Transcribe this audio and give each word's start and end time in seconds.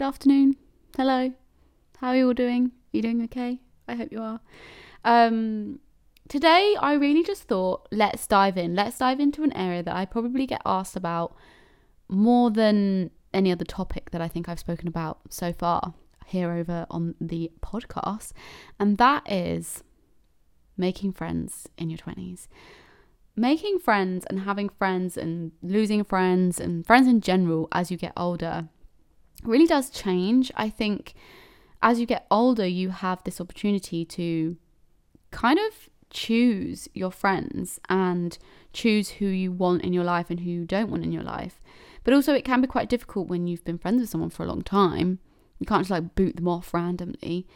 good 0.00 0.06
afternoon, 0.06 0.56
hello. 0.96 1.30
How 1.98 2.08
are 2.08 2.16
you 2.16 2.28
all 2.28 2.32
doing? 2.32 2.68
Are 2.68 2.96
you 2.96 3.02
doing 3.02 3.22
okay? 3.24 3.60
I 3.86 3.96
hope 3.96 4.10
you 4.10 4.22
are. 4.22 4.40
Um, 5.04 5.78
today, 6.26 6.74
I 6.80 6.94
really 6.94 7.22
just 7.22 7.42
thought, 7.42 7.86
let's 7.92 8.26
dive 8.26 8.56
in. 8.56 8.74
Let's 8.74 8.96
dive 8.96 9.20
into 9.20 9.42
an 9.42 9.52
area 9.52 9.82
that 9.82 9.94
I 9.94 10.06
probably 10.06 10.46
get 10.46 10.62
asked 10.64 10.96
about 10.96 11.36
more 12.08 12.50
than 12.50 13.10
any 13.34 13.52
other 13.52 13.66
topic 13.66 14.10
that 14.12 14.22
I 14.22 14.28
think 14.28 14.48
I've 14.48 14.58
spoken 14.58 14.88
about 14.88 15.18
so 15.28 15.52
far 15.52 15.92
here 16.24 16.50
over 16.50 16.86
on 16.90 17.14
the 17.20 17.52
podcast, 17.60 18.32
and 18.78 18.96
that 18.96 19.30
is 19.30 19.84
making 20.78 21.12
friends 21.12 21.68
in 21.76 21.90
your 21.90 21.98
20s. 21.98 22.48
Making 23.36 23.78
friends 23.78 24.24
and 24.30 24.40
having 24.40 24.70
friends 24.70 25.18
and 25.18 25.52
losing 25.62 26.04
friends 26.04 26.58
and 26.58 26.86
friends 26.86 27.06
in 27.06 27.20
general 27.20 27.68
as 27.70 27.90
you 27.90 27.98
get 27.98 28.14
older 28.16 28.70
really 29.42 29.66
does 29.66 29.90
change. 29.90 30.50
I 30.56 30.68
think 30.68 31.14
as 31.82 31.98
you 31.98 32.06
get 32.06 32.26
older, 32.30 32.66
you 32.66 32.90
have 32.90 33.22
this 33.24 33.40
opportunity 33.40 34.04
to 34.04 34.56
kind 35.30 35.58
of 35.58 35.88
choose 36.10 36.88
your 36.92 37.10
friends 37.10 37.80
and 37.88 38.36
choose 38.72 39.10
who 39.10 39.26
you 39.26 39.52
want 39.52 39.82
in 39.82 39.92
your 39.92 40.04
life 40.04 40.30
and 40.30 40.40
who 40.40 40.50
you 40.50 40.64
don't 40.64 40.90
want 40.90 41.04
in 41.04 41.12
your 41.12 41.22
life. 41.22 41.60
But 42.04 42.14
also, 42.14 42.34
it 42.34 42.44
can 42.44 42.60
be 42.60 42.66
quite 42.66 42.88
difficult 42.88 43.28
when 43.28 43.46
you've 43.46 43.64
been 43.64 43.78
friends 43.78 44.00
with 44.00 44.10
someone 44.10 44.30
for 44.30 44.42
a 44.42 44.48
long 44.48 44.62
time. 44.62 45.18
You 45.58 45.66
can't 45.66 45.82
just 45.82 45.90
like 45.90 46.14
boot 46.14 46.36
them 46.36 46.48
off 46.48 46.72
randomly. 46.72 47.46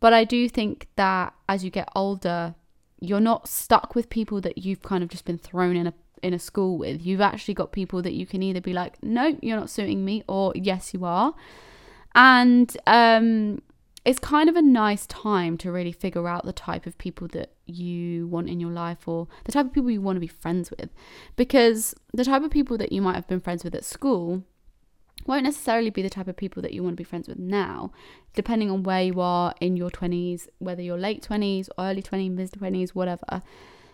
But 0.00 0.12
I 0.12 0.24
do 0.24 0.48
think 0.48 0.88
that 0.96 1.34
as 1.48 1.64
you 1.64 1.70
get 1.70 1.88
older, 1.94 2.54
you're 3.00 3.20
not 3.20 3.48
stuck 3.48 3.94
with 3.94 4.08
people 4.08 4.40
that 4.40 4.58
you've 4.58 4.82
kind 4.82 5.02
of 5.02 5.10
just 5.10 5.24
been 5.24 5.38
thrown 5.38 5.76
in 5.76 5.86
a 5.86 5.94
in 6.22 6.32
a 6.32 6.38
school 6.38 6.78
with. 6.78 7.04
You've 7.04 7.20
actually 7.20 7.54
got 7.54 7.72
people 7.72 8.02
that 8.02 8.12
you 8.12 8.26
can 8.26 8.42
either 8.42 8.60
be 8.60 8.72
like, 8.72 9.02
no, 9.02 9.36
you're 9.42 9.58
not 9.58 9.70
suiting 9.70 10.04
me, 10.04 10.22
or 10.28 10.52
yes, 10.54 10.94
you 10.94 11.04
are. 11.04 11.34
And 12.14 12.76
um, 12.86 13.62
it's 14.04 14.18
kind 14.18 14.48
of 14.48 14.56
a 14.56 14.62
nice 14.62 15.06
time 15.06 15.56
to 15.58 15.70
really 15.70 15.92
figure 15.92 16.28
out 16.28 16.44
the 16.44 16.52
type 16.52 16.86
of 16.86 16.98
people 16.98 17.28
that 17.28 17.52
you 17.66 18.26
want 18.26 18.48
in 18.48 18.60
your 18.60 18.70
life 18.70 19.06
or 19.06 19.28
the 19.44 19.52
type 19.52 19.66
of 19.66 19.72
people 19.72 19.90
you 19.90 20.00
want 20.00 20.16
to 20.16 20.20
be 20.20 20.26
friends 20.26 20.70
with. 20.70 20.90
Because 21.36 21.94
the 22.12 22.24
type 22.24 22.42
of 22.42 22.50
people 22.50 22.76
that 22.78 22.92
you 22.92 23.00
might 23.00 23.14
have 23.14 23.28
been 23.28 23.40
friends 23.40 23.64
with 23.64 23.74
at 23.74 23.84
school 23.84 24.42
won't 25.26 25.44
necessarily 25.44 25.90
be 25.90 26.02
the 26.02 26.10
type 26.10 26.26
of 26.26 26.36
people 26.36 26.62
that 26.62 26.72
you 26.72 26.82
want 26.82 26.94
to 26.94 27.00
be 27.00 27.04
friends 27.04 27.28
with 27.28 27.38
now, 27.38 27.92
depending 28.34 28.70
on 28.70 28.82
where 28.82 29.02
you 29.02 29.20
are 29.20 29.54
in 29.60 29.76
your 29.76 29.90
20s, 29.90 30.48
whether 30.58 30.82
you're 30.82 30.98
late 30.98 31.26
20s, 31.28 31.68
early 31.78 32.02
20s, 32.02 32.30
mid 32.30 32.50
20s, 32.50 32.90
whatever. 32.90 33.42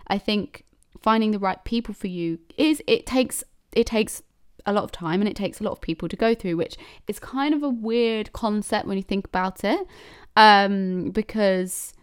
I 0.07 0.17
think 0.17 0.65
finding 1.01 1.31
the 1.31 1.39
right 1.39 1.63
people 1.65 1.95
for 1.95 2.09
you 2.09 2.39
is 2.57 2.83
it 2.87 3.07
takes 3.07 3.45
it 3.73 3.87
takes 3.87 4.23
a 4.67 4.73
lot 4.73 4.85
of 4.85 4.93
time 4.93 5.21
and 5.21 5.29
it 5.29 5.37
takes 5.37 5.61
a 5.61 5.65
lot 5.65 5.73
of 5.73 5.81
people 5.81 6.09
to 6.09 6.17
go 6.17 6.35
through, 6.35 6.57
which 6.57 6.77
is 7.07 7.19
kind 7.19 7.55
of 7.55 7.63
a 7.63 7.69
weird 7.69 8.33
concept 8.33 8.87
when 8.87 8.97
you 8.97 9.03
think 9.03 9.27
about 9.27 9.65
it. 9.65 9.87
Um, 10.37 11.11
because 11.11 11.95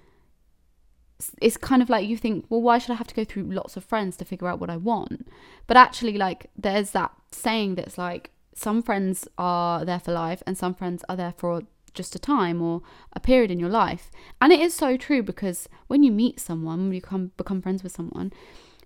it's 1.41 1.57
kind 1.57 1.81
of 1.81 1.89
like 1.89 2.07
you 2.07 2.17
think, 2.17 2.45
well, 2.49 2.61
why 2.61 2.77
should 2.77 2.91
I 2.91 2.95
have 2.95 3.07
to 3.07 3.15
go 3.15 3.23
through 3.23 3.43
lots 3.43 3.77
of 3.77 3.83
friends 3.83 4.17
to 4.17 4.25
figure 4.25 4.47
out 4.47 4.59
what 4.59 4.69
I 4.69 4.77
want? 4.77 5.27
But 5.67 5.77
actually, 5.77 6.17
like, 6.17 6.49
there's 6.57 6.91
that 6.91 7.11
saying 7.31 7.75
that's 7.75 7.97
like, 7.97 8.31
some 8.53 8.81
friends 8.81 9.27
are 9.37 9.83
there 9.85 9.99
for 9.99 10.13
life 10.13 10.41
and 10.47 10.57
some 10.57 10.73
friends 10.73 11.03
are 11.09 11.15
there 11.15 11.33
for 11.37 11.63
just 11.93 12.15
a 12.15 12.19
time 12.19 12.61
or 12.61 12.81
a 13.13 13.19
period 13.19 13.51
in 13.51 13.59
your 13.59 13.69
life. 13.69 14.11
And 14.41 14.51
it 14.51 14.59
is 14.59 14.73
so 14.73 14.97
true 14.97 15.23
because 15.23 15.67
when 15.87 16.03
you 16.03 16.11
meet 16.11 16.39
someone, 16.39 16.85
when 16.85 16.93
you 16.93 17.01
come 17.01 17.31
become 17.37 17.61
friends 17.61 17.83
with 17.83 17.91
someone, 17.91 18.33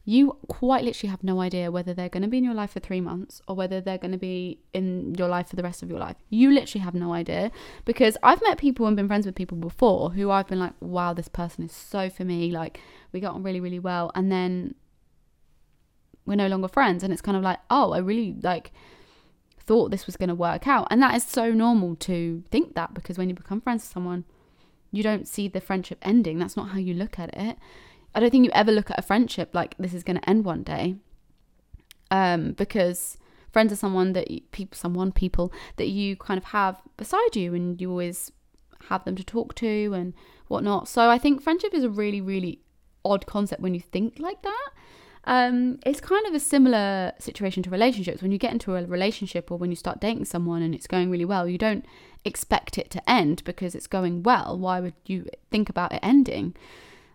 you 0.10 0.36
quite 0.48 0.84
literally 0.84 1.12
have 1.12 1.24
no 1.24 1.40
idea 1.40 1.70
whether 1.70 1.94
they're 1.94 2.10
going 2.10 2.24
to 2.24 2.28
be 2.28 2.40
in 2.40 2.44
your 2.44 2.56
life 2.56 2.72
for 2.72 2.80
three 2.80 3.00
months 3.00 3.44
or 3.48 3.56
whether 3.56 3.80
they're 3.80 4.00
going 4.00 4.12
to 4.12 4.18
be 4.18 4.60
in 4.74 5.14
your 5.14 5.28
life 5.28 5.48
for 5.48 5.56
the 5.56 5.62
rest 5.62 5.84
of 5.84 5.90
your 5.90 6.00
life. 6.00 6.16
You 6.32 6.52
literally 6.52 6.84
have 6.84 6.96
no 6.96 7.14
idea 7.14 7.52
because 7.86 8.18
I've 8.24 8.42
met 8.42 8.58
people 8.58 8.88
and 8.88 8.98
been 8.98 9.08
friends 9.08 9.28
with 9.28 9.36
people 9.36 9.56
before 9.56 10.10
who 10.10 10.32
I've 10.32 10.48
been 10.48 10.58
like, 10.58 10.74
wow, 10.80 11.14
this 11.14 11.28
person 11.28 11.66
is 11.66 11.72
so 11.74 12.10
for 12.10 12.26
me. 12.26 12.50
Like, 12.50 12.80
we 13.12 13.20
got 13.20 13.36
on 13.36 13.44
really, 13.44 13.60
really 13.60 13.78
well. 13.78 14.12
And 14.16 14.32
then 14.32 14.74
we're 16.26 16.34
no 16.34 16.48
longer 16.48 16.70
friends. 16.70 17.04
And 17.04 17.14
it's 17.14 17.22
kind 17.22 17.38
of 17.38 17.44
like, 17.44 17.60
oh, 17.70 17.92
I 17.92 18.00
really 18.00 18.36
like 18.42 18.72
thought 19.60 19.92
this 19.92 20.08
was 20.08 20.18
going 20.18 20.30
to 20.30 20.36
work 20.36 20.68
out. 20.68 20.88
And 20.90 21.04
that 21.04 21.14
is 21.14 21.24
so 21.24 21.52
normal 21.52 21.96
to 21.98 22.44
think 22.50 22.74
that 22.74 22.96
because 22.96 23.20
when 23.20 23.30
you 23.30 23.36
become 23.36 23.62
friends 23.62 23.84
with 23.84 23.94
someone, 23.94 24.26
you 24.92 25.04
don't 25.04 25.28
see 25.28 25.48
the 25.48 25.62
friendship 25.62 26.00
ending. 26.02 26.40
That's 26.40 26.58
not 26.58 26.70
how 26.70 26.80
you 26.80 26.96
look 26.96 27.20
at 27.20 27.30
it. 27.38 27.60
I 28.14 28.20
don't 28.20 28.32
think 28.32 28.46
you 28.46 28.52
ever 28.54 28.72
look 28.72 28.90
at 28.90 29.00
a 29.00 29.04
friendship 29.04 29.54
like 29.54 29.76
this 29.78 29.94
is 29.94 30.04
going 30.04 30.20
to 30.20 30.30
end 30.30 30.46
one 30.46 30.64
day. 30.64 30.96
Um, 32.12 32.54
because 32.54 33.18
friends 33.52 33.72
are 33.72 33.76
someone 33.76 34.14
that 34.14 34.32
you, 34.32 34.42
people, 34.52 34.76
someone, 34.76 35.12
people 35.12 35.54
that 35.78 35.88
you 35.88 36.16
kind 36.16 36.38
of 36.38 36.46
have 36.46 36.82
beside 36.98 37.36
you, 37.36 37.54
and 37.54 37.80
you 37.80 37.90
always 37.90 38.32
have 38.90 39.06
them 39.06 39.16
to 39.16 39.24
talk 39.24 39.56
to 39.56 39.94
and 39.94 40.14
whatnot. 40.48 40.88
So 40.88 41.10
I 41.10 41.18
think 41.18 41.42
friendship 41.42 41.74
is 41.74 41.84
a 41.84 41.90
really, 41.90 42.22
really 42.22 42.60
odd 43.06 43.26
concept 43.26 43.62
when 43.62 43.74
you 43.74 43.80
think 43.80 44.20
like 44.20 44.42
that. 44.42 44.70
Um, 45.26 45.80
it's 45.86 46.00
kind 46.00 46.26
of 46.26 46.34
a 46.34 46.40
similar 46.40 47.12
situation 47.20 47.62
to 47.64 47.70
relationships. 47.70 48.22
When 48.22 48.32
you 48.32 48.38
get 48.38 48.54
into 48.54 48.76
a 48.76 48.86
relationship 48.86 49.52
or 49.52 49.58
when 49.58 49.70
you 49.70 49.76
start 49.76 50.00
dating 50.00 50.26
someone 50.26 50.62
and 50.62 50.74
it's 50.74 50.88
going 50.88 51.12
really 51.12 51.26
well, 51.26 51.48
you 51.48 51.58
don't 51.58 51.86
expect 52.26 52.78
it 52.78 52.90
to 52.92 53.10
end 53.10 53.44
because 53.44 53.76
it's 53.76 53.88
going 53.88 54.24
well. 54.24 54.58
Why 54.58 54.80
would 54.80 54.96
you 55.06 55.28
think 55.52 55.70
about 55.70 55.94
it 55.94 56.00
ending? 56.02 56.56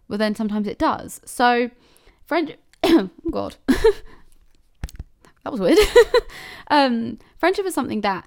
Well, 0.09 0.19
then 0.19 0.35
sometimes 0.35 0.67
it 0.67 0.79
does. 0.79 1.21
So, 1.25 1.71
friend, 2.25 2.57
oh 2.83 3.11
God, 3.31 3.57
that 3.67 5.51
was 5.51 5.61
weird. 5.61 5.79
um, 6.71 7.19
friendship 7.39 7.67
is 7.67 7.75
something 7.75 8.03
that 8.03 8.27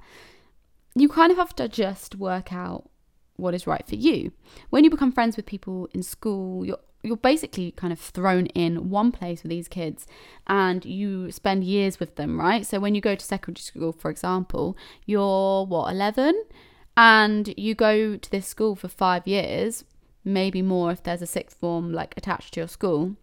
you 0.95 1.07
kind 1.07 1.31
of 1.31 1.37
have 1.37 1.55
to 1.57 1.67
just 1.67 2.15
work 2.15 2.51
out 2.51 2.89
what 3.35 3.53
is 3.53 3.67
right 3.67 3.87
for 3.87 3.95
you. 3.95 4.31
When 4.69 4.83
you 4.83 4.89
become 4.89 5.11
friends 5.11 5.37
with 5.37 5.45
people 5.45 5.87
in 5.93 6.03
school, 6.03 6.65
you're 6.65 6.79
you're 7.03 7.17
basically 7.17 7.71
kind 7.71 7.93
of 7.93 7.99
thrown 7.99 8.47
in 8.47 8.89
one 8.89 9.11
place 9.11 9.43
with 9.43 9.49
these 9.49 9.67
kids 9.67 10.07
and 10.47 10.83
you 10.83 11.31
spend 11.31 11.63
years 11.63 11.99
with 11.99 12.15
them, 12.15 12.39
right? 12.39 12.65
So 12.65 12.79
when 12.79 12.95
you 12.95 13.01
go 13.01 13.15
to 13.15 13.25
secondary 13.25 13.61
school, 13.61 13.91
for 13.91 14.09
example, 14.09 14.75
you're 15.05 15.65
what, 15.65 15.91
11? 15.91 16.43
And 16.97 17.53
you 17.55 17.75
go 17.75 18.17
to 18.17 18.31
this 18.31 18.47
school 18.47 18.75
for 18.75 18.87
five 18.87 19.27
years, 19.27 19.85
maybe 20.23 20.61
more 20.61 20.91
if 20.91 21.03
there's 21.03 21.21
a 21.21 21.27
sixth 21.27 21.57
form 21.57 21.93
like 21.93 22.13
attached 22.17 22.53
to 22.53 22.59
your 22.61 22.67
school. 22.67 23.15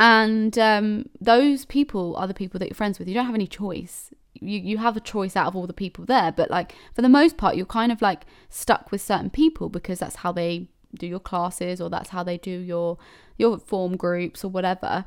And 0.00 0.58
um, 0.58 1.10
those 1.20 1.64
people 1.64 2.16
are 2.16 2.26
the 2.26 2.34
people 2.34 2.58
that 2.58 2.68
you're 2.68 2.74
friends 2.74 2.98
with. 2.98 3.08
You 3.08 3.14
don't 3.14 3.26
have 3.26 3.34
any 3.34 3.46
choice. 3.46 4.10
You, 4.34 4.58
you 4.58 4.78
have 4.78 4.96
a 4.96 5.00
choice 5.00 5.36
out 5.36 5.46
of 5.46 5.54
all 5.54 5.66
the 5.66 5.72
people 5.72 6.04
there, 6.04 6.32
but 6.32 6.50
like 6.50 6.74
for 6.94 7.02
the 7.02 7.08
most 7.08 7.36
part, 7.36 7.54
you're 7.56 7.66
kind 7.66 7.92
of 7.92 8.00
like 8.00 8.24
stuck 8.48 8.90
with 8.90 9.00
certain 9.00 9.30
people 9.30 9.68
because 9.68 9.98
that's 9.98 10.16
how 10.16 10.32
they 10.32 10.68
do 10.94 11.06
your 11.06 11.20
classes 11.20 11.80
or 11.80 11.90
that's 11.90 12.10
how 12.10 12.22
they 12.22 12.38
do 12.38 12.50
your 12.50 12.98
your 13.38 13.58
form 13.58 13.96
groups 13.96 14.44
or 14.44 14.48
whatever 14.48 15.04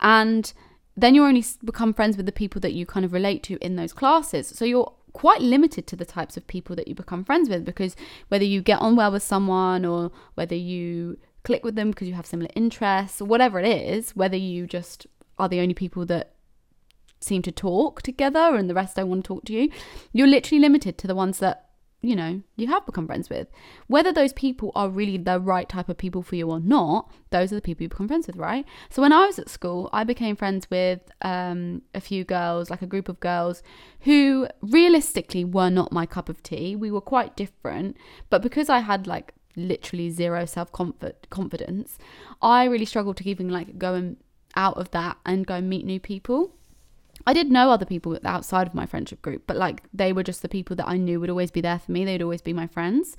and 0.00 0.52
then 0.96 1.14
you 1.14 1.24
only 1.24 1.44
become 1.64 1.94
friends 1.94 2.16
with 2.16 2.26
the 2.26 2.32
people 2.32 2.60
that 2.60 2.72
you 2.72 2.84
kind 2.84 3.04
of 3.04 3.12
relate 3.12 3.42
to 3.42 3.56
in 3.64 3.76
those 3.76 3.92
classes 3.92 4.46
so 4.48 4.64
you're 4.64 4.92
quite 5.12 5.40
limited 5.40 5.86
to 5.86 5.96
the 5.96 6.04
types 6.04 6.36
of 6.36 6.46
people 6.46 6.74
that 6.76 6.88
you 6.88 6.94
become 6.94 7.24
friends 7.24 7.48
with 7.48 7.64
because 7.64 7.94
whether 8.28 8.44
you 8.44 8.60
get 8.62 8.78
on 8.80 8.96
well 8.96 9.12
with 9.12 9.22
someone 9.22 9.84
or 9.84 10.10
whether 10.34 10.54
you 10.54 11.18
click 11.44 11.64
with 11.64 11.74
them 11.74 11.90
because 11.90 12.08
you 12.08 12.14
have 12.14 12.26
similar 12.26 12.50
interests 12.54 13.20
or 13.20 13.26
whatever 13.26 13.60
it 13.60 13.66
is 13.66 14.16
whether 14.16 14.36
you 14.36 14.66
just 14.66 15.06
are 15.38 15.48
the 15.48 15.60
only 15.60 15.74
people 15.74 16.06
that 16.06 16.34
seem 17.20 17.42
to 17.42 17.52
talk 17.52 18.02
together 18.02 18.56
and 18.56 18.68
the 18.68 18.74
rest 18.74 18.96
don't 18.96 19.08
want 19.08 19.24
to 19.24 19.28
talk 19.28 19.44
to 19.44 19.52
you 19.52 19.70
you're 20.12 20.26
literally 20.26 20.60
limited 20.60 20.98
to 20.98 21.06
the 21.06 21.14
ones 21.14 21.38
that 21.38 21.68
you 22.02 22.16
know, 22.16 22.42
you 22.56 22.66
have 22.66 22.84
become 22.84 23.06
friends 23.06 23.30
with. 23.30 23.46
Whether 23.86 24.12
those 24.12 24.32
people 24.32 24.72
are 24.74 24.88
really 24.88 25.16
the 25.18 25.38
right 25.38 25.68
type 25.68 25.88
of 25.88 25.96
people 25.96 26.22
for 26.22 26.34
you 26.34 26.50
or 26.50 26.58
not, 26.58 27.10
those 27.30 27.52
are 27.52 27.54
the 27.54 27.62
people 27.62 27.84
you 27.84 27.88
become 27.88 28.08
friends 28.08 28.26
with, 28.26 28.36
right? 28.36 28.66
So 28.90 29.00
when 29.00 29.12
I 29.12 29.26
was 29.26 29.38
at 29.38 29.48
school, 29.48 29.88
I 29.92 30.02
became 30.02 30.34
friends 30.34 30.68
with 30.68 31.00
um, 31.22 31.82
a 31.94 32.00
few 32.00 32.24
girls, 32.24 32.70
like 32.70 32.82
a 32.82 32.86
group 32.86 33.08
of 33.08 33.20
girls, 33.20 33.62
who 34.00 34.48
realistically 34.60 35.44
were 35.44 35.70
not 35.70 35.92
my 35.92 36.04
cup 36.04 36.28
of 36.28 36.42
tea. 36.42 36.74
We 36.74 36.90
were 36.90 37.00
quite 37.00 37.36
different, 37.36 37.96
but 38.30 38.42
because 38.42 38.68
I 38.68 38.80
had 38.80 39.06
like 39.06 39.32
literally 39.54 40.10
zero 40.10 40.44
self 40.44 40.72
confidence, 40.72 41.98
I 42.42 42.64
really 42.64 42.84
struggled 42.84 43.16
to 43.18 43.28
even 43.30 43.48
like 43.48 43.78
going 43.78 44.16
out 44.56 44.76
of 44.76 44.90
that 44.90 45.18
and 45.24 45.46
go 45.46 45.60
meet 45.60 45.86
new 45.86 46.00
people. 46.00 46.52
I 47.26 47.32
did 47.32 47.50
know 47.50 47.70
other 47.70 47.84
people 47.86 48.18
outside 48.24 48.66
of 48.66 48.74
my 48.74 48.86
friendship 48.86 49.22
group, 49.22 49.44
but 49.46 49.56
like 49.56 49.82
they 49.92 50.12
were 50.12 50.22
just 50.22 50.42
the 50.42 50.48
people 50.48 50.76
that 50.76 50.88
I 50.88 50.96
knew 50.96 51.20
would 51.20 51.30
always 51.30 51.50
be 51.50 51.60
there 51.60 51.78
for 51.78 51.92
me. 51.92 52.04
They'd 52.04 52.22
always 52.22 52.42
be 52.42 52.52
my 52.52 52.66
friends. 52.66 53.16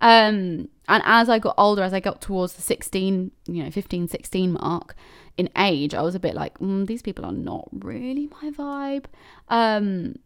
Um, 0.00 0.68
and 0.88 1.02
as 1.04 1.28
I 1.28 1.38
got 1.38 1.54
older, 1.56 1.82
as 1.82 1.94
I 1.94 2.00
got 2.00 2.20
towards 2.20 2.54
the 2.54 2.62
16, 2.62 3.30
you 3.46 3.64
know, 3.64 3.70
15, 3.70 4.08
16 4.08 4.52
mark 4.52 4.94
in 5.36 5.48
age, 5.56 5.94
I 5.94 6.02
was 6.02 6.14
a 6.14 6.20
bit 6.20 6.34
like, 6.34 6.58
mm, 6.58 6.86
these 6.86 7.02
people 7.02 7.24
are 7.24 7.32
not 7.32 7.68
really 7.72 8.28
my 8.42 8.50
vibe. 8.50 9.06
Um, 9.48 10.16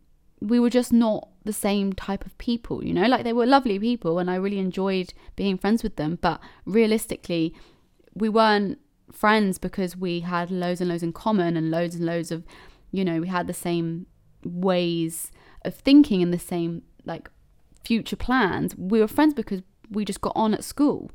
we 0.41 0.59
were 0.59 0.71
just 0.71 0.93
not 0.93 1.29
the 1.45 1.53
same 1.53 1.93
type 1.93 2.25
of 2.27 2.37
people, 2.39 2.85
you 2.85 2.95
know, 2.95 3.07
like 3.07 3.25
they 3.25 3.33
were 3.33 3.47
lovely 3.47 3.79
people 3.79 4.19
and 4.19 4.31
I 4.31 4.37
really 4.37 4.59
enjoyed 4.59 5.13
being 5.37 5.59
friends 5.59 5.83
with 5.83 5.97
them. 5.97 6.19
But 6.21 6.41
realistically, 6.65 7.55
we 8.15 8.29
weren't 8.29 8.79
friends 9.13 9.59
because 9.59 9.97
we 9.97 10.21
had 10.21 10.51
loads 10.51 10.81
and 10.81 10.89
loads 10.89 11.03
in 11.03 11.13
common 11.13 11.57
and 11.57 11.71
loads 11.71 11.95
and 11.95 12.07
loads 12.07 12.31
of 12.31 12.45
you 12.91 13.05
know, 13.05 13.21
we 13.21 13.29
had 13.29 13.47
the 13.47 13.55
same 13.55 14.07
ways 14.45 15.31
of 15.65 15.75
thinking 15.75 16.23
and 16.23 16.33
the 16.33 16.39
same 16.39 16.83
like 17.05 17.31
future 17.85 18.17
plans. 18.17 18.77
We 18.77 19.01
were 19.01 19.09
friends 19.09 19.35
because 19.35 19.63
we 19.91 20.05
just 20.05 20.21
got 20.21 20.33
on 20.37 20.55
at 20.55 20.65
school. 20.65 21.11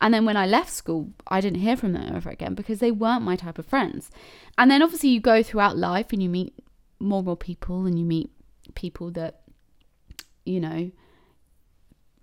And 0.00 0.12
then 0.12 0.24
when 0.24 0.36
I 0.36 0.46
left 0.46 0.70
school, 0.70 1.10
I 1.28 1.40
didn't 1.40 1.60
hear 1.60 1.76
from 1.76 1.92
them 1.92 2.14
ever 2.14 2.30
again 2.30 2.54
because 2.54 2.80
they 2.80 2.90
weren't 2.90 3.22
my 3.22 3.36
type 3.36 3.58
of 3.58 3.66
friends. 3.66 4.10
And 4.58 4.70
then 4.70 4.82
obviously 4.82 5.10
you 5.10 5.20
go 5.20 5.42
throughout 5.42 5.76
life 5.76 6.12
and 6.12 6.22
you 6.22 6.28
meet 6.28 6.54
more 6.98 7.18
and 7.18 7.26
more 7.26 7.36
people 7.36 7.86
and 7.86 7.98
you 7.98 8.04
meet 8.04 8.30
people 8.74 9.10
that, 9.12 9.42
you 10.44 10.60
know, 10.60 10.90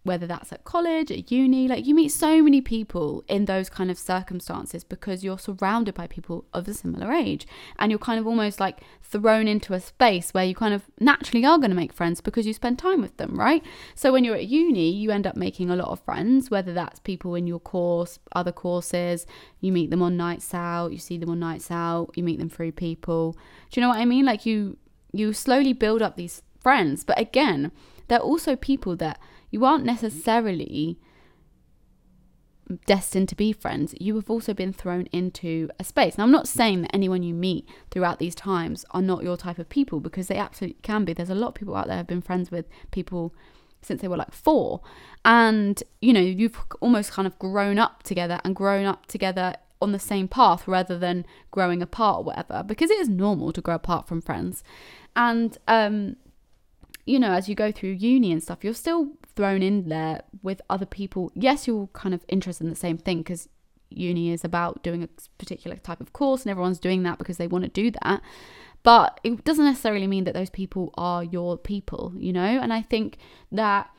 whether 0.04 0.26
that's 0.26 0.52
at 0.52 0.64
college, 0.64 1.12
at 1.12 1.32
uni, 1.32 1.68
like 1.68 1.86
you 1.86 1.94
meet 1.94 2.10
so 2.10 2.42
many 2.42 2.60
people 2.60 3.24
in 3.28 3.46
those 3.46 3.70
kind 3.70 3.92
of 3.92 3.98
circumstances 3.98 4.84
because 4.84 5.24
you're 5.24 5.38
surrounded 5.38 5.94
by 5.94 6.08
people 6.08 6.46
of 6.54 6.68
a 6.68 6.74
similar 6.74 7.12
age 7.12 7.46
and 7.78 7.92
you're 7.92 8.00
kind 8.00 8.20
of 8.20 8.26
almost 8.26 8.60
like 8.60 8.80
thrown 9.04 9.48
into 9.48 9.74
a 9.74 9.80
space 9.80 10.32
where 10.32 10.44
you 10.44 10.56
kind 10.56 10.74
of 10.74 10.90
naturally 11.00 11.46
are 11.46 11.60
going 11.60 11.70
to 11.70 11.76
make 11.76 11.94
friends 11.94 12.20
because 12.20 12.48
you 12.48 12.54
spend 12.54 12.80
time 12.80 13.00
with 13.00 13.16
them, 13.18 13.40
right? 13.40 13.64
So 13.94 14.12
when 14.12 14.24
you're 14.24 14.36
at 14.36 14.48
uni, 14.48 14.90
you 14.90 15.12
end 15.12 15.28
up 15.28 15.36
making 15.36 15.70
a 15.70 15.76
lot 15.76 15.90
of 15.90 16.00
friends, 16.00 16.50
whether 16.50 16.74
that's 16.74 17.00
people 17.00 17.36
in 17.36 17.46
your 17.46 17.60
course, 17.60 18.18
other 18.32 18.52
courses, 18.52 19.28
you 19.60 19.72
meet 19.72 19.92
them 19.92 20.02
on 20.02 20.18
nights 20.18 20.52
out, 20.54 20.92
you 20.92 20.98
see 20.98 21.20
them 21.20 21.30
on 21.30 21.40
nights 21.40 21.70
out, 21.70 22.10
you 22.16 22.24
meet 22.24 22.40
them 22.40 22.50
through 22.50 22.72
people. 22.72 23.38
Do 23.70 23.80
you 23.80 23.86
know 23.86 23.90
what 23.90 24.00
I 24.00 24.06
mean? 24.06 24.26
Like 24.26 24.46
you 24.46 24.78
you 25.14 25.34
slowly 25.34 25.74
build 25.74 26.02
up 26.02 26.16
these 26.16 26.42
friends, 26.60 27.04
but 27.04 27.20
again, 27.20 27.72
they're 28.08 28.20
also 28.20 28.56
people 28.56 28.96
that 28.96 29.20
you 29.52 29.64
aren't 29.66 29.86
necessarily 29.86 30.98
destined 32.86 33.30
to 33.30 33.36
be 33.36 33.52
friends. 33.52 33.94
You 34.00 34.16
have 34.16 34.30
also 34.30 34.54
been 34.54 34.74
thrown 34.74 35.08
into 35.12 35.70
a 35.80 35.84
space. 35.84 36.18
Now, 36.18 36.24
I'm 36.24 36.32
not 36.32 36.48
saying 36.48 36.82
that 36.82 36.96
anyone 36.96 37.24
you 37.24 37.34
meet 37.34 37.68
throughout 37.90 38.20
these 38.20 38.36
times 38.36 38.86
are 38.92 39.02
not 39.02 39.24
your 39.24 39.38
type 39.38 39.60
of 39.60 39.70
people 39.70 40.00
because 40.00 40.28
they 40.28 40.38
absolutely 40.38 40.80
can 40.82 41.06
be. 41.06 41.14
There's 41.14 41.30
a 41.30 41.36
lot 41.36 41.50
of 41.50 41.56
people 41.56 41.76
out 41.76 41.88
there 41.88 41.96
who 41.96 42.00
have 42.00 42.08
been 42.08 42.22
friends 42.22 42.52
with 42.52 42.66
people 42.92 43.34
since 43.82 44.02
they 44.02 44.08
were 44.08 44.18
like 44.18 44.34
four. 44.34 44.82
And, 45.26 45.82
you 46.02 46.14
know, 46.14 46.22
you've 46.22 46.58
almost 46.80 47.12
kind 47.12 47.28
of 47.28 47.38
grown 47.40 47.78
up 47.80 48.04
together 48.04 48.40
and 48.44 48.56
grown 48.56 48.86
up 48.86 49.06
together 49.08 49.56
on 49.82 49.92
the 49.92 50.00
same 50.00 50.28
path 50.28 50.68
rather 50.68 50.98
than 50.98 51.26
growing 51.50 51.82
apart 51.82 52.20
or 52.20 52.24
whatever 52.24 52.64
because 52.64 52.92
it 52.92 53.00
is 53.00 53.10
normal 53.10 53.52
to 53.52 53.62
grow 53.62 53.76
apart 53.76 54.08
from 54.08 54.22
friends. 54.22 54.64
And, 55.16 55.58
um, 55.68 56.18
you 57.06 57.20
know, 57.20 57.32
as 57.32 57.50
you 57.50 57.56
go 57.56 57.72
through 57.72 57.92
uni 57.92 58.32
and 58.32 58.42
stuff, 58.42 58.64
you're 58.64 58.74
still 58.74 59.12
thrown 59.36 59.64
in 59.64 59.90
there 59.90 60.24
with 60.42 60.62
other 60.70 60.86
people. 60.86 61.32
Yes, 61.34 61.68
you're 61.68 61.88
kind 61.94 62.14
of 62.14 62.24
interested 62.28 62.64
in 62.64 62.70
the 62.70 62.76
same 62.76 62.98
thing 62.98 63.20
because 63.20 63.50
uni 63.90 64.32
is 64.32 64.44
about 64.44 64.84
doing 64.84 65.04
a 65.04 65.10
particular 65.38 65.78
type 65.78 66.00
of 66.00 66.14
course 66.14 66.44
and 66.44 66.52
everyone's 66.52 66.80
doing 66.80 67.04
that 67.04 67.18
because 67.18 67.38
they 67.38 67.48
want 67.48 67.64
to 67.64 67.70
do 67.70 67.92
that. 68.04 68.22
But 68.84 69.20
it 69.24 69.44
doesn't 69.44 69.66
necessarily 69.66 70.08
mean 70.08 70.24
that 70.24 70.34
those 70.34 70.50
people 70.50 70.94
are 70.96 71.24
your 71.24 71.58
people, 71.58 72.14
you 72.18 72.34
know? 72.34 72.42
And 72.42 72.74
I 72.74 72.82
think 72.82 73.18
that 73.52 73.90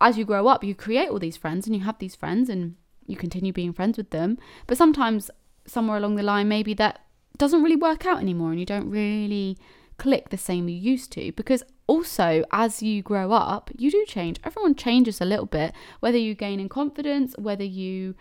as 0.00 0.16
you 0.16 0.24
grow 0.24 0.46
up, 0.46 0.62
you 0.62 0.74
create 0.74 1.08
all 1.08 1.18
these 1.18 1.36
friends 1.36 1.66
and 1.66 1.74
you 1.74 1.82
have 1.82 1.98
these 1.98 2.14
friends 2.14 2.48
and 2.48 2.76
you 3.06 3.16
continue 3.16 3.52
being 3.52 3.72
friends 3.72 3.98
with 3.98 4.10
them. 4.10 4.38
But 4.66 4.76
sometimes, 4.76 5.30
somewhere 5.66 5.96
along 5.96 6.14
the 6.14 6.22
line, 6.22 6.48
maybe 6.48 6.74
that 6.74 7.00
doesn't 7.38 7.62
really 7.62 7.76
work 7.76 8.06
out 8.06 8.20
anymore 8.20 8.50
and 8.50 8.60
you 8.60 8.66
don't 8.66 8.90
really 8.90 9.58
click 9.98 10.30
the 10.30 10.38
same 10.38 10.68
you 10.68 10.76
used 10.76 11.12
to 11.12 11.32
because 11.32 11.62
also 11.86 12.44
as 12.52 12.82
you 12.82 13.02
grow 13.02 13.32
up 13.32 13.70
you 13.76 13.90
do 13.90 14.04
change. 14.06 14.38
Everyone 14.44 14.74
changes 14.74 15.20
a 15.20 15.24
little 15.24 15.46
bit 15.46 15.74
whether 16.00 16.18
you 16.18 16.34
gain 16.34 16.60
in 16.60 16.68
confidence 16.68 17.34
whether 17.36 17.64
you 17.64 18.14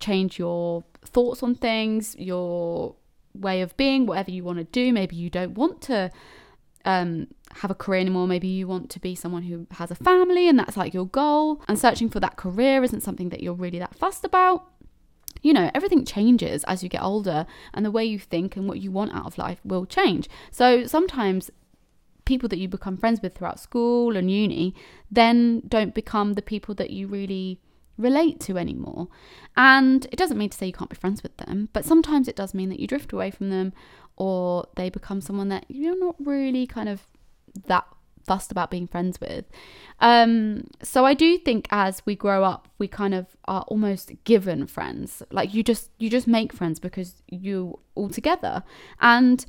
change 0.00 0.38
your 0.38 0.84
thoughts 1.04 1.42
on 1.42 1.54
things 1.54 2.16
your 2.18 2.96
way 3.34 3.62
of 3.62 3.76
being 3.76 4.04
whatever 4.04 4.30
you 4.30 4.44
want 4.44 4.58
to 4.58 4.64
do. 4.64 4.92
Maybe 4.92 5.16
you 5.16 5.30
don't 5.30 5.54
want 5.54 5.80
to 5.82 6.10
um, 6.84 7.28
have 7.54 7.70
a 7.70 7.74
career 7.74 8.00
anymore. 8.00 8.26
Maybe 8.26 8.48
you 8.48 8.66
want 8.66 8.90
to 8.90 9.00
be 9.00 9.14
someone 9.14 9.44
who 9.44 9.66
has 9.72 9.90
a 9.90 9.94
family 9.94 10.48
and 10.48 10.58
that's 10.58 10.76
like 10.76 10.92
your 10.92 11.06
goal. 11.06 11.62
And 11.68 11.78
searching 11.78 12.10
for 12.10 12.20
that 12.20 12.36
career 12.36 12.82
isn't 12.82 13.02
something 13.02 13.28
that 13.30 13.42
you're 13.42 13.54
really 13.54 13.78
that 13.78 13.94
fussed 13.94 14.24
about 14.24 14.66
you 15.42 15.52
know, 15.52 15.70
everything 15.74 16.04
changes 16.04 16.64
as 16.64 16.82
you 16.82 16.88
get 16.88 17.02
older, 17.02 17.46
and 17.74 17.84
the 17.84 17.90
way 17.90 18.04
you 18.04 18.18
think 18.18 18.56
and 18.56 18.68
what 18.68 18.80
you 18.80 18.90
want 18.90 19.14
out 19.14 19.26
of 19.26 19.38
life 19.38 19.60
will 19.64 19.84
change. 19.84 20.28
So 20.50 20.86
sometimes 20.86 21.50
people 22.24 22.48
that 22.48 22.58
you 22.58 22.68
become 22.68 22.96
friends 22.96 23.20
with 23.20 23.34
throughout 23.34 23.58
school 23.58 24.16
and 24.16 24.30
uni 24.30 24.74
then 25.10 25.60
don't 25.66 25.92
become 25.92 26.34
the 26.34 26.42
people 26.42 26.72
that 26.72 26.90
you 26.90 27.08
really 27.08 27.60
relate 27.98 28.40
to 28.40 28.56
anymore. 28.56 29.08
And 29.56 30.06
it 30.12 30.16
doesn't 30.16 30.38
mean 30.38 30.50
to 30.50 30.56
say 30.56 30.66
you 30.66 30.72
can't 30.72 30.90
be 30.90 30.96
friends 30.96 31.22
with 31.22 31.36
them, 31.36 31.68
but 31.72 31.84
sometimes 31.84 32.28
it 32.28 32.36
does 32.36 32.54
mean 32.54 32.68
that 32.68 32.80
you 32.80 32.86
drift 32.86 33.12
away 33.12 33.30
from 33.30 33.50
them 33.50 33.72
or 34.16 34.66
they 34.76 34.88
become 34.88 35.20
someone 35.20 35.48
that 35.48 35.64
you're 35.68 35.98
not 35.98 36.16
really 36.24 36.66
kind 36.66 36.88
of 36.88 37.06
that 37.66 37.86
fussed 38.26 38.50
about 38.50 38.70
being 38.70 38.86
friends 38.86 39.20
with. 39.20 39.44
Um, 40.00 40.64
so 40.82 41.04
I 41.04 41.14
do 41.14 41.38
think 41.38 41.66
as 41.70 42.02
we 42.04 42.16
grow 42.16 42.44
up, 42.44 42.68
we 42.78 42.88
kind 42.88 43.14
of 43.14 43.26
are 43.46 43.62
almost 43.62 44.12
given 44.24 44.66
friends. 44.66 45.22
Like 45.30 45.54
you 45.54 45.62
just 45.62 45.90
you 45.98 46.10
just 46.10 46.26
make 46.26 46.52
friends 46.52 46.80
because 46.80 47.22
you 47.28 47.78
all 47.94 48.08
together, 48.08 48.62
and 49.00 49.44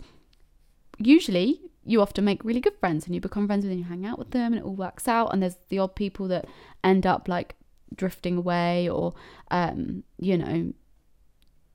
usually 0.98 1.62
you 1.86 2.02
often 2.02 2.24
make 2.24 2.46
really 2.46 2.62
good 2.62 2.78
friends 2.80 3.06
and 3.06 3.14
you 3.14 3.20
become 3.20 3.46
friends 3.46 3.66
with 3.66 3.72
and 3.72 3.80
you 3.80 3.86
hang 3.86 4.06
out 4.06 4.18
with 4.18 4.31
them 4.31 4.54
and 4.54 4.62
it 4.62 4.66
all 4.66 4.76
works 4.76 5.08
out. 5.08 5.34
And 5.34 5.42
there's 5.42 5.58
the 5.69 5.80
odd 5.80 5.96
people 5.96 6.28
that 6.30 6.46
end 6.84 7.06
up 7.06 7.28
like 7.28 7.56
drifting 7.96 8.38
away 8.38 8.90
or 8.90 9.14
um, 9.52 10.04
you 10.19 10.38
know 10.38 10.74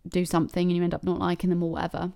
do 0.09 0.25
something 0.25 0.69
and 0.69 0.77
you 0.77 0.83
end 0.83 0.94
up 0.94 1.05
not 1.05 1.19
liking 1.19 1.51
them 1.51 1.62
or 1.62 1.73
whatever 1.73 2.12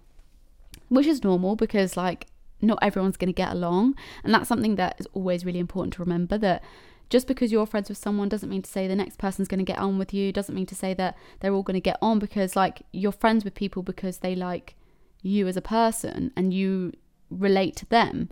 which 0.88 1.06
is 1.06 1.23
normal 1.23 1.56
because 1.56 1.96
like 1.96 2.26
not 2.62 2.79
everyone's 2.81 3.17
going 3.17 3.29
to 3.29 3.32
get 3.32 3.53
along. 3.53 3.94
And 4.25 4.32
that's 4.32 4.49
something 4.49 4.76
that 4.76 4.97
is 4.99 5.06
always 5.12 5.44
really 5.44 5.59
important 5.59 5.94
to 5.94 6.03
remember 6.03 6.38
that 6.38 6.62
just 7.11 7.26
because 7.26 7.53
you're 7.53 7.67
friends 7.67 7.91
with 7.91 7.99
someone 7.99 8.29
doesn't 8.29 8.49
mean 8.49 8.62
to 8.62 8.70
say 8.70 8.88
the 8.88 8.97
next 8.97 9.19
person's 9.19 9.49
going 9.49 9.59
to 9.59 9.64
get 9.64 9.79
on 9.79 9.99
with 9.99 10.14
you, 10.14 10.32
doesn't 10.32 10.55
mean 10.55 10.67
to 10.67 10.75
say 10.75 10.94
that 10.94 11.17
they're 11.41 11.53
all 11.53 11.62
going 11.62 11.75
to 11.75 11.81
get 11.81 11.99
on 12.00 12.19
because, 12.19 12.56
like, 12.56 12.82
you're 12.93 13.12
friends 13.12 13.44
with 13.44 13.55
people 13.55 13.82
because 13.82 14.19
they 14.19 14.35
like 14.35 14.76
you 15.20 15.47
as 15.47 15.56
a 15.56 15.62
person 15.62 16.32
and 16.37 16.55
you 16.55 16.93
relate 17.29 17.76
to 17.76 17.87
them. 17.87 18.29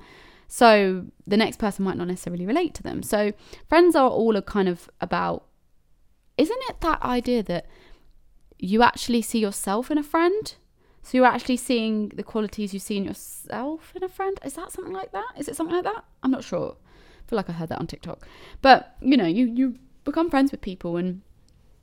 So 0.48 1.06
the 1.26 1.36
next 1.36 1.58
person 1.58 1.84
might 1.84 1.96
not 1.96 2.08
necessarily 2.08 2.46
relate 2.46 2.74
to 2.74 2.82
them. 2.82 3.02
So 3.02 3.32
friends 3.68 3.94
are 3.94 4.08
all 4.08 4.34
a 4.34 4.42
kind 4.42 4.68
of 4.68 4.88
about, 5.00 5.46
isn't 6.36 6.62
it 6.68 6.80
that 6.80 7.02
idea 7.02 7.42
that 7.44 7.66
you 8.58 8.82
actually 8.82 9.22
see 9.22 9.38
yourself 9.38 9.90
in 9.90 9.98
a 9.98 10.02
friend? 10.02 10.54
So 11.02 11.16
you're 11.16 11.26
actually 11.26 11.56
seeing 11.56 12.10
the 12.10 12.22
qualities 12.22 12.74
you 12.74 12.80
see 12.80 12.96
in 12.96 13.04
yourself 13.04 13.92
in 13.96 14.02
a 14.02 14.08
friend. 14.08 14.38
Is 14.44 14.54
that 14.54 14.70
something 14.70 14.92
like 14.92 15.12
that? 15.12 15.32
Is 15.36 15.48
it 15.48 15.56
something 15.56 15.74
like 15.74 15.84
that? 15.84 16.04
I'm 16.22 16.30
not 16.30 16.44
sure. 16.44 16.76
I 16.76 17.28
feel 17.28 17.36
like 17.36 17.48
I 17.48 17.52
heard 17.52 17.70
that 17.70 17.78
on 17.78 17.86
TikTok. 17.86 18.26
But 18.60 18.96
you 19.00 19.16
know, 19.16 19.26
you 19.26 19.46
you 19.46 19.76
become 20.04 20.30
friends 20.30 20.50
with 20.50 20.60
people, 20.60 20.96
and 20.96 21.22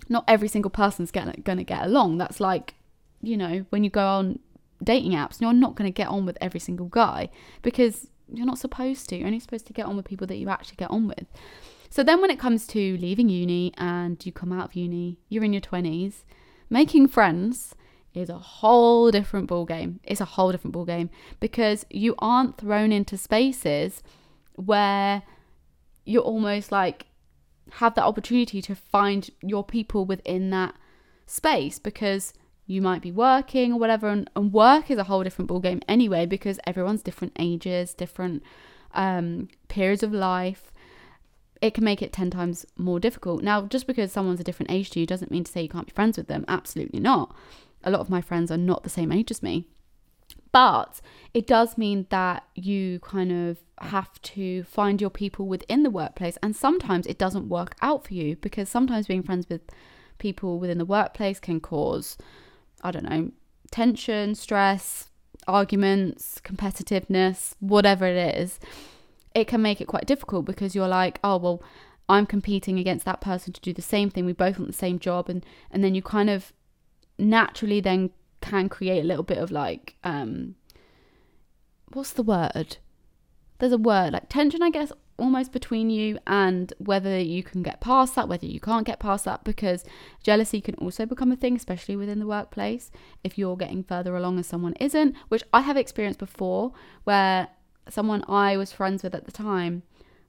not 0.09 0.23
every 0.27 0.47
single 0.47 0.71
person's 0.71 1.11
gonna 1.11 1.35
gonna 1.43 1.63
get 1.63 1.83
along. 1.83 2.17
That's 2.17 2.39
like, 2.39 2.75
you 3.21 3.37
know, 3.37 3.65
when 3.69 3.83
you 3.83 3.89
go 3.89 4.05
on 4.05 4.39
dating 4.83 5.13
apps, 5.13 5.41
you're 5.41 5.53
not 5.53 5.75
gonna 5.75 5.91
get 5.91 6.07
on 6.07 6.25
with 6.25 6.37
every 6.39 6.59
single 6.59 6.87
guy 6.87 7.29
because 7.63 8.07
you're 8.31 8.45
not 8.45 8.59
supposed 8.59 9.09
to. 9.09 9.17
You're 9.17 9.27
only 9.27 9.39
supposed 9.39 9.65
to 9.67 9.73
get 9.73 9.85
on 9.85 9.95
with 9.95 10.05
people 10.05 10.27
that 10.27 10.37
you 10.37 10.49
actually 10.49 10.75
get 10.77 10.91
on 10.91 11.07
with. 11.07 11.25
So 11.89 12.03
then, 12.03 12.21
when 12.21 12.29
it 12.29 12.39
comes 12.39 12.67
to 12.67 12.97
leaving 12.97 13.29
uni 13.29 13.73
and 13.77 14.23
you 14.25 14.31
come 14.31 14.51
out 14.51 14.65
of 14.65 14.75
uni, 14.75 15.17
you're 15.29 15.43
in 15.43 15.53
your 15.53 15.61
20s, 15.61 16.23
making 16.69 17.07
friends 17.07 17.73
is 18.17 18.29
a 18.29 18.37
whole 18.37 19.11
different 19.11 19.47
ball 19.47 19.65
game. 19.65 19.99
It's 20.03 20.21
a 20.21 20.25
whole 20.25 20.51
different 20.51 20.73
ball 20.73 20.85
game 20.85 21.09
because 21.39 21.85
you 21.89 22.15
aren't 22.19 22.57
thrown 22.57 22.91
into 22.91 23.17
spaces 23.17 24.01
where 24.55 25.21
you're 26.05 26.23
almost 26.23 26.71
like 26.71 27.05
have 27.73 27.95
that 27.95 28.03
opportunity 28.03 28.61
to 28.61 28.75
find 28.75 29.29
your 29.41 29.63
people 29.63 30.05
within 30.05 30.49
that 30.49 30.73
space 31.25 31.79
because 31.79 32.33
you 32.65 32.81
might 32.81 33.01
be 33.01 33.11
working 33.11 33.73
or 33.73 33.79
whatever 33.79 34.07
and, 34.07 34.29
and 34.35 34.53
work 34.53 34.89
is 34.89 34.97
a 34.97 35.03
whole 35.03 35.23
different 35.23 35.47
ball 35.47 35.59
game 35.59 35.81
anyway 35.87 36.25
because 36.25 36.59
everyone's 36.65 37.03
different 37.03 37.33
ages 37.37 37.93
different 37.93 38.41
um, 38.93 39.49
periods 39.67 40.01
of 40.01 40.13
life. 40.13 40.71
It 41.61 41.73
can 41.73 41.83
make 41.83 42.01
it 42.01 42.13
10 42.13 42.31
times 42.31 42.65
more 42.77 42.99
difficult. 42.99 43.43
Now 43.43 43.63
just 43.63 43.85
because 43.85 44.11
someone's 44.11 44.39
a 44.39 44.45
different 44.45 44.71
age 44.71 44.89
to 44.91 44.99
you 44.99 45.05
doesn't 45.05 45.31
mean 45.31 45.43
to 45.43 45.51
say 45.51 45.61
you 45.61 45.69
can't 45.69 45.87
be 45.87 45.93
friends 45.93 46.17
with 46.17 46.27
them. 46.27 46.45
Absolutely 46.47 46.99
not 46.99 47.35
a 47.87 47.89
lot 47.89 48.01
of 48.01 48.09
my 48.09 48.21
friends 48.21 48.51
are 48.51 48.57
not 48.57 48.83
the 48.83 48.89
same 48.89 49.11
age 49.11 49.31
as 49.31 49.41
me. 49.41 49.65
But 50.51 51.01
it 51.33 51.47
does 51.47 51.77
mean 51.77 52.05
that 52.09 52.43
you 52.53 52.99
kind 52.99 53.31
of 53.31 53.57
have 53.79 54.21
to 54.21 54.63
find 54.63 54.99
your 54.99 55.09
people 55.09 55.47
within 55.47 55.83
the 55.83 55.89
workplace. 55.89 56.37
And 56.43 56.55
sometimes 56.55 57.07
it 57.07 57.17
doesn't 57.17 57.49
work 57.49 57.75
out 57.81 58.05
for 58.05 58.13
you 58.13 58.35
because 58.35 58.67
sometimes 58.67 59.07
being 59.07 59.23
friends 59.23 59.47
with 59.49 59.61
people 60.17 60.59
within 60.59 60.79
the 60.79 60.85
workplace 60.85 61.39
can 61.39 61.59
cause, 61.59 62.17
I 62.81 62.91
don't 62.91 63.09
know, 63.09 63.31
tension, 63.71 64.35
stress, 64.35 65.09
arguments, 65.47 66.41
competitiveness, 66.43 67.53
whatever 67.59 68.05
it 68.05 68.35
is. 68.37 68.59
It 69.33 69.47
can 69.47 69.61
make 69.61 69.79
it 69.79 69.87
quite 69.87 70.07
difficult 70.07 70.45
because 70.45 70.75
you're 70.75 70.87
like, 70.87 71.19
oh, 71.23 71.37
well, 71.37 71.63
I'm 72.09 72.25
competing 72.25 72.79
against 72.79 73.05
that 73.05 73.21
person 73.21 73.53
to 73.53 73.61
do 73.61 73.73
the 73.73 73.81
same 73.81 74.09
thing. 74.09 74.25
We 74.25 74.33
both 74.33 74.57
want 74.57 74.71
the 74.71 74.77
same 74.77 74.97
job. 74.97 75.29
And, 75.29 75.45
and 75.71 75.83
then 75.83 75.93
you 75.93 76.01
kind 76.01 76.29
of 76.29 76.51
naturally 77.17 77.79
then 77.79 78.09
can 78.41 78.69
create 78.69 79.01
a 79.01 79.03
little 79.03 79.23
bit 79.23 79.37
of 79.37 79.51
like 79.51 79.95
um 80.03 80.55
what's 81.93 82.11
the 82.11 82.23
word 82.23 82.77
there's 83.59 83.71
a 83.71 83.77
word 83.77 84.13
like 84.13 84.29
tension 84.29 84.61
i 84.61 84.69
guess 84.69 84.91
almost 85.17 85.51
between 85.51 85.89
you 85.89 86.19
and 86.27 86.73
whether 86.77 87.19
you 87.19 87.43
can 87.43 87.63
get 87.63 87.81
past 87.81 88.15
that, 88.15 88.27
whether 88.27 88.45
you 88.45 88.59
can't 88.59 88.85
get 88.85 88.99
past 88.99 89.25
that, 89.25 89.43
because 89.43 89.83
jealousy 90.23 90.61
can 90.61 90.75
also 90.75 91.05
become 91.05 91.31
a 91.31 91.35
thing, 91.35 91.55
especially 91.55 91.95
within 91.95 92.19
the 92.19 92.27
workplace, 92.27 92.91
if 93.23 93.37
you're 93.37 93.57
getting 93.57 93.83
further 93.83 94.15
along 94.15 94.35
and 94.35 94.45
someone 94.45 94.73
isn't, 94.73 95.15
which 95.27 95.43
I 95.53 95.61
have 95.61 95.77
experienced 95.77 96.19
before 96.19 96.71
where 97.03 97.47
someone 97.89 98.23
I 98.27 98.57
was 98.57 98.71
friends 98.71 99.03
with 99.03 99.15
at 99.15 99.25
the 99.25 99.31
time 99.31 99.83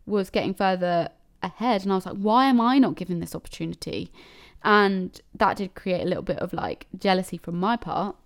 was 0.06 0.30
getting 0.30 0.54
further 0.54 1.10
ahead 1.42 1.82
and 1.82 1.92
I 1.92 1.96
was 1.96 2.06
like, 2.06 2.16
why 2.16 2.46
am 2.46 2.60
I 2.60 2.78
not 2.78 2.96
given 2.96 3.20
this 3.20 3.34
opportunity? 3.34 4.10
And 4.62 5.20
that 5.34 5.56
did 5.56 5.74
create 5.74 6.02
a 6.02 6.08
little 6.08 6.22
bit 6.22 6.38
of 6.38 6.52
like 6.52 6.86
jealousy 6.98 7.38
from 7.38 7.58
my 7.58 7.76
part. 7.76 8.16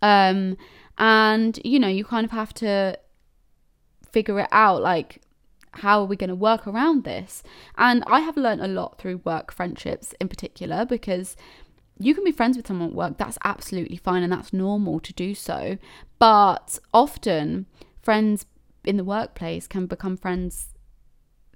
Um, 0.00 0.56
and 0.98 1.58
you 1.64 1.78
know, 1.78 1.88
you 1.88 2.04
kind 2.04 2.24
of 2.24 2.30
have 2.30 2.54
to 2.54 2.98
figure 4.12 4.38
it 4.40 4.48
out 4.52 4.80
like 4.80 5.20
how 5.78 6.00
are 6.00 6.06
we 6.06 6.16
going 6.16 6.28
to 6.28 6.36
work 6.36 6.66
around 6.66 7.04
this? 7.04 7.42
And 7.76 8.04
I 8.06 8.20
have 8.20 8.36
learned 8.36 8.60
a 8.60 8.68
lot 8.68 8.98
through 8.98 9.22
work 9.24 9.52
friendships 9.52 10.14
in 10.20 10.28
particular 10.28 10.84
because 10.84 11.36
you 11.98 12.14
can 12.14 12.24
be 12.24 12.32
friends 12.32 12.56
with 12.56 12.66
someone 12.66 12.90
at 12.90 12.94
work, 12.94 13.18
that's 13.18 13.38
absolutely 13.44 13.96
fine 13.96 14.22
and 14.22 14.32
that's 14.32 14.52
normal 14.52 15.00
to 15.00 15.12
do 15.12 15.34
so. 15.34 15.78
But 16.18 16.78
often, 16.92 17.66
friends 18.02 18.46
in 18.84 18.96
the 18.96 19.04
workplace 19.04 19.66
can 19.66 19.86
become 19.86 20.16
friends 20.16 20.73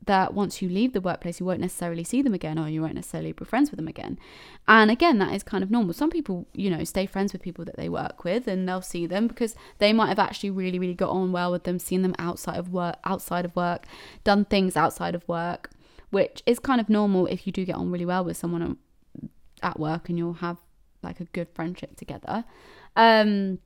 that 0.08 0.34
once 0.34 0.60
you 0.60 0.68
leave 0.68 0.92
the 0.92 1.00
workplace, 1.00 1.38
you 1.38 1.46
won't 1.46 1.60
necessarily 1.60 2.02
see 2.02 2.22
them 2.22 2.34
again 2.34 2.58
or 2.58 2.68
you 2.68 2.82
won't 2.82 2.94
necessarily 2.94 3.30
be 3.30 3.44
friends 3.44 3.70
with 3.70 3.78
them 3.78 3.86
again. 3.86 4.18
And 4.66 4.90
again, 4.90 5.18
that 5.18 5.32
is 5.32 5.42
kind 5.42 5.62
of 5.62 5.70
normal. 5.70 5.92
Some 5.92 6.10
people, 6.10 6.48
you 6.52 6.70
know, 6.70 6.82
stay 6.82 7.06
friends 7.06 7.32
with 7.32 7.42
people 7.42 7.64
that 7.66 7.76
they 7.76 7.88
work 7.88 8.24
with 8.24 8.48
and 8.48 8.68
they'll 8.68 8.82
see 8.82 9.06
them 9.06 9.28
because 9.28 9.54
they 9.78 9.92
might 9.92 10.08
have 10.08 10.18
actually 10.18 10.50
really, 10.50 10.78
really 10.78 10.94
got 10.94 11.10
on 11.10 11.30
well 11.30 11.52
with 11.52 11.64
them, 11.64 11.78
seen 11.78 12.02
them 12.02 12.14
outside 12.18 12.58
of 12.58 12.72
work, 12.72 12.96
outside 13.04 13.44
of 13.44 13.54
work, 13.54 13.86
done 14.24 14.44
things 14.44 14.76
outside 14.76 15.14
of 15.14 15.28
work, 15.28 15.70
which 16.10 16.42
is 16.46 16.58
kind 16.58 16.80
of 16.80 16.88
normal 16.88 17.26
if 17.26 17.46
you 17.46 17.52
do 17.52 17.64
get 17.64 17.76
on 17.76 17.90
really 17.90 18.06
well 18.06 18.24
with 18.24 18.36
someone 18.36 18.78
at 19.62 19.78
work 19.78 20.08
and 20.08 20.18
you'll 20.18 20.34
have 20.34 20.56
like 21.02 21.20
a 21.20 21.24
good 21.26 21.48
friendship 21.54 21.96
together. 21.96 22.44
Um, 22.96 23.58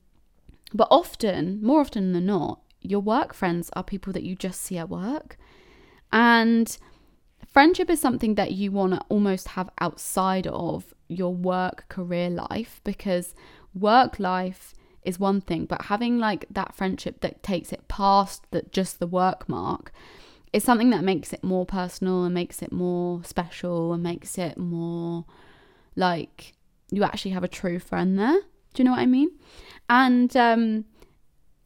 but 0.73 0.87
often, 0.91 1.59
more 1.63 1.81
often 1.81 2.13
than 2.13 2.25
not, 2.25 2.59
your 2.81 2.99
work 2.99 3.33
friends 3.33 3.69
are 3.73 3.83
people 3.83 4.11
that 4.13 4.23
you 4.23 4.35
just 4.35 4.61
see 4.61 4.77
at 4.77 4.89
work. 4.89 5.37
And 6.13 6.77
friendship 7.47 7.89
is 7.89 7.99
something 7.99 8.35
that 8.35 8.51
you 8.51 8.71
want 8.71 8.93
to 8.93 9.01
almost 9.09 9.49
have 9.49 9.69
outside 9.81 10.45
of 10.47 10.93
your 11.07 11.33
work 11.33 11.89
career 11.89 12.29
life 12.29 12.79
because 12.83 13.33
work 13.73 14.19
life 14.19 14.75
is 15.03 15.19
one 15.19 15.41
thing, 15.41 15.65
but 15.65 15.83
having 15.85 16.19
like 16.19 16.45
that 16.51 16.75
friendship 16.75 17.19
that 17.21 17.41
takes 17.41 17.73
it 17.73 17.87
past 17.87 18.45
that 18.51 18.71
just 18.71 18.99
the 18.99 19.07
work 19.07 19.49
mark 19.49 19.91
is 20.53 20.63
something 20.63 20.91
that 20.91 21.03
makes 21.03 21.33
it 21.33 21.43
more 21.43 21.65
personal 21.65 22.23
and 22.23 22.33
makes 22.33 22.61
it 22.61 22.71
more 22.71 23.23
special 23.23 23.91
and 23.91 24.03
makes 24.03 24.37
it 24.37 24.55
more 24.55 25.25
like 25.95 26.53
you 26.91 27.03
actually 27.03 27.31
have 27.31 27.43
a 27.43 27.47
true 27.47 27.79
friend 27.79 28.19
there. 28.19 28.39
Do 28.73 28.81
you 28.81 28.83
know 28.83 28.91
what 28.91 28.99
I 28.99 29.07
mean? 29.07 29.31
And 29.89 30.35
um, 30.37 30.85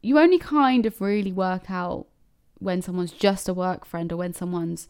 you 0.02 0.18
only 0.18 0.40
kind 0.40 0.86
of 0.86 1.02
really 1.02 1.34
work 1.34 1.70
out 1.70 2.08
when 2.60 2.82
someone's 2.82 3.12
just 3.12 3.48
a 3.48 3.54
work 3.54 3.86
friend 3.86 4.12
or 4.12 4.18
when 4.18 4.34
someone's 4.34 4.88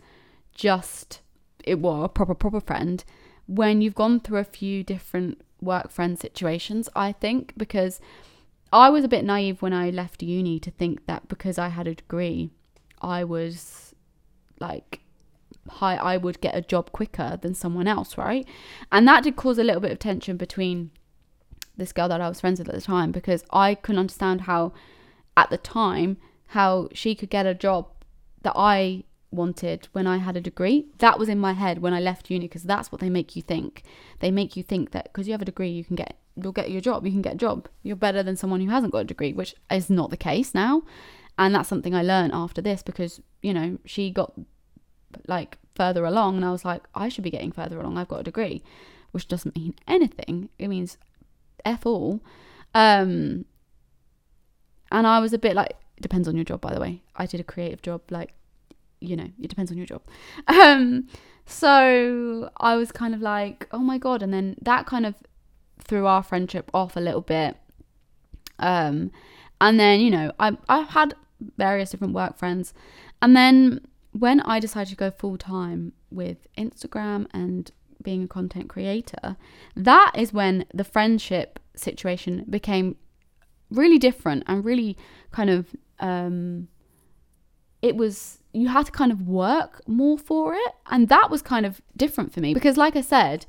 just 0.53 1.21
it 1.63 1.73
a 1.83 2.09
proper 2.09 2.33
proper 2.33 2.59
friend 2.59 3.03
when 3.45 3.81
you've 3.81 3.95
gone 3.95 4.19
through 4.19 4.39
a 4.39 4.43
few 4.43 4.83
different 4.83 5.41
work 5.61 5.91
friend 5.91 6.19
situations 6.19 6.87
i 6.95 7.11
think 7.11 7.53
because 7.57 7.99
i 8.71 8.89
was 8.89 9.03
a 9.03 9.07
bit 9.07 9.25
naive 9.25 9.61
when 9.61 9.73
i 9.73 9.89
left 9.89 10.23
uni 10.23 10.59
to 10.59 10.71
think 10.71 11.05
that 11.05 11.27
because 11.27 11.57
i 11.57 11.67
had 11.67 11.87
a 11.87 11.95
degree 11.95 12.49
i 13.01 13.23
was 13.23 13.93
like 14.59 15.01
high 15.69 15.95
i 15.95 16.15
would 16.15 16.39
get 16.41 16.55
a 16.55 16.61
job 16.61 16.91
quicker 16.91 17.37
than 17.41 17.53
someone 17.53 17.87
else 17.87 18.17
right? 18.17 18.47
And 18.91 19.07
that 19.07 19.23
did 19.23 19.35
cause 19.35 19.57
a 19.57 19.63
little 19.63 19.81
bit 19.81 19.91
of 19.91 19.99
tension 19.99 20.37
between 20.37 20.91
this 21.75 21.91
girl 21.91 22.07
that 22.07 22.21
i 22.21 22.29
was 22.29 22.39
friends 22.39 22.59
with 22.59 22.69
at 22.69 22.75
the 22.75 22.81
time 22.81 23.11
because 23.11 23.43
i 23.51 23.75
couldn't 23.75 23.99
understand 23.99 24.41
how 24.41 24.71
at 25.35 25.49
the 25.49 25.57
time 25.57 26.17
how 26.47 26.89
she 26.93 27.15
could 27.15 27.29
get 27.29 27.45
a 27.45 27.53
job 27.53 27.87
that 28.43 28.53
I 28.55 29.03
wanted 29.31 29.87
when 29.91 30.07
I 30.07 30.17
had 30.17 30.37
a 30.37 30.41
degree. 30.41 30.87
That 30.99 31.19
was 31.19 31.29
in 31.29 31.39
my 31.39 31.53
head 31.53 31.79
when 31.79 31.93
I 31.93 31.99
left 31.99 32.29
uni 32.29 32.47
because 32.47 32.63
that's 32.63 32.91
what 32.91 33.01
they 33.01 33.09
make 33.09 33.35
you 33.35 33.41
think. 33.41 33.83
They 34.19 34.31
make 34.31 34.55
you 34.55 34.63
think 34.63 34.91
that 34.91 35.05
because 35.05 35.27
you 35.27 35.33
have 35.33 35.41
a 35.41 35.45
degree, 35.45 35.69
you 35.69 35.83
can 35.83 35.95
get 35.95 36.17
you'll 36.35 36.51
get 36.51 36.71
your 36.71 36.81
job. 36.81 37.05
You 37.05 37.11
can 37.11 37.21
get 37.21 37.33
a 37.33 37.37
job. 37.37 37.67
You're 37.83 37.95
better 37.95 38.23
than 38.23 38.37
someone 38.37 38.61
who 38.61 38.69
hasn't 38.69 38.93
got 38.93 38.99
a 38.99 39.05
degree, 39.05 39.33
which 39.33 39.55
is 39.71 39.89
not 39.89 40.09
the 40.09 40.17
case 40.17 40.53
now. 40.53 40.83
And 41.37 41.53
that's 41.53 41.69
something 41.69 41.93
I 41.93 42.01
learned 42.01 42.33
after 42.33 42.61
this 42.61 42.81
because 42.81 43.21
you 43.41 43.53
know 43.53 43.77
she 43.85 44.11
got 44.11 44.33
like 45.27 45.57
further 45.75 46.05
along, 46.05 46.37
and 46.37 46.45
I 46.45 46.51
was 46.51 46.65
like, 46.65 46.83
I 46.95 47.09
should 47.09 47.23
be 47.23 47.31
getting 47.31 47.51
further 47.51 47.79
along. 47.79 47.97
I've 47.97 48.07
got 48.07 48.21
a 48.21 48.23
degree, 48.23 48.63
which 49.11 49.27
doesn't 49.27 49.55
mean 49.55 49.75
anything. 49.87 50.49
It 50.57 50.69
means 50.69 50.97
f 51.65 51.85
all. 51.85 52.21
Um, 52.73 53.45
and 54.91 55.05
I 55.05 55.19
was 55.19 55.33
a 55.33 55.37
bit 55.37 55.55
like, 55.55 55.75
it 55.97 56.01
depends 56.01 56.27
on 56.27 56.35
your 56.35 56.45
job, 56.45 56.61
by 56.61 56.73
the 56.73 56.79
way. 56.79 57.01
I 57.15 57.25
did 57.25 57.39
a 57.39 57.43
creative 57.43 57.81
job, 57.81 58.01
like, 58.09 58.33
you 58.99 59.15
know, 59.15 59.29
it 59.41 59.47
depends 59.47 59.71
on 59.71 59.77
your 59.77 59.87
job. 59.87 60.01
Um, 60.47 61.07
so 61.49 62.49
I 62.57 62.75
was 62.75 62.91
kind 62.91 63.15
of 63.15 63.21
like, 63.21 63.67
oh 63.71 63.79
my 63.79 63.97
God. 63.97 64.21
And 64.21 64.33
then 64.33 64.57
that 64.61 64.85
kind 64.85 65.05
of 65.05 65.15
threw 65.79 66.05
our 66.05 66.21
friendship 66.21 66.69
off 66.73 66.97
a 66.97 66.99
little 66.99 67.21
bit. 67.21 67.55
Um, 68.59 69.11
and 69.61 69.79
then, 69.79 70.01
you 70.01 70.11
know, 70.11 70.33
I, 70.39 70.57
I've 70.67 70.89
had 70.89 71.15
various 71.57 71.91
different 71.91 72.13
work 72.13 72.37
friends. 72.37 72.73
And 73.21 73.35
then 73.35 73.81
when 74.11 74.41
I 74.41 74.59
decided 74.59 74.89
to 74.89 74.95
go 74.97 75.09
full 75.09 75.37
time 75.37 75.93
with 76.11 76.47
Instagram 76.57 77.27
and 77.31 77.71
being 78.03 78.23
a 78.23 78.27
content 78.27 78.67
creator, 78.67 79.37
that 79.75 80.11
is 80.15 80.33
when 80.33 80.65
the 80.73 80.83
friendship 80.83 81.59
situation 81.75 82.45
became 82.49 82.97
really 83.69 83.97
different 83.97 84.43
and 84.47 84.65
really 84.65 84.97
kind 85.31 85.49
of 85.49 85.75
um, 85.99 86.67
it 87.81 87.95
was 87.95 88.39
you 88.53 88.67
had 88.69 88.87
to 88.87 88.91
kind 88.91 89.11
of 89.11 89.27
work 89.27 89.81
more 89.87 90.17
for 90.17 90.53
it. 90.55 90.73
And 90.89 91.09
that 91.09 91.29
was 91.29 91.41
kind 91.41 91.65
of 91.65 91.81
different 91.95 92.33
for 92.33 92.39
me 92.39 92.53
because 92.53 92.77
like 92.77 92.95
i 92.95 93.01
said 93.01 93.45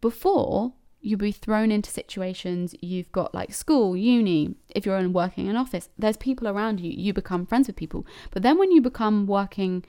before 0.00 0.72
you'd 1.00 1.18
be 1.18 1.32
thrown 1.32 1.70
into 1.70 1.90
situations 1.90 2.74
you've 2.80 3.12
got 3.12 3.34
like 3.34 3.52
school 3.52 3.96
uni 3.96 4.54
if 4.74 4.86
you're 4.86 4.96
in 4.96 5.12
working 5.12 5.44
in 5.44 5.50
an 5.50 5.56
office 5.56 5.90
there's 5.98 6.16
people 6.16 6.48
around 6.48 6.80
you 6.80 6.90
you 6.90 7.12
become 7.12 7.46
friends 7.46 7.66
with 7.66 7.76
people. 7.76 8.06
But 8.30 8.42
then 8.42 8.58
when 8.58 8.70
you 8.72 8.80
become 8.80 9.26
working 9.26 9.84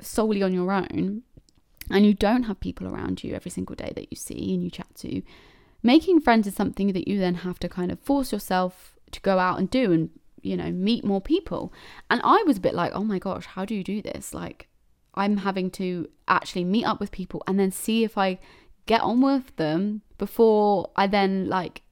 solely 0.00 0.42
on 0.42 0.52
your 0.52 0.72
own 0.72 1.22
and 1.90 2.06
you 2.06 2.14
don't 2.14 2.44
have 2.44 2.60
people 2.60 2.86
around 2.88 3.22
you 3.22 3.34
every 3.34 3.50
single 3.50 3.76
day 3.76 3.92
that 3.94 4.10
you 4.10 4.16
see 4.16 4.54
and 4.54 4.62
you 4.62 4.70
chat 4.70 4.94
to 4.96 5.22
making 5.82 6.20
friends 6.20 6.46
is 6.46 6.54
something 6.54 6.92
that 6.92 7.06
you 7.06 7.18
then 7.18 7.36
have 7.36 7.58
to 7.60 7.68
kind 7.68 7.92
of 7.92 8.00
force 8.00 8.32
yourself 8.32 8.96
to 9.10 9.20
go 9.20 9.38
out 9.38 9.58
and 9.58 9.70
do 9.70 9.92
and 9.92 10.10
you 10.44 10.56
know, 10.56 10.70
meet 10.70 11.04
more 11.04 11.20
people. 11.20 11.72
And 12.10 12.20
I 12.24 12.42
was 12.46 12.58
a 12.58 12.60
bit 12.60 12.74
like, 12.74 12.92
oh 12.94 13.04
my 13.04 13.18
gosh, 13.18 13.46
how 13.46 13.64
do 13.64 13.74
you 13.74 13.84
do 13.84 14.02
this? 14.02 14.34
Like, 14.34 14.68
I'm 15.14 15.38
having 15.38 15.70
to 15.72 16.08
actually 16.28 16.64
meet 16.64 16.84
up 16.84 17.00
with 17.00 17.10
people 17.10 17.42
and 17.46 17.58
then 17.58 17.70
see 17.70 18.04
if 18.04 18.18
I 18.18 18.38
get 18.86 19.00
on 19.00 19.20
with 19.20 19.54
them 19.56 20.02
before 20.18 20.90
I 20.96 21.06
then 21.06 21.48
like 21.48 21.82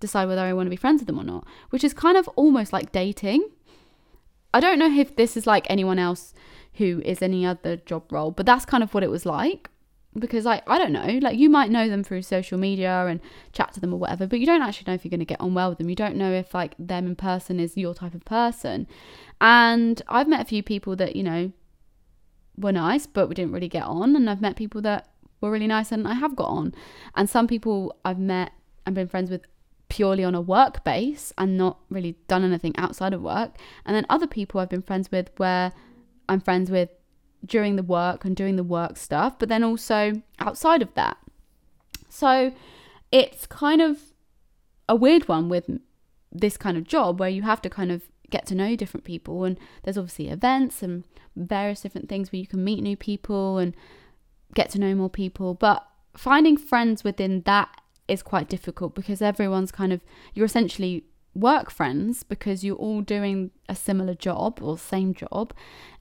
decide 0.00 0.26
whether 0.26 0.40
I 0.40 0.52
want 0.52 0.66
to 0.66 0.70
be 0.70 0.76
friends 0.76 1.00
with 1.00 1.06
them 1.06 1.18
or 1.18 1.24
not, 1.24 1.46
which 1.70 1.84
is 1.84 1.94
kind 1.94 2.16
of 2.16 2.28
almost 2.28 2.72
like 2.72 2.92
dating. 2.92 3.48
I 4.52 4.60
don't 4.60 4.78
know 4.78 4.90
if 4.90 5.16
this 5.16 5.36
is 5.36 5.46
like 5.46 5.66
anyone 5.68 5.98
else 5.98 6.32
who 6.74 7.02
is 7.04 7.22
any 7.22 7.46
other 7.46 7.76
job 7.76 8.10
role, 8.10 8.30
but 8.30 8.46
that's 8.46 8.64
kind 8.64 8.82
of 8.82 8.94
what 8.94 9.02
it 9.02 9.10
was 9.10 9.26
like 9.26 9.68
because 10.18 10.44
like 10.44 10.62
I 10.68 10.78
don't 10.78 10.92
know, 10.92 11.18
like 11.20 11.36
you 11.36 11.50
might 11.50 11.70
know 11.70 11.88
them 11.88 12.04
through 12.04 12.22
social 12.22 12.58
media 12.58 13.06
and 13.06 13.20
chat 13.52 13.72
to 13.74 13.80
them 13.80 13.92
or 13.92 13.98
whatever, 13.98 14.26
but 14.26 14.40
you 14.40 14.46
don't 14.46 14.62
actually 14.62 14.90
know 14.90 14.94
if 14.94 15.04
you're 15.04 15.10
going 15.10 15.20
to 15.20 15.26
get 15.26 15.40
on 15.40 15.54
well 15.54 15.70
with 15.70 15.78
them. 15.78 15.88
You 15.88 15.96
don't 15.96 16.16
know 16.16 16.32
if 16.32 16.54
like 16.54 16.74
them 16.78 17.06
in 17.06 17.16
person 17.16 17.58
is 17.60 17.76
your 17.76 17.94
type 17.94 18.14
of 18.14 18.24
person. 18.24 18.86
And 19.40 20.00
I've 20.08 20.28
met 20.28 20.42
a 20.42 20.44
few 20.44 20.62
people 20.62 20.96
that, 20.96 21.16
you 21.16 21.22
know, 21.22 21.52
were 22.56 22.72
nice, 22.72 23.06
but 23.06 23.28
we 23.28 23.34
didn't 23.34 23.52
really 23.52 23.68
get 23.68 23.82
on, 23.82 24.14
and 24.14 24.30
I've 24.30 24.40
met 24.40 24.56
people 24.56 24.80
that 24.82 25.08
were 25.40 25.50
really 25.50 25.66
nice 25.66 25.92
and 25.92 26.08
I 26.08 26.14
have 26.14 26.34
got 26.34 26.48
on. 26.48 26.74
And 27.14 27.28
some 27.28 27.46
people 27.46 27.96
I've 28.04 28.18
met 28.18 28.52
and 28.86 28.94
been 28.94 29.08
friends 29.08 29.30
with 29.30 29.42
purely 29.88 30.24
on 30.24 30.34
a 30.34 30.40
work 30.40 30.82
base 30.82 31.32
and 31.38 31.56
not 31.56 31.78
really 31.90 32.16
done 32.26 32.42
anything 32.44 32.74
outside 32.76 33.12
of 33.12 33.22
work. 33.22 33.56
And 33.84 33.94
then 33.94 34.06
other 34.08 34.26
people 34.26 34.60
I've 34.60 34.70
been 34.70 34.82
friends 34.82 35.10
with 35.12 35.30
where 35.36 35.72
I'm 36.28 36.40
friends 36.40 36.70
with 36.70 36.88
during 37.44 37.76
the 37.76 37.82
work 37.82 38.24
and 38.24 38.34
doing 38.34 38.56
the 38.56 38.64
work 38.64 38.96
stuff, 38.96 39.38
but 39.38 39.48
then 39.48 39.62
also 39.62 40.22
outside 40.38 40.82
of 40.82 40.92
that. 40.94 41.16
So 42.08 42.52
it's 43.10 43.46
kind 43.46 43.80
of 43.80 43.98
a 44.88 44.96
weird 44.96 45.28
one 45.28 45.48
with 45.48 45.70
this 46.32 46.56
kind 46.56 46.76
of 46.76 46.84
job 46.84 47.20
where 47.20 47.28
you 47.28 47.42
have 47.42 47.62
to 47.62 47.70
kind 47.70 47.92
of 47.92 48.02
get 48.30 48.46
to 48.46 48.54
know 48.54 48.74
different 48.74 49.04
people 49.04 49.44
and 49.44 49.58
there's 49.82 49.96
obviously 49.96 50.28
events 50.28 50.82
and 50.82 51.04
various 51.36 51.80
different 51.82 52.08
things 52.08 52.32
where 52.32 52.40
you 52.40 52.46
can 52.46 52.64
meet 52.64 52.82
new 52.82 52.96
people 52.96 53.58
and 53.58 53.74
get 54.54 54.70
to 54.70 54.78
know 54.78 54.94
more 54.94 55.10
people 55.10 55.54
but 55.54 55.86
finding 56.16 56.56
friends 56.56 57.04
within 57.04 57.42
that 57.42 57.80
is 58.08 58.22
quite 58.22 58.48
difficult 58.48 58.94
because 58.94 59.22
everyone's 59.22 59.70
kind 59.70 59.92
of 59.92 60.00
you're 60.34 60.46
essentially 60.46 61.04
work 61.34 61.70
friends 61.70 62.22
because 62.22 62.64
you're 62.64 62.76
all 62.76 63.00
doing 63.00 63.50
a 63.68 63.74
similar 63.74 64.14
job 64.14 64.60
or 64.62 64.78
same 64.78 65.14
job 65.14 65.52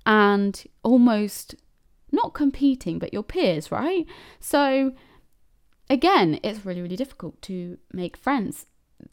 and 0.06 0.64
almost 0.84 1.56
not 2.12 2.34
competing, 2.34 3.00
but 3.00 3.14
your 3.14 3.24
peers, 3.24 3.72
right? 3.72 4.06
So, 4.40 4.94
again, 5.90 6.40
it's 6.44 6.66
really, 6.66 6.82
really 6.82 6.96
difficult 6.96 7.42
to 7.44 7.78
make 7.92 8.16
friends 8.16 8.68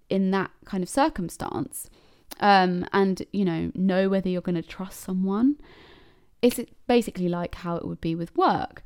in 0.09 0.31
that 0.33 0.51
kind 0.65 0.83
of 0.83 0.89
circumstance 0.89 1.89
um, 2.41 2.87
and, 2.93 3.23
you 3.33 3.45
know, 3.45 3.73
know 3.75 4.09
whether 4.09 4.29
you're 4.29 4.43
going 4.43 4.63
to 4.63 4.63
trust 4.63 5.01
someone. 5.01 5.57
It's 6.43 6.61
basically 6.87 7.29
like 7.29 7.57
how 7.57 7.77
it 7.77 7.87
would 7.87 8.01
be 8.01 8.15
with 8.15 8.37
work. 8.37 8.83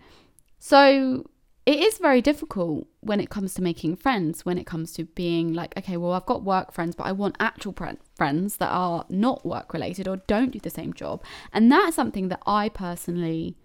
So, 0.58 1.24
it 1.66 1.78
is 1.80 1.96
very 1.98 2.20
difficult 2.20 2.86
when 3.00 3.20
it 3.20 3.30
comes 3.30 3.54
to 3.54 3.62
making 3.62 3.96
friends, 3.96 4.44
when 4.44 4.58
it 4.58 4.66
comes 4.66 4.92
to 4.92 5.04
being 5.04 5.54
like, 5.54 5.74
okay, 5.78 5.96
well, 5.96 6.12
I've 6.12 6.26
got 6.26 6.42
work 6.42 6.72
friends, 6.72 6.94
but 6.94 7.06
I 7.06 7.12
want 7.12 7.36
actual 7.40 7.74
friends 8.14 8.56
that 8.58 8.68
are 8.68 9.06
not 9.08 9.46
work 9.46 9.72
related 9.72 10.06
or 10.06 10.18
don't 10.18 10.50
do 10.50 10.58
the 10.58 10.68
same 10.68 10.92
job. 10.92 11.22
And 11.52 11.72
that's 11.72 11.96
something 11.96 12.28
that 12.28 12.42
I 12.46 12.68
personally 12.68 13.56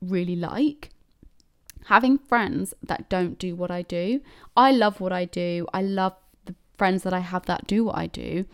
really 0.00 0.36
like. 0.36 0.90
Having 1.86 2.18
friends 2.18 2.72
that 2.82 3.08
don't 3.08 3.38
do 3.38 3.56
what 3.56 3.70
I 3.70 3.82
do. 3.82 4.20
I 4.56 4.70
love 4.70 5.00
what 5.00 5.12
I 5.12 5.24
do. 5.24 5.66
I 5.74 5.82
love 5.82 6.14
the 6.44 6.54
friends 6.78 7.02
that 7.02 7.12
I 7.12 7.18
have 7.18 7.46
that 7.46 7.66
do 7.66 7.84
what 7.84 7.96
I 7.96 8.06
do. 8.06 8.44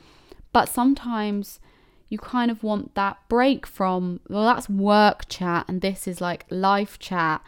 But 0.53 0.71
sometimes 0.71 1.61
you 2.09 2.19
kind 2.19 2.51
of 2.51 2.63
want 2.63 2.95
that 2.95 3.19
break 3.29 3.67
from, 3.67 4.21
well, 4.29 4.45
that's 4.45 4.71
work 4.71 5.29
chat 5.29 5.67
and 5.69 5.83
this 5.83 6.09
is 6.09 6.21
like 6.21 6.47
life 6.49 6.99
chat. 6.99 7.43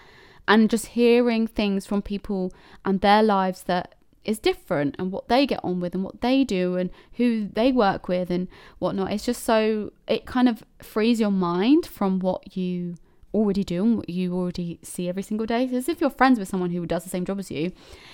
And 0.48 0.68
just 0.68 0.86
hearing 0.86 1.46
things 1.46 1.86
from 1.86 2.02
people 2.02 2.52
and 2.84 3.00
their 3.00 3.22
lives 3.22 3.62
that 3.64 3.94
is 4.24 4.38
different 4.38 4.94
and 4.98 5.10
what 5.10 5.28
they 5.28 5.46
get 5.46 5.60
on 5.64 5.80
with 5.80 5.94
and 5.94 6.04
what 6.04 6.20
they 6.20 6.44
do 6.44 6.76
and 6.76 6.90
who 7.14 7.48
they 7.48 7.72
work 7.72 8.08
with 8.08 8.30
and 8.30 8.48
whatnot. 8.78 9.12
It's 9.12 9.24
just 9.24 9.44
so, 9.44 9.92
it 10.06 10.26
kind 10.26 10.48
of 10.48 10.62
frees 10.80 11.20
your 11.20 11.30
mind 11.30 11.86
from 11.86 12.18
what 12.18 12.56
you 12.56 12.96
already 13.34 13.64
do 13.64 13.84
and 13.84 13.96
what 13.98 14.08
you 14.08 14.34
already 14.34 14.78
see 14.82 15.08
every 15.08 15.22
single 15.22 15.46
day. 15.46 15.64
It's 15.64 15.72
as 15.72 15.88
if 15.88 16.00
you're 16.00 16.10
friends 16.10 16.38
with 16.38 16.48
someone 16.48 16.70
who 16.70 16.86
does 16.86 17.04
the 17.04 17.10
same 17.10 17.24
job 17.24 17.38
as 17.38 17.50
you 17.50 17.72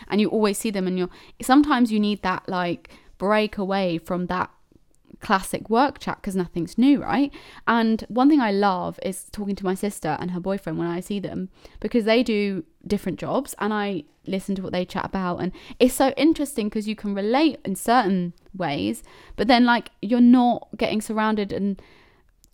and 0.08 0.20
you 0.20 0.28
always 0.28 0.58
see 0.58 0.70
them 0.70 0.86
and 0.86 0.98
you're 0.98 1.10
sometimes 1.42 1.92
you 1.92 2.00
need 2.00 2.22
that 2.22 2.48
like 2.48 2.90
break 3.18 3.58
away 3.58 3.98
from 3.98 4.26
that 4.26 4.50
classic 5.20 5.68
work 5.68 5.98
chat 5.98 6.18
because 6.20 6.36
nothing's 6.36 6.78
new, 6.78 7.02
right? 7.02 7.32
And 7.66 8.04
one 8.08 8.28
thing 8.28 8.40
I 8.40 8.52
love 8.52 8.98
is 9.02 9.24
talking 9.32 9.56
to 9.56 9.64
my 9.64 9.74
sister 9.74 10.16
and 10.20 10.30
her 10.30 10.40
boyfriend 10.40 10.78
when 10.78 10.88
I 10.88 11.00
see 11.00 11.20
them 11.20 11.48
because 11.80 12.04
they 12.04 12.22
do 12.22 12.64
different 12.86 13.18
jobs 13.18 13.54
and 13.58 13.72
I 13.72 14.04
listen 14.26 14.54
to 14.54 14.62
what 14.62 14.72
they 14.72 14.84
chat 14.84 15.04
about 15.06 15.38
and 15.38 15.52
it's 15.78 15.94
so 15.94 16.10
interesting 16.16 16.68
because 16.68 16.86
you 16.86 16.94
can 16.94 17.14
relate 17.14 17.58
in 17.64 17.74
certain 17.74 18.34
ways, 18.54 19.02
but 19.36 19.48
then 19.48 19.64
like 19.64 19.90
you're 20.02 20.20
not 20.20 20.68
getting 20.76 21.00
surrounded 21.00 21.52
and 21.52 21.80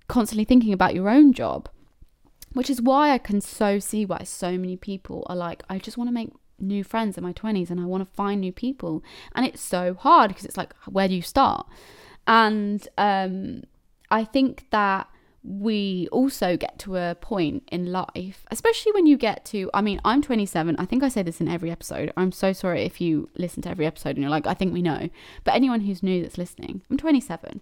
constantly 0.08 0.44
thinking 0.44 0.72
about 0.72 0.94
your 0.94 1.08
own 1.08 1.32
job 1.32 1.68
which 2.54 2.70
is 2.70 2.80
why 2.80 3.10
I 3.10 3.18
can 3.18 3.40
so 3.40 3.78
see 3.78 4.06
why 4.06 4.22
so 4.24 4.52
many 4.52 4.76
people 4.76 5.26
are 5.28 5.36
like, 5.36 5.62
I 5.68 5.78
just 5.78 5.98
want 5.98 6.08
to 6.08 6.14
make 6.14 6.30
new 6.58 6.84
friends 6.84 7.18
in 7.18 7.24
my 7.24 7.32
20s 7.32 7.68
and 7.68 7.80
I 7.80 7.84
want 7.84 8.08
to 8.08 8.14
find 8.14 8.40
new 8.40 8.52
people. 8.52 9.02
And 9.34 9.44
it's 9.44 9.60
so 9.60 9.94
hard 9.94 10.28
because 10.28 10.44
it's 10.44 10.56
like, 10.56 10.72
where 10.86 11.08
do 11.08 11.14
you 11.14 11.22
start? 11.22 11.66
And 12.26 12.86
um, 12.96 13.64
I 14.10 14.24
think 14.24 14.66
that 14.70 15.08
we 15.44 16.08
also 16.10 16.56
get 16.56 16.78
to 16.78 16.96
a 16.96 17.14
point 17.14 17.68
in 17.70 17.92
life, 17.92 18.46
especially 18.50 18.92
when 18.92 19.04
you 19.04 19.18
get 19.18 19.44
to, 19.44 19.70
I 19.74 19.82
mean, 19.82 20.00
I'm 20.02 20.22
27. 20.22 20.74
I 20.78 20.86
think 20.86 21.02
I 21.02 21.08
say 21.08 21.22
this 21.22 21.40
in 21.40 21.48
every 21.48 21.70
episode. 21.70 22.12
I'm 22.16 22.32
so 22.32 22.54
sorry 22.54 22.82
if 22.82 22.98
you 22.98 23.28
listen 23.36 23.62
to 23.62 23.68
every 23.68 23.84
episode 23.84 24.10
and 24.10 24.20
you're 24.20 24.30
like, 24.30 24.46
I 24.46 24.54
think 24.54 24.72
we 24.72 24.80
know. 24.80 25.10
But 25.44 25.54
anyone 25.54 25.80
who's 25.80 26.02
new 26.02 26.22
that's 26.22 26.38
listening, 26.38 26.80
I'm 26.90 26.96
27. 26.96 27.60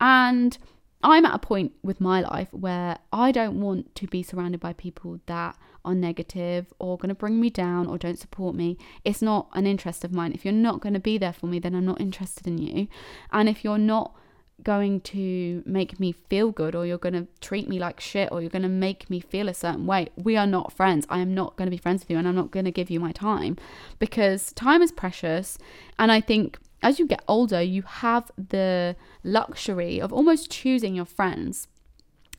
And 0.00 0.58
I'm 1.02 1.24
at 1.24 1.34
a 1.34 1.38
point 1.38 1.72
with 1.82 2.00
my 2.00 2.20
life 2.20 2.48
where 2.52 2.98
I 3.12 3.32
don't 3.32 3.60
want 3.60 3.94
to 3.96 4.06
be 4.06 4.22
surrounded 4.22 4.60
by 4.60 4.74
people 4.74 5.20
that 5.26 5.56
are 5.84 5.94
negative 5.94 6.72
or 6.78 6.98
going 6.98 7.08
to 7.08 7.14
bring 7.14 7.40
me 7.40 7.48
down 7.48 7.86
or 7.86 7.96
don't 7.96 8.18
support 8.18 8.54
me. 8.54 8.76
It's 9.04 9.22
not 9.22 9.48
an 9.54 9.66
interest 9.66 10.04
of 10.04 10.12
mine. 10.12 10.32
If 10.32 10.44
you're 10.44 10.52
not 10.52 10.80
going 10.80 10.94
to 10.94 11.00
be 11.00 11.16
there 11.16 11.32
for 11.32 11.46
me, 11.46 11.58
then 11.58 11.74
I'm 11.74 11.86
not 11.86 12.00
interested 12.00 12.46
in 12.46 12.58
you. 12.58 12.88
And 13.32 13.48
if 13.48 13.64
you're 13.64 13.78
not 13.78 14.14
going 14.62 15.00
to 15.00 15.62
make 15.64 15.98
me 15.98 16.12
feel 16.12 16.50
good 16.50 16.74
or 16.74 16.84
you're 16.84 16.98
going 16.98 17.14
to 17.14 17.26
treat 17.40 17.66
me 17.66 17.78
like 17.78 17.98
shit 17.98 18.28
or 18.30 18.42
you're 18.42 18.50
going 18.50 18.60
to 18.60 18.68
make 18.68 19.08
me 19.08 19.20
feel 19.20 19.48
a 19.48 19.54
certain 19.54 19.86
way, 19.86 20.08
we 20.16 20.36
are 20.36 20.46
not 20.46 20.72
friends. 20.72 21.06
I 21.08 21.20
am 21.20 21.34
not 21.34 21.56
going 21.56 21.66
to 21.66 21.70
be 21.70 21.78
friends 21.80 22.02
with 22.02 22.10
you 22.10 22.18
and 22.18 22.28
I'm 22.28 22.34
not 22.34 22.50
going 22.50 22.66
to 22.66 22.70
give 22.70 22.90
you 22.90 23.00
my 23.00 23.12
time 23.12 23.56
because 23.98 24.52
time 24.52 24.82
is 24.82 24.92
precious. 24.92 25.56
And 25.98 26.12
I 26.12 26.20
think 26.20 26.58
as 26.82 26.98
you 26.98 27.06
get 27.06 27.22
older, 27.28 27.60
you 27.60 27.82
have 27.82 28.30
the 28.36 28.96
luxury 29.22 30.00
of 30.00 30.12
almost 30.12 30.50
choosing 30.50 30.94
your 30.94 31.04
friends 31.04 31.68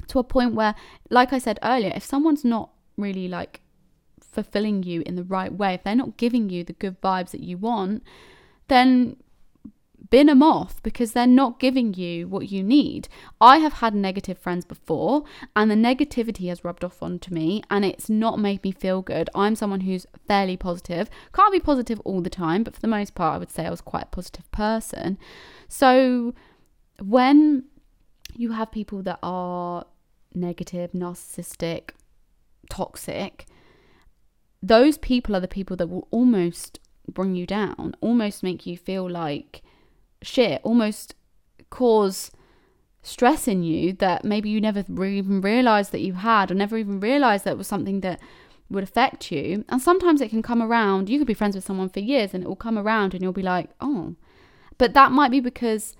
to 0.08 0.20
a 0.20 0.24
point 0.24 0.56
where, 0.56 0.76
like 1.10 1.32
I 1.32 1.38
said 1.38 1.60
earlier, 1.64 1.92
if 1.96 2.04
someone's 2.04 2.44
not 2.44 2.72
really 2.98 3.28
like 3.28 3.62
fulfilling 4.20 4.84
you 4.84 5.04
in 5.06 5.16
the 5.16 5.24
right 5.24 5.54
way, 5.54 5.76
if 5.76 5.84
they're 5.84 5.96
not 5.96 6.18
giving 6.18 6.50
you 6.50 6.64
the 6.64 6.74
good 6.74 7.00
vibes 7.02 7.32
that 7.32 7.42
you 7.42 7.58
want, 7.58 8.04
then 8.68 9.18
bin 10.12 10.28
them 10.28 10.44
off 10.44 10.84
because 10.84 11.14
they're 11.14 11.26
not 11.26 11.60
giving 11.60 11.94
you 11.96 12.28
what 12.28 12.52
you 12.52 12.62
need. 12.62 13.08
I 13.40 13.58
have 13.58 13.74
had 13.74 13.96
negative 13.96 14.38
friends 14.38 14.66
before, 14.66 15.24
and 15.56 15.72
the 15.72 15.76
negativity 15.76 16.50
has 16.50 16.64
rubbed 16.64 16.84
off 16.84 17.02
onto 17.02 17.34
me, 17.34 17.64
and 17.72 17.84
it's 17.84 18.10
not 18.10 18.38
made 18.38 18.64
me 18.64 18.72
feel 18.72 19.02
good. 19.02 19.30
I'm 19.34 19.56
someone 19.56 19.82
who's 19.82 20.06
fairly 20.28 20.58
positive, 20.58 21.10
can't 21.34 21.54
be 21.54 21.60
positive 21.60 22.00
all 22.02 22.22
the 22.22 22.30
time, 22.30 22.64
but 22.64 22.76
for 22.76 22.82
the 22.82 22.88
most 22.88 23.16
part, 23.16 23.36
I 23.36 23.38
would 23.40 23.50
say 23.50 23.66
I 23.66 23.72
was 23.72 23.82
quite 23.82 24.04
a 24.04 24.08
positive 24.08 24.52
person. 24.52 25.18
So 25.68 26.36
when 27.02 27.64
you 28.36 28.52
have 28.52 28.72
people 28.72 29.02
that 29.04 29.20
are 29.24 29.86
negative, 30.36 30.92
narcissistic, 30.92 31.92
toxic, 32.70 33.46
those 34.62 34.98
people 34.98 35.36
are 35.36 35.40
the 35.40 35.48
people 35.48 35.78
that 35.78 35.88
will 35.88 36.08
almost 36.12 36.80
bring 37.08 37.34
you 37.34 37.48
down, 37.48 37.96
almost 38.02 38.44
make 38.44 38.66
you 38.66 38.78
feel 38.78 39.10
like 39.10 39.62
shit 40.22 40.62
almost 40.64 41.16
cause 41.70 42.32
stress 43.04 43.48
in 43.48 43.64
you 43.64 43.94
that 43.94 44.24
maybe 44.24 44.50
you 44.50 44.62
never 44.62 44.84
even 45.06 45.42
realized 45.42 45.92
that 45.92 46.02
you 46.02 46.14
had 46.14 46.52
or 46.52 46.54
never 46.54 46.78
even 46.78 47.00
realized 47.00 47.46
that 47.46 47.58
was 47.58 47.68
something 47.68 48.02
that 48.02 48.20
would 48.70 48.84
affect 48.84 49.32
you. 49.32 49.66
And 49.70 49.82
sometimes 49.82 50.22
it 50.22 50.30
can 50.30 50.42
come 50.42 50.62
around. 50.62 51.10
You 51.10 51.18
could 51.18 51.28
be 51.28 51.34
friends 51.34 51.56
with 51.56 51.66
someone 51.66 51.90
for 51.90 52.00
years 52.00 52.34
and 52.34 52.44
it 52.44 52.48
will 52.48 52.56
come 52.56 52.78
around 52.78 53.14
and 53.14 53.22
you'll 53.22 53.34
be 53.34 53.42
like, 53.42 53.70
oh. 53.82 54.16
But 54.78 54.94
that 54.94 55.12
might 55.12 55.32
be 55.32 55.40
because 55.40 55.96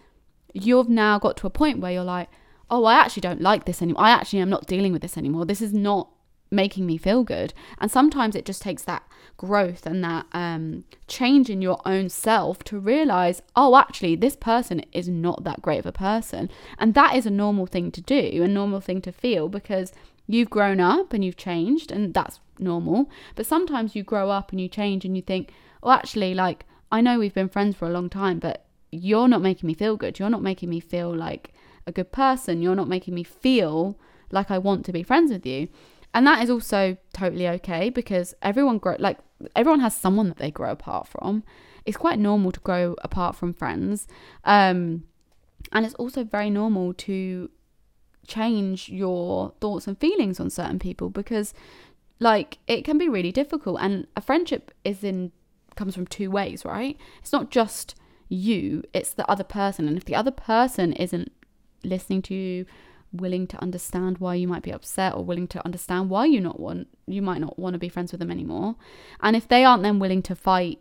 you've 0.54 0.90
now 0.90 1.20
got 1.20 1.38
to 1.38 1.48
a 1.48 1.52
point 1.52 1.80
where 1.80 1.92
you're 1.92 2.04
like, 2.04 2.30
oh, 2.70 2.86
I 2.86 2.94
actually 2.94 3.22
don't 3.22 3.42
like 3.42 3.66
this 3.66 3.82
anymore. 3.82 4.04
I 4.04 4.12
actually 4.12 4.40
am 4.40 4.50
not 4.50 4.68
dealing 4.68 4.94
with 4.94 5.02
this 5.02 5.18
anymore. 5.18 5.46
This 5.46 5.62
is 5.62 5.74
not 5.74 6.10
making 6.52 6.86
me 6.86 6.98
feel 6.98 7.24
good. 7.24 7.54
And 7.80 7.90
sometimes 7.90 8.36
it 8.36 8.46
just 8.46 8.62
takes 8.62 8.84
that 8.84 9.04
growth 9.38 9.86
and 9.86 10.04
that 10.04 10.26
um, 10.34 10.84
change 11.08 11.50
in 11.50 11.62
your 11.62 11.82
own 11.86 12.10
self 12.10 12.64
to 12.66 12.78
realize, 12.78 13.42
oh, 13.56 13.76
actually, 13.78 14.16
this 14.16 14.36
person 14.36 14.84
is 14.92 15.08
not 15.08 15.44
that 15.46 15.62
great 15.62 15.80
of 15.80 15.86
a 15.86 15.92
person. 15.92 16.50
And 16.78 16.94
that 16.94 17.16
is 17.16 17.26
a 17.26 17.32
normal 17.32 17.66
thing 17.66 17.92
to 17.92 18.02
do, 18.02 18.44
a 18.44 18.48
normal 18.48 18.82
thing 18.82 19.02
to 19.02 19.12
feel 19.12 19.48
because 19.48 19.94
you've 20.28 20.50
grown 20.50 20.80
up 20.80 21.14
and 21.14 21.24
you've 21.24 21.38
changed, 21.38 21.92
and 21.92 22.14
that's 22.14 22.40
normal. 22.60 23.10
But 23.36 23.46
sometimes 23.46 23.96
you 23.96 24.04
grow 24.04 24.30
up 24.30 24.52
and 24.52 24.60
you 24.60 24.68
change 24.68 25.06
and 25.06 25.16
you 25.16 25.22
think, 25.22 25.52
oh, 25.82 25.92
actually, 25.92 26.34
like, 26.34 26.66
I 26.92 27.02
know 27.02 27.18
we've 27.18 27.34
been 27.34 27.50
friends 27.50 27.76
for 27.76 27.88
a 27.88 27.92
long 27.92 28.10
time, 28.10 28.40
but 28.40 28.66
you're 28.92 29.30
not 29.30 29.42
making 29.42 29.68
me 29.68 29.74
feel 29.74 29.96
good. 29.96 30.20
You're 30.20 30.30
not 30.30 30.44
making 30.44 30.70
me 30.70 30.82
feel 30.82 31.16
like 31.16 31.54
a 31.88 31.92
good 31.94 32.12
person. 32.12 32.62
You're 32.62 32.76
not 32.76 32.90
making 32.90 33.16
me 33.16 33.24
feel 33.24 33.98
like 34.32 34.52
I 34.52 34.58
want 34.58 34.86
to 34.86 34.94
be 34.94 35.04
friends 35.04 35.32
with 35.32 35.46
you 35.46 35.70
and 36.14 36.28
that 36.28 36.44
is 36.44 36.50
also 36.50 36.98
totally 37.14 37.48
okay 37.48 37.90
because 37.90 38.34
everyone 38.42 38.78
grow 38.78 38.96
like 39.00 39.18
everyone 39.56 39.80
has 39.80 39.96
someone 39.96 40.28
that 40.28 40.38
they 40.38 40.52
grow 40.52 40.72
apart 40.72 41.08
from. 41.08 41.44
It's 41.84 41.98
quite 41.98 42.20
normal 42.20 42.52
to 42.52 42.60
grow 42.60 42.96
apart 43.02 43.36
from 43.36 43.54
friends 43.54 44.08
um 44.44 45.04
and 45.72 45.86
it's 45.86 45.96
also 45.96 46.24
very 46.24 46.50
normal 46.50 46.94
to 46.94 47.50
change 48.28 48.90
your 48.90 49.54
thoughts 49.60 49.88
and 49.88 49.98
feelings 50.00 50.40
on 50.40 50.50
certain 50.50 50.80
people 50.80 51.10
because 51.10 51.54
like 52.20 52.60
it 52.68 52.86
can 52.86 52.98
be 52.98 53.10
really 53.10 53.32
difficult 53.32 53.80
and 53.82 54.06
a 54.16 54.22
friendship 54.22 54.72
is 54.84 55.04
in 55.04 55.32
comes 55.76 55.96
from 55.96 56.06
two 56.06 56.30
ways 56.30 56.66
right? 56.66 56.98
It's 57.22 57.32
not 57.32 57.50
just 57.50 57.96
you 58.30 58.84
it's 58.94 59.14
the 59.14 59.30
other 59.30 59.44
person 59.44 59.88
and 59.88 59.98
if 59.98 60.06
the 60.06 60.16
other 60.16 60.32
person 60.32 60.94
isn't 60.94 61.32
listening 61.84 62.22
to 62.22 62.34
you 62.34 62.66
willing 63.14 63.48
to 63.48 63.62
understand 63.62 64.18
why 64.20 64.36
you 64.36 64.48
might 64.48 64.64
be 64.64 64.72
upset 64.72 65.14
or 65.14 65.24
willing 65.24 65.48
to 65.48 65.64
understand 65.66 66.10
why 66.10 66.26
you 66.26 66.40
not 66.40 66.60
want 66.60 66.88
you 67.08 67.22
might 67.22 67.42
not 67.42 67.58
want 67.60 67.74
to 67.74 67.80
be 67.80 67.90
friends 67.90 68.12
with 68.12 68.20
them 68.20 68.32
anymore. 68.32 68.76
And 69.22 69.36
if 69.36 69.48
they 69.48 69.64
aren't 69.64 69.84
then 69.84 70.00
willing 70.00 70.22
to 70.24 70.36
fight 70.36 70.80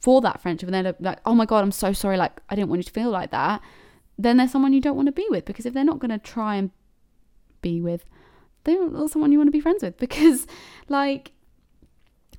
for 0.00 0.20
that 0.20 0.40
friendship 0.40 0.68
and 0.68 0.74
they're 0.74 0.94
like 0.98 1.20
oh 1.24 1.36
my 1.36 1.46
god 1.46 1.62
i'm 1.62 1.70
so 1.70 1.92
sorry 1.92 2.16
like 2.16 2.32
i 2.50 2.56
didn't 2.56 2.68
want 2.68 2.80
you 2.80 2.82
to 2.82 2.90
feel 2.90 3.10
like 3.10 3.30
that 3.30 3.62
then 4.18 4.36
there's 4.36 4.50
someone 4.50 4.72
you 4.72 4.80
don't 4.80 4.96
want 4.96 5.06
to 5.06 5.12
be 5.12 5.24
with 5.30 5.44
because 5.44 5.64
if 5.64 5.72
they're 5.72 5.84
not 5.84 6.00
going 6.00 6.10
to 6.10 6.18
try 6.18 6.56
and 6.56 6.72
be 7.62 7.80
with 7.80 8.04
they're 8.64 8.90
not 8.90 9.08
someone 9.08 9.30
you 9.30 9.38
want 9.38 9.46
to 9.46 9.52
be 9.52 9.60
friends 9.60 9.84
with 9.84 9.96
because 9.98 10.48
like 10.88 11.30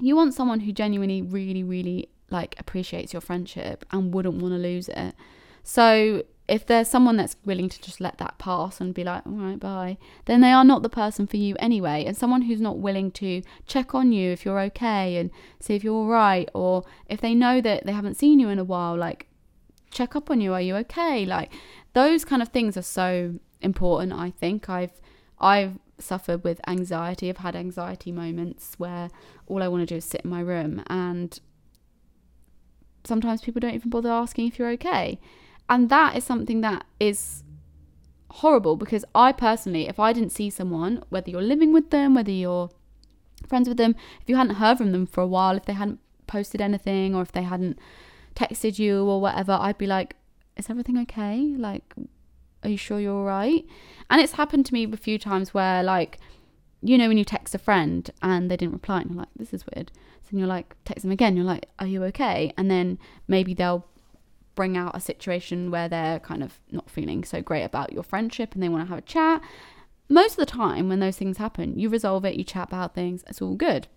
you 0.01 0.17
want 0.17 0.33
someone 0.33 0.59
who 0.59 0.73
genuinely 0.73 1.21
really 1.21 1.63
really 1.63 2.09
like 2.31 2.55
appreciates 2.57 3.13
your 3.13 3.21
friendship 3.21 3.85
and 3.91 4.13
wouldn't 4.13 4.35
want 4.35 4.53
to 4.53 4.57
lose 4.57 4.89
it. 4.89 5.15
So 5.63 6.23
if 6.49 6.65
there's 6.65 6.87
someone 6.87 7.17
that's 7.17 7.35
willing 7.45 7.69
to 7.69 7.81
just 7.81 8.01
let 8.01 8.17
that 8.17 8.37
pass 8.37 8.81
and 8.81 8.93
be 8.93 9.03
like, 9.03 9.25
all 9.25 9.33
right, 9.33 9.59
bye, 9.59 9.97
then 10.25 10.41
they 10.41 10.51
are 10.51 10.65
not 10.65 10.81
the 10.81 10.89
person 10.89 11.27
for 11.27 11.37
you 11.37 11.55
anyway. 11.59 12.03
And 12.05 12.17
someone 12.17 12.43
who's 12.43 12.61
not 12.61 12.79
willing 12.79 13.11
to 13.11 13.41
check 13.67 13.93
on 13.93 14.11
you 14.11 14.31
if 14.31 14.45
you're 14.45 14.59
okay 14.61 15.17
and 15.17 15.29
see 15.59 15.75
if 15.75 15.83
you're 15.83 15.93
all 15.93 16.07
right, 16.07 16.49
or 16.53 16.83
if 17.07 17.21
they 17.21 17.35
know 17.35 17.61
that 17.61 17.85
they 17.85 17.91
haven't 17.91 18.17
seen 18.17 18.39
you 18.39 18.49
in 18.49 18.59
a 18.59 18.63
while, 18.63 18.97
like 18.97 19.27
check 19.91 20.15
up 20.15 20.29
on 20.29 20.41
you, 20.41 20.53
are 20.53 20.61
you 20.61 20.75
okay? 20.77 21.25
Like 21.25 21.51
those 21.93 22.25
kind 22.25 22.41
of 22.41 22.49
things 22.49 22.75
are 22.77 22.81
so 22.81 23.35
important. 23.61 24.13
I 24.13 24.31
think 24.31 24.69
I've 24.69 24.99
I've 25.39 25.79
suffered 25.99 26.43
with 26.43 26.61
anxiety. 26.67 27.29
I've 27.29 27.37
had 27.37 27.55
anxiety 27.55 28.11
moments 28.11 28.73
where 28.77 29.09
all 29.47 29.61
I 29.61 29.67
want 29.67 29.81
to 29.81 29.85
do 29.85 29.97
is 29.97 30.05
sit 30.05 30.21
in 30.21 30.29
my 30.29 30.41
room 30.41 30.83
and 30.87 31.39
sometimes 33.03 33.41
people 33.41 33.59
don't 33.59 33.73
even 33.73 33.89
bother 33.89 34.11
asking 34.11 34.47
if 34.47 34.59
you're 34.59 34.69
okay. 34.71 35.19
And 35.69 35.89
that 35.89 36.17
is 36.17 36.23
something 36.23 36.61
that 36.61 36.85
is 36.99 37.43
horrible 38.31 38.75
because 38.75 39.05
I 39.13 39.31
personally, 39.31 39.87
if 39.87 39.99
I 39.99 40.13
didn't 40.13 40.31
see 40.31 40.49
someone, 40.49 41.03
whether 41.09 41.29
you're 41.29 41.41
living 41.41 41.71
with 41.71 41.91
them, 41.91 42.15
whether 42.15 42.31
you're 42.31 42.69
friends 43.47 43.67
with 43.69 43.77
them, 43.77 43.95
if 44.21 44.27
you 44.27 44.35
hadn't 44.35 44.55
heard 44.55 44.77
from 44.77 44.91
them 44.91 45.05
for 45.05 45.21
a 45.21 45.27
while, 45.27 45.55
if 45.55 45.65
they 45.65 45.73
hadn't 45.73 45.99
posted 46.27 46.59
anything 46.59 47.15
or 47.15 47.21
if 47.21 47.31
they 47.31 47.43
hadn't 47.43 47.79
texted 48.35 48.79
you 48.79 49.05
or 49.05 49.21
whatever, 49.21 49.57
I'd 49.59 49.77
be 49.77 49.87
like, 49.87 50.15
is 50.57 50.69
everything 50.69 50.97
okay? 50.99 51.53
Like, 51.57 51.93
are 52.63 52.69
you 52.69 52.77
sure 52.77 52.99
you're 52.99 53.15
all 53.15 53.23
right? 53.23 53.65
And 54.09 54.21
it's 54.21 54.33
happened 54.33 54.65
to 54.67 54.73
me 54.73 54.85
a 54.91 54.97
few 54.97 55.17
times 55.17 55.53
where, 55.53 55.83
like, 55.83 56.19
you 56.81 56.97
know, 56.97 57.07
when 57.07 57.17
you 57.17 57.25
text 57.25 57.55
a 57.55 57.59
friend 57.59 58.09
and 58.21 58.49
they 58.49 58.57
didn't 58.57 58.73
reply, 58.73 59.01
and 59.01 59.11
you're 59.11 59.19
like, 59.19 59.29
this 59.35 59.53
is 59.53 59.65
weird. 59.73 59.91
So 60.23 60.37
you're 60.37 60.47
like, 60.47 60.75
text 60.85 61.03
them 61.03 61.11
again, 61.11 61.35
you're 61.35 61.45
like, 61.45 61.67
are 61.79 61.87
you 61.87 62.03
okay? 62.05 62.53
And 62.57 62.69
then 62.69 62.99
maybe 63.27 63.53
they'll 63.53 63.85
bring 64.59 64.75
out 64.75 64.93
a 64.93 64.99
situation 64.99 65.71
where 65.71 65.87
they're 65.87 66.19
kind 66.19 66.43
of 66.43 66.59
not 66.69 66.89
feeling 66.89 67.23
so 67.23 67.41
great 67.41 67.63
about 67.63 67.93
your 67.93 68.03
friendship 68.03 68.53
and 68.53 68.61
they 68.61 68.67
want 68.67 68.83
to 68.83 68.89
have 68.89 68.99
a 68.99 69.03
chat. 69.03 69.41
Most 70.09 70.31
of 70.31 70.35
the 70.35 70.45
time, 70.45 70.89
when 70.89 70.99
those 70.99 71.15
things 71.15 71.37
happen, 71.37 71.79
you 71.79 71.87
resolve 71.87 72.25
it, 72.25 72.35
you 72.35 72.43
chat 72.43 72.67
about 72.67 72.93
things, 72.93 73.23
it's 73.29 73.41
all 73.41 73.55
good. 73.55 73.87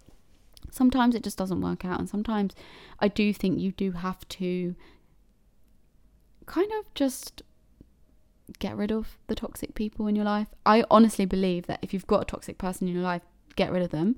Sometimes 0.70 1.16
it 1.16 1.24
just 1.24 1.36
doesn't 1.36 1.60
work 1.60 1.84
out, 1.84 1.98
and 1.98 2.08
sometimes 2.08 2.54
I 3.00 3.08
do 3.08 3.32
think 3.32 3.58
you 3.58 3.72
do 3.72 3.90
have 3.90 4.20
to 4.38 4.76
kind 6.46 6.70
of 6.78 6.94
just 6.94 7.42
get 8.60 8.76
rid 8.76 8.92
of 8.92 9.18
the 9.26 9.34
toxic 9.34 9.74
people 9.74 10.06
in 10.06 10.14
your 10.14 10.24
life. 10.24 10.46
I 10.64 10.84
honestly 10.92 11.24
believe 11.24 11.66
that 11.66 11.80
if 11.82 11.92
you've 11.92 12.06
got 12.06 12.22
a 12.22 12.26
toxic 12.26 12.56
person 12.56 12.86
in 12.86 12.94
your 12.94 13.02
life, 13.02 13.22
get 13.56 13.72
rid 13.72 13.82
of 13.82 13.90
them. 13.90 14.14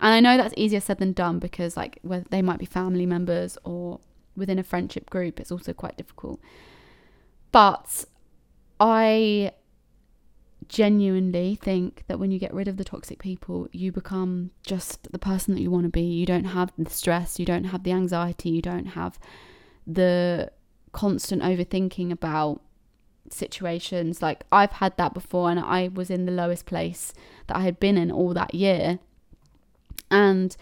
And 0.00 0.14
I 0.14 0.20
know 0.20 0.38
that's 0.38 0.54
easier 0.56 0.80
said 0.80 1.00
than 1.00 1.12
done 1.12 1.38
because 1.38 1.76
like 1.76 1.98
they 2.30 2.40
might 2.40 2.60
be 2.60 2.64
family 2.64 3.04
members 3.04 3.58
or 3.62 4.00
within 4.36 4.58
a 4.58 4.62
friendship 4.62 5.10
group, 5.10 5.40
it's 5.40 5.52
also 5.52 5.72
quite 5.72 5.96
difficult. 5.96 6.40
But 7.50 8.04
I 8.80 9.52
genuinely 10.68 11.54
think 11.54 12.04
that 12.06 12.18
when 12.18 12.30
you 12.30 12.38
get 12.38 12.54
rid 12.54 12.68
of 12.68 12.76
the 12.76 12.84
toxic 12.84 13.18
people, 13.18 13.68
you 13.72 13.92
become 13.92 14.50
just 14.62 15.12
the 15.12 15.18
person 15.18 15.54
that 15.54 15.60
you 15.60 15.70
want 15.70 15.84
to 15.84 15.90
be. 15.90 16.02
You 16.02 16.26
don't 16.26 16.44
have 16.44 16.72
the 16.78 16.90
stress, 16.90 17.38
you 17.38 17.44
don't 17.44 17.64
have 17.64 17.82
the 17.82 17.92
anxiety, 17.92 18.50
you 18.50 18.62
don't 18.62 18.86
have 18.86 19.18
the 19.86 20.50
constant 20.92 21.42
overthinking 21.42 22.10
about 22.10 22.62
situations. 23.30 24.22
Like 24.22 24.44
I've 24.50 24.72
had 24.72 24.96
that 24.96 25.14
before, 25.14 25.50
and 25.50 25.60
I 25.60 25.90
was 25.92 26.10
in 26.10 26.26
the 26.26 26.32
lowest 26.32 26.66
place 26.66 27.12
that 27.46 27.56
I 27.56 27.60
had 27.60 27.78
been 27.78 27.98
in 27.98 28.10
all 28.10 28.32
that 28.34 28.54
year. 28.54 28.98
And 30.10 30.56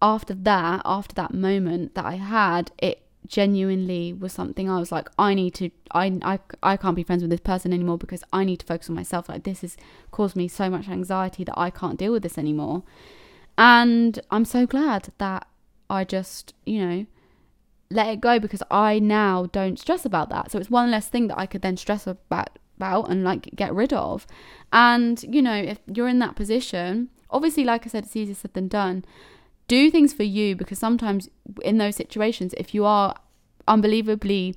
after 0.00 0.34
that, 0.34 0.82
after 0.84 1.14
that 1.14 1.34
moment 1.34 1.94
that 1.94 2.04
I 2.04 2.16
had, 2.16 2.70
it 2.78 3.02
genuinely 3.26 4.12
was 4.12 4.32
something 4.32 4.70
I 4.70 4.78
was 4.78 4.90
like, 4.90 5.08
I 5.18 5.34
need 5.34 5.54
to, 5.54 5.70
I, 5.92 6.18
I, 6.22 6.38
I 6.62 6.76
can't 6.76 6.96
be 6.96 7.02
friends 7.02 7.22
with 7.22 7.30
this 7.30 7.40
person 7.40 7.72
anymore 7.72 7.98
because 7.98 8.24
I 8.32 8.44
need 8.44 8.60
to 8.60 8.66
focus 8.66 8.88
on 8.88 8.96
myself. 8.96 9.28
Like, 9.28 9.44
this 9.44 9.60
has 9.60 9.76
caused 10.10 10.36
me 10.36 10.48
so 10.48 10.70
much 10.70 10.88
anxiety 10.88 11.44
that 11.44 11.58
I 11.58 11.70
can't 11.70 11.98
deal 11.98 12.12
with 12.12 12.22
this 12.22 12.38
anymore. 12.38 12.84
And 13.56 14.20
I'm 14.30 14.44
so 14.44 14.66
glad 14.66 15.12
that 15.18 15.46
I 15.90 16.04
just, 16.04 16.54
you 16.64 16.86
know, 16.86 17.06
let 17.90 18.08
it 18.08 18.20
go 18.20 18.38
because 18.38 18.62
I 18.70 18.98
now 18.98 19.46
don't 19.46 19.78
stress 19.78 20.04
about 20.04 20.28
that. 20.30 20.50
So 20.50 20.58
it's 20.58 20.70
one 20.70 20.90
less 20.90 21.08
thing 21.08 21.28
that 21.28 21.38
I 21.38 21.46
could 21.46 21.62
then 21.62 21.76
stress 21.76 22.06
about 22.06 22.58
about 22.76 23.10
and 23.10 23.24
like 23.24 23.50
get 23.56 23.74
rid 23.74 23.92
of. 23.92 24.26
And 24.72 25.22
you 25.28 25.42
know, 25.42 25.54
if 25.54 25.80
you're 25.92 26.06
in 26.06 26.20
that 26.20 26.36
position, 26.36 27.08
obviously 27.30 27.64
like 27.64 27.86
I 27.86 27.88
said 27.88 28.04
it's 28.04 28.14
easier 28.14 28.34
said 28.34 28.54
than 28.54 28.68
done 28.68 29.04
do 29.68 29.90
things 29.90 30.12
for 30.12 30.24
you 30.24 30.56
because 30.56 30.78
sometimes 30.78 31.28
in 31.62 31.78
those 31.78 31.96
situations, 31.96 32.54
if 32.56 32.74
you 32.74 32.84
are 32.84 33.14
unbelievably 33.66 34.56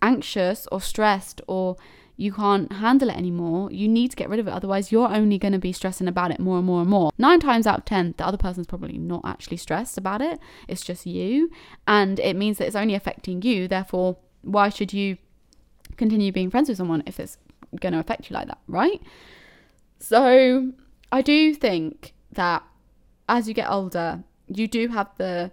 anxious 0.00 0.66
or 0.72 0.80
stressed 0.80 1.40
or 1.46 1.76
you 2.16 2.32
can't 2.32 2.72
handle 2.72 3.08
it 3.08 3.16
anymore, 3.16 3.70
you 3.70 3.88
need 3.88 4.10
to 4.10 4.16
get 4.16 4.28
rid 4.28 4.38
of 4.38 4.46
it. 4.46 4.52
Otherwise, 4.52 4.92
you're 4.92 5.12
only 5.12 5.38
going 5.38 5.52
to 5.52 5.58
be 5.58 5.72
stressing 5.72 6.08
about 6.08 6.30
it 6.30 6.38
more 6.38 6.58
and 6.58 6.66
more 6.66 6.80
and 6.80 6.90
more. 6.90 7.10
Nine 7.18 7.40
times 7.40 7.66
out 7.66 7.78
of 7.78 7.84
10, 7.84 8.14
the 8.16 8.26
other 8.26 8.36
person's 8.36 8.66
probably 8.66 8.98
not 8.98 9.22
actually 9.24 9.56
stressed 9.56 9.96
about 9.96 10.20
it. 10.20 10.38
It's 10.68 10.82
just 10.82 11.06
you. 11.06 11.50
And 11.86 12.18
it 12.20 12.36
means 12.36 12.58
that 12.58 12.66
it's 12.66 12.76
only 12.76 12.94
affecting 12.94 13.42
you. 13.42 13.66
Therefore, 13.66 14.18
why 14.42 14.68
should 14.68 14.92
you 14.92 15.16
continue 15.96 16.32
being 16.32 16.50
friends 16.50 16.68
with 16.68 16.78
someone 16.78 17.02
if 17.06 17.18
it's 17.18 17.38
going 17.80 17.92
to 17.92 17.98
affect 17.98 18.30
you 18.30 18.34
like 18.34 18.46
that, 18.46 18.58
right? 18.68 19.00
So, 19.98 20.72
I 21.10 21.22
do 21.22 21.54
think 21.54 22.12
that 22.32 22.62
as 23.32 23.48
you 23.48 23.54
get 23.54 23.70
older, 23.70 24.22
you 24.46 24.68
do 24.68 24.88
have 24.88 25.08
the 25.16 25.50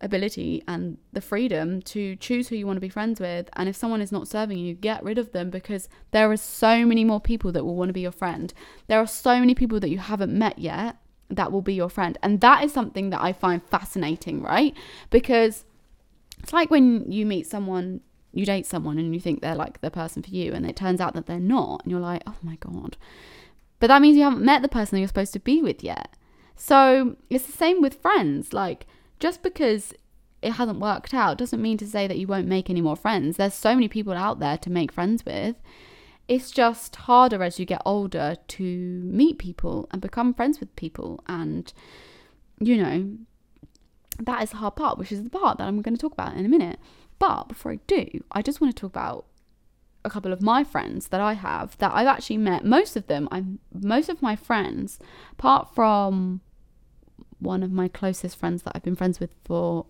ability 0.00 0.64
and 0.66 0.98
the 1.12 1.20
freedom 1.20 1.80
to 1.82 2.16
choose 2.16 2.48
who 2.48 2.56
you 2.56 2.66
want 2.66 2.76
to 2.76 2.80
be 2.80 2.88
friends 2.88 3.20
with. 3.20 3.48
And 3.52 3.68
if 3.68 3.76
someone 3.76 4.00
is 4.00 4.10
not 4.10 4.26
serving 4.26 4.58
you, 4.58 4.74
get 4.74 5.04
rid 5.04 5.18
of 5.18 5.30
them 5.30 5.48
because 5.48 5.88
there 6.10 6.28
are 6.32 6.36
so 6.36 6.84
many 6.84 7.04
more 7.04 7.20
people 7.20 7.52
that 7.52 7.64
will 7.64 7.76
want 7.76 7.90
to 7.90 7.92
be 7.92 8.00
your 8.00 8.10
friend. 8.10 8.52
There 8.88 8.98
are 8.98 9.06
so 9.06 9.38
many 9.38 9.54
people 9.54 9.78
that 9.78 9.90
you 9.90 9.98
haven't 9.98 10.36
met 10.36 10.58
yet 10.58 10.96
that 11.30 11.52
will 11.52 11.62
be 11.62 11.74
your 11.74 11.88
friend. 11.88 12.18
And 12.24 12.40
that 12.40 12.64
is 12.64 12.72
something 12.72 13.10
that 13.10 13.22
I 13.22 13.32
find 13.32 13.62
fascinating, 13.62 14.42
right? 14.42 14.74
Because 15.10 15.64
it's 16.40 16.52
like 16.52 16.72
when 16.72 17.10
you 17.10 17.24
meet 17.24 17.46
someone, 17.46 18.00
you 18.32 18.44
date 18.44 18.66
someone 18.66 18.98
and 18.98 19.14
you 19.14 19.20
think 19.20 19.42
they're 19.42 19.54
like 19.54 19.80
the 19.80 19.92
person 19.92 20.24
for 20.24 20.30
you, 20.30 20.52
and 20.52 20.66
it 20.66 20.74
turns 20.74 21.00
out 21.00 21.14
that 21.14 21.26
they're 21.26 21.38
not. 21.38 21.84
And 21.84 21.92
you're 21.92 22.00
like, 22.00 22.24
oh 22.26 22.36
my 22.42 22.56
God. 22.56 22.96
But 23.78 23.86
that 23.86 24.02
means 24.02 24.16
you 24.16 24.24
haven't 24.24 24.44
met 24.44 24.62
the 24.62 24.68
person 24.68 24.96
that 24.96 25.00
you're 25.00 25.08
supposed 25.08 25.32
to 25.34 25.38
be 25.38 25.62
with 25.62 25.84
yet. 25.84 26.16
So 26.64 27.16
it's 27.28 27.46
the 27.46 27.50
same 27.50 27.82
with 27.82 28.00
friends. 28.00 28.52
Like, 28.52 28.86
just 29.18 29.42
because 29.42 29.92
it 30.42 30.52
hasn't 30.52 30.78
worked 30.78 31.12
out 31.12 31.36
doesn't 31.36 31.60
mean 31.60 31.76
to 31.78 31.86
say 31.88 32.06
that 32.06 32.18
you 32.18 32.28
won't 32.28 32.46
make 32.46 32.70
any 32.70 32.80
more 32.80 32.94
friends. 32.94 33.36
There's 33.36 33.52
so 33.52 33.74
many 33.74 33.88
people 33.88 34.12
out 34.12 34.38
there 34.38 34.56
to 34.58 34.70
make 34.70 34.92
friends 34.92 35.26
with. 35.26 35.56
It's 36.28 36.52
just 36.52 36.94
harder 36.94 37.42
as 37.42 37.58
you 37.58 37.66
get 37.66 37.82
older 37.84 38.36
to 38.46 38.62
meet 38.62 39.38
people 39.38 39.88
and 39.90 40.00
become 40.00 40.32
friends 40.32 40.60
with 40.60 40.74
people. 40.76 41.24
And, 41.26 41.72
you 42.60 42.80
know, 42.80 43.16
that 44.20 44.44
is 44.44 44.50
the 44.50 44.58
hard 44.58 44.76
part, 44.76 44.98
which 44.98 45.10
is 45.10 45.24
the 45.24 45.30
part 45.30 45.58
that 45.58 45.66
I'm 45.66 45.82
going 45.82 45.96
to 45.96 46.00
talk 46.00 46.12
about 46.12 46.36
in 46.36 46.46
a 46.46 46.48
minute. 46.48 46.78
But 47.18 47.48
before 47.48 47.72
I 47.72 47.80
do, 47.88 48.06
I 48.30 48.40
just 48.40 48.60
want 48.60 48.72
to 48.72 48.80
talk 48.80 48.90
about 48.90 49.26
a 50.04 50.10
couple 50.10 50.32
of 50.32 50.40
my 50.40 50.62
friends 50.62 51.08
that 51.08 51.20
I 51.20 51.32
have 51.32 51.76
that 51.78 51.90
I've 51.92 52.06
actually 52.06 52.36
met. 52.36 52.64
Most 52.64 52.94
of 52.94 53.08
them, 53.08 53.28
I'm 53.32 53.58
most 53.72 54.08
of 54.08 54.22
my 54.22 54.36
friends, 54.36 55.00
apart 55.32 55.74
from 55.74 56.40
one 57.42 57.62
of 57.62 57.72
my 57.72 57.88
closest 57.88 58.36
friends 58.36 58.62
that 58.62 58.72
I've 58.74 58.82
been 58.82 58.96
friends 58.96 59.20
with 59.20 59.34
for 59.44 59.86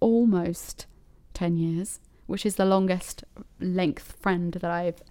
almost 0.00 0.86
10 1.34 1.56
years, 1.56 2.00
which 2.26 2.46
is 2.46 2.56
the 2.56 2.64
longest 2.64 3.24
length 3.60 4.16
friend 4.20 4.52
that 4.54 4.70
I've 4.70 5.02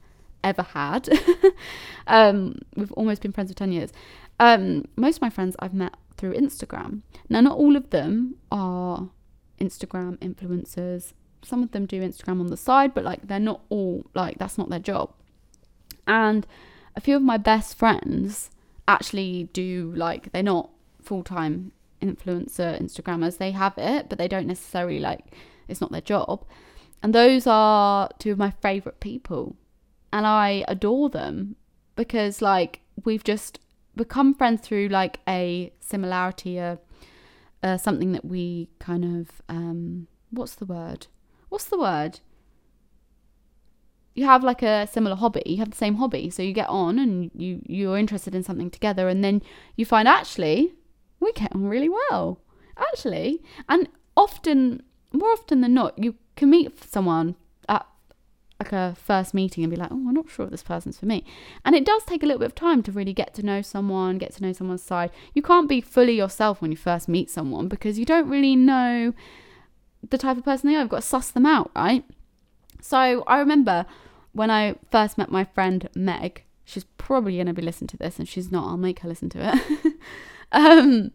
ever 0.43 0.63
had. 0.63 1.09
um, 2.07 2.59
we've 2.75 2.91
almost 2.93 3.21
been 3.21 3.31
friends 3.31 3.51
for 3.51 3.57
10 3.57 3.71
years. 3.71 3.91
Um, 4.39 4.85
most 4.95 5.17
of 5.17 5.21
my 5.21 5.29
friends 5.29 5.55
I've 5.59 5.73
met 5.73 5.95
through 6.17 6.33
Instagram. 6.33 7.01
Now, 7.29 7.41
not 7.41 7.57
all 7.57 7.75
of 7.75 7.89
them 7.91 8.35
are 8.51 9.09
Instagram 9.59 10.17
influencers 10.17 11.13
some 11.43 11.63
of 11.63 11.71
them 11.71 11.85
do 11.85 12.01
Instagram 12.01 12.39
on 12.39 12.47
the 12.47 12.57
side, 12.57 12.93
but 12.93 13.03
like 13.03 13.27
they're 13.27 13.39
not 13.39 13.61
all 13.69 14.05
like 14.13 14.37
that's 14.37 14.57
not 14.57 14.69
their 14.69 14.79
job. 14.79 15.11
And 16.07 16.45
a 16.95 17.01
few 17.01 17.15
of 17.15 17.21
my 17.21 17.37
best 17.37 17.77
friends 17.77 18.49
actually 18.87 19.49
do 19.53 19.93
like 19.95 20.31
they're 20.31 20.43
not 20.43 20.69
full 21.01 21.23
time 21.23 21.71
influencer 22.01 22.79
Instagrammers. 22.81 23.37
They 23.37 23.51
have 23.51 23.77
it, 23.77 24.09
but 24.09 24.17
they 24.17 24.27
don't 24.27 24.47
necessarily 24.47 24.99
like 24.99 25.25
it's 25.67 25.81
not 25.81 25.91
their 25.91 26.01
job. 26.01 26.45
And 27.03 27.15
those 27.15 27.47
are 27.47 28.09
two 28.19 28.31
of 28.31 28.37
my 28.37 28.51
favorite 28.51 28.99
people. 28.99 29.55
And 30.13 30.27
I 30.27 30.63
adore 30.67 31.09
them 31.09 31.55
because 31.95 32.41
like 32.41 32.81
we've 33.05 33.23
just 33.23 33.59
become 33.95 34.33
friends 34.33 34.61
through 34.61 34.89
like 34.89 35.19
a 35.27 35.71
similarity, 35.79 36.57
a, 36.57 36.79
uh, 37.63 37.77
something 37.77 38.11
that 38.11 38.25
we 38.25 38.69
kind 38.79 39.05
of 39.05 39.41
um 39.49 40.07
what's 40.29 40.55
the 40.55 40.65
word? 40.65 41.07
what's 41.51 41.65
the 41.65 41.77
word? 41.77 42.21
You 44.15 44.25
have 44.25 44.43
like 44.43 44.63
a 44.63 44.87
similar 44.87 45.15
hobby. 45.15 45.43
You 45.45 45.57
have 45.57 45.69
the 45.69 45.77
same 45.77 45.95
hobby, 45.95 46.29
so 46.29 46.41
you 46.41 46.53
get 46.53 46.69
on 46.69 46.97
and 46.97 47.29
you 47.35 47.61
you're 47.65 47.97
interested 47.97 48.33
in 48.33 48.43
something 48.43 48.71
together, 48.71 49.07
and 49.07 49.23
then 49.23 49.41
you 49.75 49.85
find 49.85 50.07
actually 50.07 50.73
we 51.21 51.31
get 51.33 51.55
on 51.55 51.67
really 51.67 51.89
well, 51.89 52.39
actually, 52.77 53.41
and 53.69 53.87
often 54.17 54.83
more 55.13 55.31
often 55.31 55.61
than 55.61 55.73
not, 55.73 55.97
you 55.97 56.15
can 56.35 56.49
meet 56.49 56.83
someone 56.83 57.35
at 57.67 57.85
like 58.59 58.71
a 58.71 58.95
first 58.97 59.33
meeting 59.33 59.63
and 59.63 59.71
be 59.71 59.77
like, 59.77 59.91
oh, 59.91 59.95
I'm 60.07 60.13
not 60.13 60.29
sure 60.29 60.45
if 60.45 60.51
this 60.51 60.63
person's 60.63 60.99
for 60.99 61.05
me. 61.05 61.25
And 61.65 61.75
it 61.75 61.85
does 61.85 62.03
take 62.03 62.23
a 62.23 62.25
little 62.25 62.39
bit 62.39 62.45
of 62.45 62.55
time 62.55 62.83
to 62.83 62.91
really 62.91 63.13
get 63.13 63.33
to 63.35 63.43
know 63.43 63.61
someone, 63.61 64.17
get 64.17 64.33
to 64.35 64.43
know 64.43 64.53
someone's 64.53 64.83
side. 64.83 65.11
You 65.33 65.41
can't 65.41 65.67
be 65.67 65.81
fully 65.81 66.13
yourself 66.13 66.61
when 66.61 66.71
you 66.71 66.77
first 66.77 67.07
meet 67.07 67.29
someone 67.29 67.67
because 67.67 67.99
you 67.99 68.05
don't 68.05 68.29
really 68.29 68.55
know 68.55 69.13
the 70.09 70.17
type 70.17 70.37
of 70.37 70.45
person 70.45 70.69
they 70.69 70.75
are. 70.75 70.81
You've 70.81 70.89
got 70.89 71.01
to 71.01 71.07
suss 71.07 71.31
them 71.31 71.45
out, 71.45 71.71
right? 71.75 72.05
So 72.81 73.23
I 73.27 73.39
remember 73.39 73.85
when 74.31 74.49
I 74.49 74.75
first 74.91 75.17
met 75.17 75.29
my 75.29 75.43
friend 75.43 75.89
Meg, 75.93 76.43
she's 76.63 76.85
probably 76.97 77.35
going 77.35 77.47
to 77.47 77.53
be 77.53 77.61
listening 77.61 77.89
to 77.89 77.97
this 77.97 78.17
and 78.17 78.27
she's 78.27 78.51
not, 78.51 78.67
I'll 78.67 78.77
make 78.77 78.99
her 78.99 79.09
listen 79.09 79.29
to 79.29 79.53
it. 79.53 79.95
um, 80.51 81.11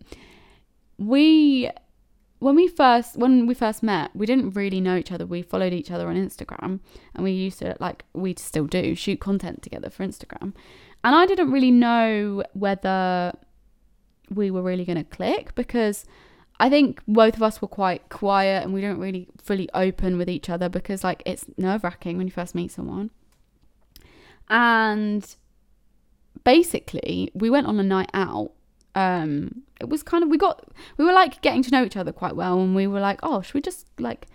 we 0.98 1.70
when 2.38 2.54
we 2.54 2.68
first 2.68 3.16
when 3.16 3.46
we 3.46 3.54
first 3.54 3.82
met 3.82 4.14
we 4.14 4.26
didn't 4.26 4.50
really 4.50 4.80
know 4.80 4.96
each 4.96 5.12
other. 5.12 5.26
We 5.26 5.42
followed 5.42 5.72
each 5.72 5.90
other 5.90 6.08
on 6.08 6.16
instagram 6.16 6.80
and 7.14 7.24
we 7.24 7.32
used 7.32 7.58
to 7.60 7.76
like 7.80 8.04
we 8.12 8.34
still 8.36 8.66
do 8.66 8.94
shoot 8.94 9.20
content 9.20 9.62
together 9.62 9.90
for 9.90 10.04
instagram. 10.04 10.52
And 11.04 11.14
i 11.14 11.24
didn't 11.26 11.50
really 11.50 11.70
know 11.70 12.42
whether 12.52 13.32
we 14.28 14.50
were 14.50 14.62
really 14.62 14.84
going 14.84 14.98
to 14.98 15.04
click 15.04 15.54
because 15.54 16.04
i 16.58 16.68
think 16.68 17.00
both 17.06 17.36
of 17.36 17.42
us 17.44 17.62
were 17.62 17.68
quite 17.68 18.08
quiet 18.08 18.64
and 18.64 18.74
we 18.74 18.80
don't 18.80 18.98
really 18.98 19.28
fully 19.40 19.68
open 19.72 20.18
with 20.18 20.28
each 20.28 20.50
other 20.50 20.68
because 20.68 21.04
like 21.04 21.22
it's 21.24 21.44
nerve-wracking 21.56 22.18
when 22.18 22.26
you 22.26 22.32
first 22.32 22.54
meet 22.54 22.72
someone. 22.72 23.10
And 24.48 25.24
basically 26.44 27.30
we 27.34 27.50
went 27.50 27.66
on 27.66 27.78
a 27.78 27.82
night 27.82 28.10
out 28.14 28.52
um 28.96 29.62
it 29.80 29.88
was 29.88 30.02
kind 30.02 30.24
of 30.24 30.30
we 30.30 30.38
got 30.38 30.66
we 30.96 31.04
were 31.04 31.12
like 31.12 31.40
getting 31.42 31.62
to 31.62 31.70
know 31.70 31.84
each 31.84 31.96
other 31.96 32.12
quite 32.12 32.34
well 32.34 32.58
and 32.60 32.74
we 32.74 32.86
were 32.86 33.00
like 33.00 33.20
oh 33.22 33.42
should 33.42 33.54
we 33.54 33.60
just 33.60 33.86
like 33.98 34.26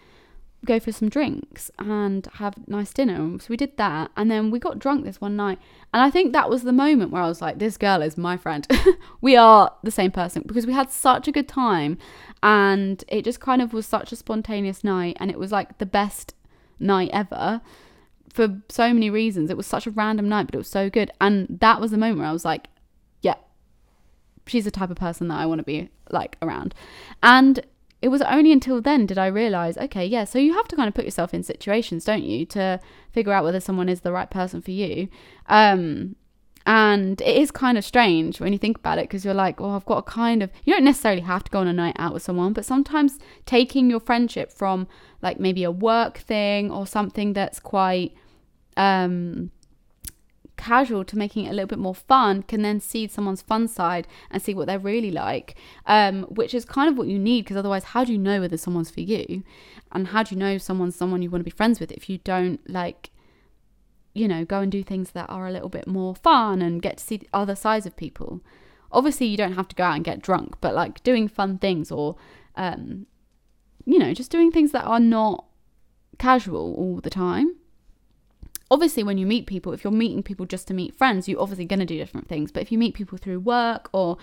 go 0.65 0.79
for 0.79 0.91
some 0.91 1.09
drinks 1.09 1.71
and 1.79 2.27
have 2.33 2.67
nice 2.67 2.93
dinner? 2.93 3.39
So 3.39 3.47
we 3.49 3.57
did 3.57 3.77
that 3.77 4.11
and 4.15 4.29
then 4.29 4.51
we 4.51 4.59
got 4.59 4.77
drunk 4.77 5.03
this 5.03 5.19
one 5.19 5.35
night 5.35 5.57
and 5.91 6.03
i 6.03 6.09
think 6.11 6.33
that 6.33 6.49
was 6.49 6.61
the 6.61 6.71
moment 6.71 7.11
where 7.11 7.23
i 7.23 7.27
was 7.27 7.41
like 7.41 7.57
this 7.57 7.77
girl 7.77 8.01
is 8.01 8.17
my 8.17 8.37
friend. 8.37 8.67
We 9.21 9.35
are 9.35 9.71
the 9.83 9.91
same 9.91 10.11
person 10.11 10.43
because 10.45 10.65
we 10.65 10.73
had 10.73 10.89
such 10.89 11.27
a 11.27 11.31
good 11.31 11.47
time 11.47 11.97
and 12.41 13.03
it 13.07 13.23
just 13.23 13.39
kind 13.39 13.61
of 13.61 13.71
was 13.71 13.85
such 13.85 14.11
a 14.11 14.15
spontaneous 14.15 14.83
night 14.83 15.17
and 15.19 15.29
it 15.29 15.37
was 15.37 15.51
like 15.51 15.77
the 15.77 15.85
best 15.85 16.33
night 16.79 17.11
ever 17.13 17.61
for 18.33 18.61
so 18.69 18.93
many 18.93 19.09
reasons. 19.09 19.49
It 19.51 19.57
was 19.57 19.67
such 19.67 19.85
a 19.85 19.91
random 19.91 20.27
night 20.27 20.47
but 20.47 20.55
it 20.55 20.57
was 20.57 20.69
so 20.69 20.89
good 20.89 21.11
and 21.19 21.59
that 21.61 21.79
was 21.79 21.91
the 21.91 21.97
moment 21.97 22.19
where 22.19 22.27
i 22.27 22.31
was 22.31 22.45
like 22.45 22.67
she's 24.47 24.65
the 24.65 24.71
type 24.71 24.89
of 24.89 24.97
person 24.97 25.27
that 25.29 25.39
I 25.39 25.45
want 25.45 25.59
to 25.59 25.63
be 25.63 25.89
like 26.09 26.37
around. 26.41 26.73
And 27.21 27.65
it 28.01 28.07
was 28.07 28.21
only 28.23 28.51
until 28.51 28.81
then 28.81 29.05
did 29.05 29.17
I 29.17 29.27
realize, 29.27 29.77
okay, 29.77 30.05
yeah, 30.05 30.23
so 30.23 30.39
you 30.39 30.53
have 30.53 30.67
to 30.69 30.75
kind 30.75 30.87
of 30.87 30.93
put 30.95 31.05
yourself 31.05 31.33
in 31.33 31.43
situations, 31.43 32.03
don't 32.03 32.23
you, 32.23 32.45
to 32.47 32.79
figure 33.11 33.31
out 33.31 33.43
whether 33.43 33.59
someone 33.59 33.89
is 33.89 34.01
the 34.01 34.11
right 34.11 34.29
person 34.29 34.61
for 34.61 34.71
you. 34.71 35.07
Um, 35.47 36.15
and 36.65 37.19
it 37.21 37.37
is 37.37 37.51
kind 37.51 37.77
of 37.77 37.85
strange 37.85 38.39
when 38.39 38.53
you 38.53 38.59
think 38.59 38.77
about 38.77 38.97
it 38.97 39.03
because 39.03 39.25
you're 39.25 39.33
like, 39.33 39.59
well, 39.59 39.71
I've 39.71 39.85
got 39.85 39.97
a 39.97 40.03
kind 40.03 40.43
of, 40.43 40.51
you 40.63 40.73
don't 40.73 40.83
necessarily 40.83 41.21
have 41.21 41.43
to 41.45 41.51
go 41.51 41.59
on 41.59 41.67
a 41.67 41.73
night 41.73 41.95
out 41.97 42.13
with 42.13 42.23
someone, 42.23 42.53
but 42.53 42.65
sometimes 42.65 43.19
taking 43.45 43.89
your 43.89 43.99
friendship 43.99 44.51
from 44.51 44.87
like 45.21 45.39
maybe 45.39 45.63
a 45.63 45.71
work 45.71 46.19
thing 46.19 46.71
or 46.71 46.85
something 46.85 47.33
that's 47.33 47.59
quite, 47.59 48.13
um, 48.77 49.51
casual 50.61 51.03
to 51.03 51.17
making 51.17 51.45
it 51.45 51.49
a 51.49 51.53
little 51.53 51.67
bit 51.67 51.79
more 51.79 51.95
fun 51.95 52.43
can 52.43 52.61
then 52.61 52.79
see 52.79 53.07
someone's 53.07 53.41
fun 53.41 53.67
side 53.67 54.07
and 54.29 54.41
see 54.41 54.53
what 54.53 54.67
they're 54.67 54.77
really 54.77 55.09
like 55.09 55.55
um, 55.87 56.23
which 56.25 56.53
is 56.53 56.65
kind 56.65 56.87
of 56.87 56.95
what 56.97 57.07
you 57.07 57.17
need 57.17 57.41
because 57.41 57.57
otherwise 57.57 57.83
how 57.85 58.03
do 58.03 58.11
you 58.11 58.17
know 58.17 58.39
whether 58.39 58.57
someone's 58.57 58.91
for 58.91 59.01
you? 59.01 59.43
And 59.91 60.07
how 60.07 60.23
do 60.23 60.35
you 60.35 60.39
know 60.39 60.57
someone's 60.57 60.95
someone 60.95 61.21
you 61.21 61.29
want 61.29 61.41
to 61.41 61.51
be 61.51 61.51
friends 61.51 61.79
with 61.79 61.91
if 61.91 62.09
you 62.09 62.19
don't 62.19 62.59
like 62.69 63.09
you 64.13 64.27
know 64.27 64.43
go 64.43 64.59
and 64.59 64.71
do 64.71 64.83
things 64.83 65.11
that 65.11 65.29
are 65.29 65.47
a 65.47 65.51
little 65.51 65.69
bit 65.69 65.87
more 65.87 66.13
fun 66.15 66.61
and 66.61 66.81
get 66.81 66.97
to 66.97 67.03
see 67.03 67.21
other 67.33 67.55
sides 67.55 67.85
of 67.85 67.95
people? 67.95 68.41
Obviously 68.91 69.27
you 69.27 69.37
don't 69.37 69.53
have 69.53 69.67
to 69.69 69.75
go 69.75 69.83
out 69.83 69.95
and 69.95 70.03
get 70.03 70.21
drunk 70.21 70.55
but 70.61 70.75
like 70.75 71.01
doing 71.03 71.27
fun 71.27 71.57
things 71.57 71.91
or 71.91 72.15
um, 72.55 73.07
you 73.85 73.97
know 73.97 74.13
just 74.13 74.31
doing 74.31 74.51
things 74.51 74.71
that 74.71 74.85
are 74.85 74.99
not 74.99 75.45
casual 76.19 76.75
all 76.75 76.99
the 77.01 77.09
time 77.09 77.55
obviously 78.71 79.03
when 79.03 79.17
you 79.17 79.27
meet 79.27 79.45
people 79.45 79.73
if 79.73 79.83
you're 79.83 79.91
meeting 79.91 80.23
people 80.23 80.45
just 80.45 80.67
to 80.67 80.73
meet 80.73 80.95
friends 80.95 81.27
you're 81.27 81.41
obviously 81.41 81.65
going 81.65 81.79
to 81.79 81.85
do 81.85 81.97
different 81.97 82.27
things. 82.27 82.51
But 82.51 82.63
if 82.63 82.71
you 82.71 82.77
meet 82.77 82.95
people 82.95 83.17
through 83.17 83.41
work 83.41 83.89
or 83.91 84.17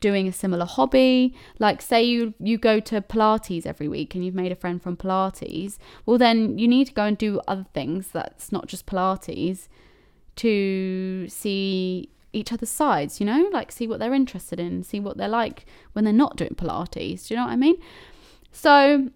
doing 0.00 0.28
a 0.28 0.32
similar 0.32 0.64
hobby 0.64 1.34
like 1.58 1.82
say 1.82 2.02
you 2.02 2.32
you 2.38 2.56
go 2.56 2.78
to 2.78 3.00
pilates 3.00 3.66
every 3.66 3.88
week 3.88 4.14
and 4.14 4.24
you've 4.24 4.34
made 4.34 4.52
a 4.52 4.56
friend 4.56 4.80
from 4.80 4.96
pilates 4.96 5.76
well 6.06 6.16
then 6.16 6.56
you 6.56 6.68
need 6.68 6.86
to 6.86 6.92
go 6.92 7.02
and 7.02 7.18
do 7.18 7.40
other 7.48 7.66
things 7.74 8.06
that's 8.12 8.52
not 8.52 8.68
just 8.68 8.86
pilates 8.86 9.66
to 10.36 11.26
see 11.28 12.08
each 12.32 12.52
other's 12.52 12.70
sides 12.70 13.18
you 13.18 13.26
know? 13.26 13.48
Like 13.52 13.72
see 13.72 13.88
what 13.88 13.98
they're 13.98 14.14
interested 14.14 14.60
in 14.60 14.84
see 14.84 15.00
what 15.00 15.16
they're 15.16 15.26
like 15.26 15.66
when 15.94 16.04
they're 16.04 16.14
not 16.14 16.36
doing 16.36 16.54
pilates 16.54 17.26
do 17.26 17.34
you 17.34 17.40
know 17.40 17.46
what 17.46 17.52
i 17.52 17.56
mean? 17.56 17.76
So 18.52 19.10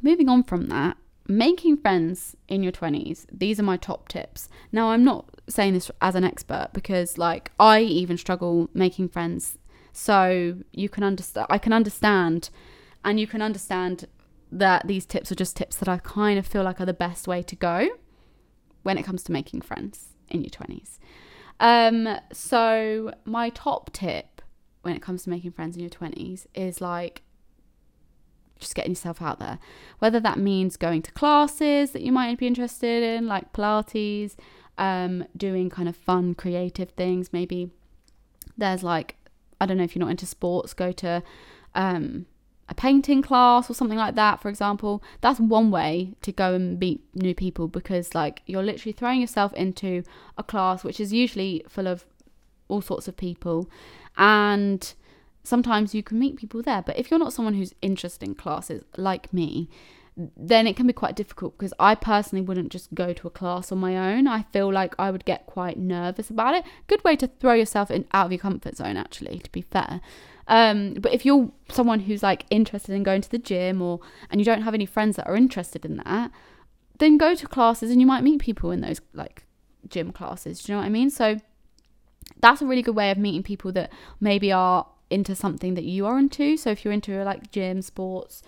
moving 0.00 0.30
on 0.30 0.42
from 0.42 0.68
that 0.68 0.96
making 1.28 1.76
friends 1.76 2.36
in 2.48 2.62
your 2.62 2.72
20s 2.72 3.26
these 3.32 3.60
are 3.60 3.64
my 3.64 3.76
top 3.76 4.08
tips. 4.08 4.48
Now 4.70 4.90
i'm 4.90 5.04
not 5.04 5.40
saying 5.48 5.74
this 5.74 5.90
as 6.00 6.14
an 6.14 6.24
expert 6.24 6.70
because 6.72 7.18
like 7.18 7.52
i 7.58 7.80
even 7.80 8.16
struggle 8.16 8.68
making 8.74 9.08
friends. 9.08 9.58
So 9.92 10.56
you 10.72 10.88
can 10.88 11.04
understand 11.04 11.46
i 11.50 11.58
can 11.58 11.72
understand 11.72 12.50
and 13.04 13.20
you 13.20 13.26
can 13.26 13.42
understand 13.42 14.06
that 14.50 14.86
these 14.86 15.06
tips 15.06 15.32
are 15.32 15.34
just 15.34 15.56
tips 15.56 15.76
that 15.76 15.88
i 15.88 15.98
kind 15.98 16.38
of 16.38 16.46
feel 16.46 16.62
like 16.62 16.80
are 16.80 16.86
the 16.86 16.92
best 16.92 17.26
way 17.26 17.42
to 17.42 17.56
go 17.56 17.88
when 18.82 18.98
it 18.98 19.02
comes 19.02 19.22
to 19.24 19.32
making 19.32 19.60
friends 19.60 20.10
in 20.28 20.42
your 20.42 20.50
20s 20.50 20.98
um 21.60 22.18
so 22.32 23.12
my 23.24 23.48
top 23.50 23.92
tip 23.92 24.42
when 24.82 24.94
it 24.94 25.02
comes 25.02 25.24
to 25.24 25.30
making 25.30 25.52
friends 25.52 25.76
in 25.76 25.80
your 25.80 25.90
20s 25.90 26.46
is 26.54 26.80
like 26.80 27.22
just 28.62 28.74
getting 28.74 28.92
yourself 28.92 29.20
out 29.20 29.38
there. 29.38 29.58
Whether 29.98 30.20
that 30.20 30.38
means 30.38 30.76
going 30.76 31.02
to 31.02 31.12
classes 31.12 31.90
that 31.92 32.02
you 32.02 32.12
might 32.12 32.38
be 32.38 32.46
interested 32.46 33.02
in, 33.02 33.26
like 33.26 33.52
Pilates, 33.52 34.36
um, 34.78 35.24
doing 35.36 35.70
kind 35.70 35.88
of 35.88 35.96
fun, 35.96 36.34
creative 36.34 36.90
things. 36.90 37.32
Maybe 37.32 37.70
there's 38.56 38.82
like, 38.82 39.16
I 39.60 39.66
don't 39.66 39.76
know 39.76 39.84
if 39.84 39.94
you're 39.94 40.04
not 40.04 40.10
into 40.10 40.26
sports, 40.26 40.74
go 40.74 40.92
to 40.92 41.22
um, 41.74 42.26
a 42.68 42.74
painting 42.74 43.22
class 43.22 43.68
or 43.70 43.74
something 43.74 43.98
like 43.98 44.14
that, 44.14 44.40
for 44.40 44.48
example. 44.48 45.02
That's 45.20 45.38
one 45.40 45.70
way 45.70 46.14
to 46.22 46.32
go 46.32 46.54
and 46.54 46.78
meet 46.78 47.02
new 47.14 47.34
people 47.34 47.68
because, 47.68 48.14
like, 48.14 48.42
you're 48.46 48.62
literally 48.62 48.92
throwing 48.92 49.20
yourself 49.20 49.52
into 49.54 50.02
a 50.38 50.42
class 50.42 50.82
which 50.82 50.98
is 51.00 51.12
usually 51.12 51.64
full 51.68 51.86
of 51.86 52.04
all 52.68 52.80
sorts 52.80 53.06
of 53.06 53.16
people 53.16 53.68
and 54.16 54.94
sometimes 55.42 55.94
you 55.94 56.02
can 56.02 56.18
meet 56.18 56.36
people 56.36 56.62
there. 56.62 56.82
But 56.82 56.98
if 56.98 57.10
you're 57.10 57.20
not 57.20 57.32
someone 57.32 57.54
who's 57.54 57.74
interested 57.82 58.26
in 58.26 58.34
classes 58.34 58.84
like 58.96 59.32
me, 59.32 59.68
then 60.16 60.66
it 60.66 60.76
can 60.76 60.86
be 60.86 60.92
quite 60.92 61.16
difficult 61.16 61.56
because 61.56 61.72
I 61.78 61.94
personally 61.94 62.44
wouldn't 62.44 62.70
just 62.70 62.92
go 62.94 63.12
to 63.14 63.26
a 63.26 63.30
class 63.30 63.72
on 63.72 63.78
my 63.78 64.14
own. 64.14 64.28
I 64.28 64.42
feel 64.52 64.70
like 64.70 64.94
I 64.98 65.10
would 65.10 65.24
get 65.24 65.46
quite 65.46 65.78
nervous 65.78 66.28
about 66.28 66.54
it. 66.54 66.64
Good 66.86 67.02
way 67.02 67.16
to 67.16 67.26
throw 67.26 67.54
yourself 67.54 67.90
in 67.90 68.06
out 68.12 68.26
of 68.26 68.32
your 68.32 68.38
comfort 68.38 68.76
zone, 68.76 68.96
actually, 68.96 69.38
to 69.38 69.50
be 69.50 69.62
fair. 69.62 70.00
Um, 70.48 70.94
but 70.94 71.14
if 71.14 71.24
you're 71.24 71.50
someone 71.70 72.00
who's 72.00 72.22
like 72.22 72.44
interested 72.50 72.94
in 72.94 73.04
going 73.04 73.22
to 73.22 73.30
the 73.30 73.38
gym 73.38 73.80
or 73.80 74.00
and 74.28 74.40
you 74.40 74.44
don't 74.44 74.62
have 74.62 74.74
any 74.74 74.86
friends 74.86 75.16
that 75.16 75.26
are 75.26 75.36
interested 75.36 75.84
in 75.84 75.96
that, 75.98 76.30
then 76.98 77.16
go 77.16 77.34
to 77.34 77.46
classes 77.46 77.90
and 77.90 78.00
you 78.00 78.06
might 78.06 78.22
meet 78.22 78.40
people 78.40 78.70
in 78.70 78.80
those 78.80 79.00
like 79.14 79.46
gym 79.88 80.12
classes. 80.12 80.62
Do 80.62 80.72
you 80.72 80.76
know 80.76 80.80
what 80.80 80.86
I 80.86 80.90
mean? 80.90 81.10
So 81.10 81.38
that's 82.40 82.60
a 82.60 82.66
really 82.66 82.82
good 82.82 82.96
way 82.96 83.10
of 83.10 83.18
meeting 83.18 83.42
people 83.42 83.72
that 83.72 83.90
maybe 84.20 84.52
are 84.52 84.86
into 85.10 85.34
something 85.34 85.74
that 85.74 85.84
you 85.84 86.06
are 86.06 86.18
into. 86.18 86.56
So 86.56 86.70
if 86.70 86.84
you're 86.84 86.94
into 86.94 87.22
like 87.24 87.50
gym, 87.50 87.82
sports, 87.82 88.42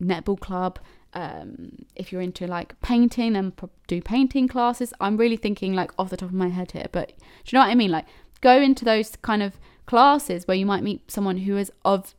netball 0.00 0.38
club, 0.38 0.78
um, 1.14 1.86
if 1.96 2.12
you're 2.12 2.20
into 2.20 2.46
like 2.46 2.80
painting, 2.80 3.32
then 3.32 3.52
do 3.86 4.00
painting 4.00 4.48
classes. 4.48 4.92
I'm 5.00 5.16
really 5.16 5.36
thinking 5.36 5.74
like 5.74 5.90
off 5.98 6.10
the 6.10 6.16
top 6.16 6.28
of 6.28 6.34
my 6.34 6.48
head 6.48 6.72
here, 6.72 6.86
but 6.92 7.08
do 7.08 7.14
you 7.46 7.58
know 7.58 7.64
what 7.64 7.70
I 7.70 7.74
mean? 7.74 7.90
Like 7.90 8.06
go 8.40 8.60
into 8.60 8.84
those 8.84 9.16
kind 9.16 9.42
of 9.42 9.58
classes 9.86 10.46
where 10.46 10.56
you 10.56 10.66
might 10.66 10.82
meet 10.82 11.10
someone 11.10 11.38
who 11.38 11.56
is 11.56 11.72
of 11.84 12.14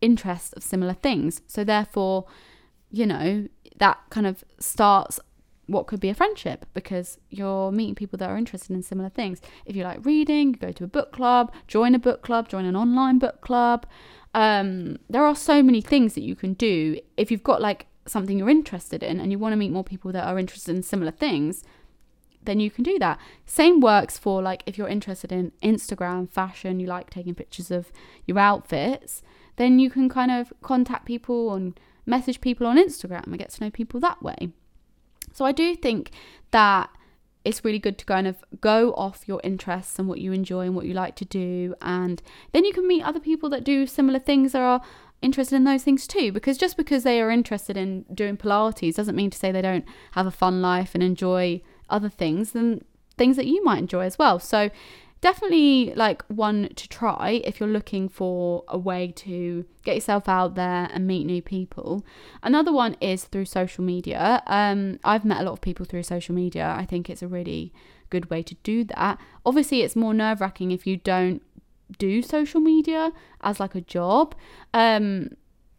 interest 0.00 0.54
of 0.54 0.62
similar 0.62 0.94
things. 0.94 1.42
So 1.46 1.62
therefore, 1.62 2.26
you 2.90 3.06
know, 3.06 3.48
that 3.78 3.98
kind 4.10 4.26
of 4.26 4.44
starts 4.58 5.20
what 5.66 5.86
could 5.86 6.00
be 6.00 6.08
a 6.08 6.14
friendship 6.14 6.66
because 6.74 7.18
you're 7.30 7.70
meeting 7.70 7.94
people 7.94 8.16
that 8.18 8.28
are 8.28 8.36
interested 8.36 8.74
in 8.74 8.82
similar 8.82 9.08
things. 9.08 9.40
If 9.64 9.76
you 9.76 9.84
like 9.84 10.04
reading, 10.04 10.52
go 10.52 10.72
to 10.72 10.84
a 10.84 10.88
book 10.88 11.12
club, 11.12 11.52
join 11.68 11.94
a 11.94 11.98
book 11.98 12.22
club, 12.22 12.48
join 12.48 12.64
an 12.64 12.76
online 12.76 13.18
book 13.18 13.40
club. 13.40 13.86
Um, 14.34 14.98
there 15.08 15.24
are 15.24 15.36
so 15.36 15.62
many 15.62 15.80
things 15.80 16.14
that 16.14 16.22
you 16.22 16.34
can 16.34 16.54
do 16.54 16.98
if 17.16 17.30
you've 17.30 17.42
got 17.42 17.60
like 17.60 17.86
something 18.06 18.38
you're 18.38 18.50
interested 18.50 19.02
in 19.02 19.20
and 19.20 19.30
you 19.30 19.38
want 19.38 19.52
to 19.52 19.56
meet 19.56 19.70
more 19.70 19.84
people 19.84 20.12
that 20.12 20.26
are 20.26 20.38
interested 20.38 20.74
in 20.74 20.82
similar 20.82 21.12
things 21.12 21.62
then 22.44 22.58
you 22.58 22.70
can 22.70 22.82
do 22.82 22.98
that 22.98 23.18
same 23.46 23.80
works 23.80 24.18
for 24.18 24.42
like 24.42 24.62
if 24.66 24.76
you're 24.76 24.88
interested 24.88 25.30
in 25.30 25.52
instagram 25.62 26.28
fashion 26.28 26.80
you 26.80 26.86
like 26.86 27.10
taking 27.10 27.34
pictures 27.34 27.70
of 27.70 27.92
your 28.26 28.38
outfits 28.38 29.22
then 29.56 29.78
you 29.78 29.88
can 29.88 30.08
kind 30.08 30.30
of 30.30 30.52
contact 30.62 31.06
people 31.06 31.54
and 31.54 31.78
message 32.04 32.40
people 32.40 32.66
on 32.66 32.76
instagram 32.76 33.24
and 33.26 33.38
get 33.38 33.50
to 33.50 33.62
know 33.62 33.70
people 33.70 34.00
that 34.00 34.20
way 34.22 34.50
So 35.32 35.44
I 35.44 35.52
do 35.52 35.74
think 35.74 36.10
that 36.50 36.90
it's 37.44 37.64
really 37.64 37.78
good 37.78 37.98
to 37.98 38.04
kind 38.04 38.26
of 38.26 38.36
go 38.60 38.92
off 38.92 39.24
your 39.26 39.40
interests 39.42 39.98
and 39.98 40.08
what 40.08 40.20
you 40.20 40.32
enjoy 40.32 40.60
and 40.60 40.76
what 40.76 40.86
you 40.86 40.94
like 40.94 41.16
to 41.16 41.24
do 41.24 41.74
and 41.80 42.22
then 42.52 42.64
you 42.64 42.72
can 42.72 42.86
meet 42.86 43.02
other 43.02 43.18
people 43.18 43.48
that 43.50 43.64
do 43.64 43.84
similar 43.84 44.20
things 44.20 44.52
that 44.52 44.62
are 44.62 44.80
interested 45.22 45.56
in 45.56 45.64
those 45.64 45.82
things 45.82 46.06
too 46.06 46.30
because 46.30 46.56
just 46.56 46.76
because 46.76 47.02
they 47.02 47.20
are 47.20 47.30
interested 47.30 47.76
in 47.76 48.04
doing 48.14 48.36
pilates 48.36 48.94
doesn't 48.94 49.16
mean 49.16 49.30
to 49.30 49.38
say 49.38 49.50
they 49.50 49.62
don't 49.62 49.84
have 50.12 50.26
a 50.26 50.30
fun 50.30 50.62
life 50.62 50.94
and 50.94 51.02
enjoy 51.02 51.60
other 51.88 52.08
things 52.08 52.54
and 52.54 52.84
things 53.16 53.36
that 53.36 53.46
you 53.46 53.62
might 53.64 53.78
enjoy 53.78 54.04
as 54.04 54.18
well. 54.18 54.38
So 54.38 54.70
definitely 55.22 55.94
like 55.94 56.22
one 56.24 56.68
to 56.74 56.88
try 56.88 57.40
if 57.44 57.58
you're 57.58 57.68
looking 57.68 58.08
for 58.08 58.64
a 58.68 58.76
way 58.76 59.12
to 59.16 59.64
get 59.84 59.94
yourself 59.94 60.28
out 60.28 60.56
there 60.56 60.88
and 60.92 61.06
meet 61.06 61.24
new 61.24 61.40
people. 61.40 62.04
Another 62.42 62.72
one 62.72 62.96
is 63.00 63.24
through 63.24 63.46
social 63.46 63.84
media. 63.84 64.42
Um, 64.46 64.98
I've 65.04 65.24
met 65.24 65.40
a 65.40 65.44
lot 65.44 65.52
of 65.52 65.60
people 65.60 65.86
through 65.86 66.02
social 66.02 66.34
media. 66.34 66.74
I 66.76 66.84
think 66.84 67.08
it's 67.08 67.22
a 67.22 67.28
really 67.28 67.72
good 68.10 68.28
way 68.30 68.42
to 68.42 68.54
do 68.64 68.84
that. 68.84 69.18
Obviously, 69.46 69.82
it's 69.82 69.96
more 69.96 70.12
nerve 70.12 70.40
wracking 70.40 70.72
if 70.72 70.86
you 70.86 70.96
don't 70.96 71.40
do 71.98 72.20
social 72.20 72.60
media 72.60 73.12
as 73.42 73.60
like 73.60 73.76
a 73.76 73.80
job. 73.80 74.34
Um, 74.74 75.36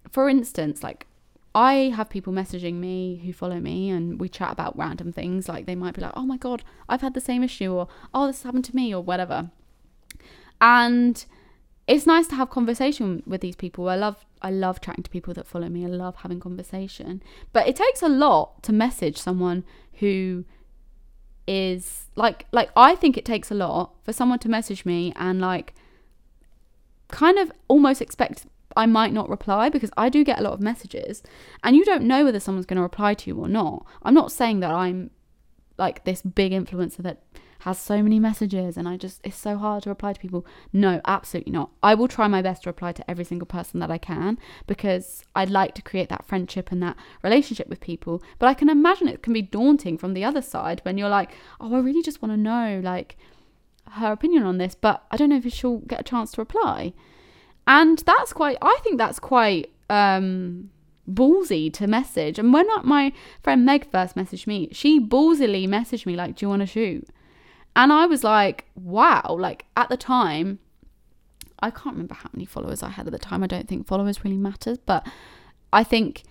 for 0.10 0.30
instance, 0.30 0.84
like 0.84 1.06
I 1.56 1.94
have 1.96 2.10
people 2.10 2.34
messaging 2.34 2.76
me 2.76 3.22
who 3.24 3.32
follow 3.32 3.60
me 3.60 3.90
and 3.90 4.20
we 4.20 4.28
chat 4.28 4.52
about 4.52 4.78
random 4.78 5.12
things. 5.12 5.48
Like 5.48 5.66
they 5.66 5.76
might 5.76 5.94
be 5.94 6.02
like, 6.02 6.14
oh 6.16 6.26
my 6.26 6.38
God, 6.38 6.64
I've 6.90 7.02
had 7.02 7.14
the 7.14 7.22
same 7.22 7.44
issue, 7.44 7.72
or 7.72 7.88
oh, 8.14 8.28
this 8.28 8.44
happened 8.44 8.66
to 8.66 8.76
me, 8.76 8.94
or 8.94 9.02
whatever. 9.02 9.52
And 10.60 11.24
it's 11.88 12.06
nice 12.08 12.28
to 12.28 12.36
have 12.36 12.50
conversation 12.50 13.22
with 13.28 13.42
these 13.42 13.56
people. 13.56 13.90
I 13.90 13.96
love 13.96 14.26
I 14.42 14.50
love 14.50 14.82
chatting 14.82 15.04
to 15.04 15.10
people 15.10 15.34
that 15.36 15.48
follow 15.48 15.70
me. 15.70 15.86
I 15.86 15.90
love 15.90 16.18
having 16.18 16.40
conversation. 16.40 17.22
But 17.52 17.68
it 17.68 17.76
takes 17.76 18.02
a 18.02 18.10
lot 18.10 18.64
to 18.64 18.74
message 18.74 19.18
someone 19.18 19.64
who 19.96 20.46
is 21.46 22.08
like 22.16 22.48
like 22.52 22.72
I 22.76 22.96
think 22.96 23.18
it 23.18 23.26
takes 23.26 23.52
a 23.52 23.56
lot 23.56 23.94
for 24.04 24.14
someone 24.14 24.40
to 24.40 24.50
message 24.50 24.86
me 24.86 25.14
and 25.18 25.42
like 25.42 25.74
kind 27.10 27.38
of 27.38 27.52
almost 27.68 28.02
expect 28.02 28.46
I 28.76 28.86
might 28.86 29.14
not 29.14 29.30
reply 29.30 29.70
because 29.70 29.92
I 29.98 30.10
do 30.10 30.24
get 30.24 30.40
a 30.40 30.44
lot 30.44 30.54
of 30.54 30.62
messages 30.62 31.24
and 31.64 31.76
you 31.76 31.86
don't 31.86 32.04
know 32.04 32.26
whether 32.26 32.40
someone's 32.40 32.66
going 32.66 32.78
to 32.78 32.84
reply 32.84 33.14
to 33.14 33.30
you 33.30 33.38
or 33.38 33.48
not. 33.48 33.86
I'm 34.04 34.14
not 34.14 34.32
saying 34.32 34.60
that 34.62 34.72
I'm 34.72 35.12
like 35.78 36.04
this 36.04 36.22
big 36.22 36.52
influencer 36.52 36.98
that 36.98 37.24
has 37.60 37.80
so 37.80 38.04
many 38.04 38.20
messages 38.20 38.76
and 38.76 38.90
I 38.90 38.98
just 38.98 39.22
it's 39.24 39.38
so 39.38 39.58
hard 39.58 39.84
to 39.84 39.90
reply 39.90 40.12
to 40.12 40.20
people. 40.20 40.46
No, 40.74 41.00
absolutely 41.06 41.54
not. 41.54 41.72
I 41.82 41.96
will 41.96 42.10
try 42.10 42.28
my 42.28 42.42
best 42.42 42.64
to 42.64 42.70
reply 42.70 42.92
to 42.92 43.10
every 43.10 43.24
single 43.24 43.46
person 43.46 43.80
that 43.80 43.90
I 43.90 43.98
can 43.98 44.38
because 44.68 45.24
I'd 45.34 45.50
like 45.50 45.74
to 45.76 45.82
create 45.82 46.10
that 46.10 46.26
friendship 46.26 46.72
and 46.72 46.84
that 46.84 46.98
relationship 47.24 47.70
with 47.70 47.80
people. 47.80 48.22
But 48.38 48.48
I 48.48 48.54
can 48.54 48.70
imagine 48.70 49.08
it 49.08 49.24
can 49.24 49.32
be 49.32 49.42
daunting 49.42 49.98
from 49.98 50.14
the 50.14 50.26
other 50.26 50.42
side 50.42 50.82
when 50.84 50.98
you're 50.98 51.10
like, 51.10 51.32
"Oh, 51.62 51.74
I 51.76 51.80
really 51.80 52.04
just 52.04 52.22
want 52.22 52.34
to 52.34 52.38
know 52.38 52.82
like 52.84 53.18
her 53.92 54.12
opinion 54.12 54.44
on 54.44 54.58
this, 54.58 54.76
but 54.76 55.06
I 55.10 55.16
don't 55.16 55.30
know 55.30 55.38
if 55.38 55.54
she'll 55.54 55.80
get 55.80 56.02
a 56.02 56.04
chance 56.04 56.34
to 56.34 56.42
reply." 56.42 56.94
And 57.66 57.98
that's 58.00 58.34
quite, 58.34 58.58
I 58.62 58.78
think 58.84 58.98
that's 58.98 59.20
quite 59.20 59.72
um, 59.90 60.70
ballsy 61.10 61.72
to 61.74 61.88
message. 61.88 62.38
And 62.40 62.54
when 62.54 62.68
my 62.84 63.14
friend 63.42 63.66
Meg 63.66 63.90
first 63.90 64.16
messaged 64.16 64.48
me, 64.48 64.70
she 64.72 65.00
ballsily 65.00 65.68
messaged 65.68 66.06
me, 66.06 66.16
like, 66.16 66.36
do 66.36 66.46
you 66.46 66.50
want 66.50 66.62
to 66.62 66.66
shoot? 66.66 67.08
And 67.76 67.92
I 67.92 68.06
was 68.06 68.24
like, 68.24 68.66
wow. 68.76 69.36
Like, 69.40 69.66
at 69.78 69.90
the 69.90 69.98
time, 69.98 70.60
I 71.60 71.72
can't 71.72 71.96
remember 71.96 72.16
how 72.16 72.30
many 72.34 72.46
followers 72.46 72.84
I 72.84 72.90
had 72.90 73.08
at 73.08 73.14
the 73.14 73.20
time. 73.20 73.44
I 73.44 73.48
don't 73.48 73.68
think 73.68 73.88
followers 73.88 74.24
really 74.24 74.38
matters, 74.38 74.78
but 74.78 75.08
I 75.72 75.84
think 75.84 76.24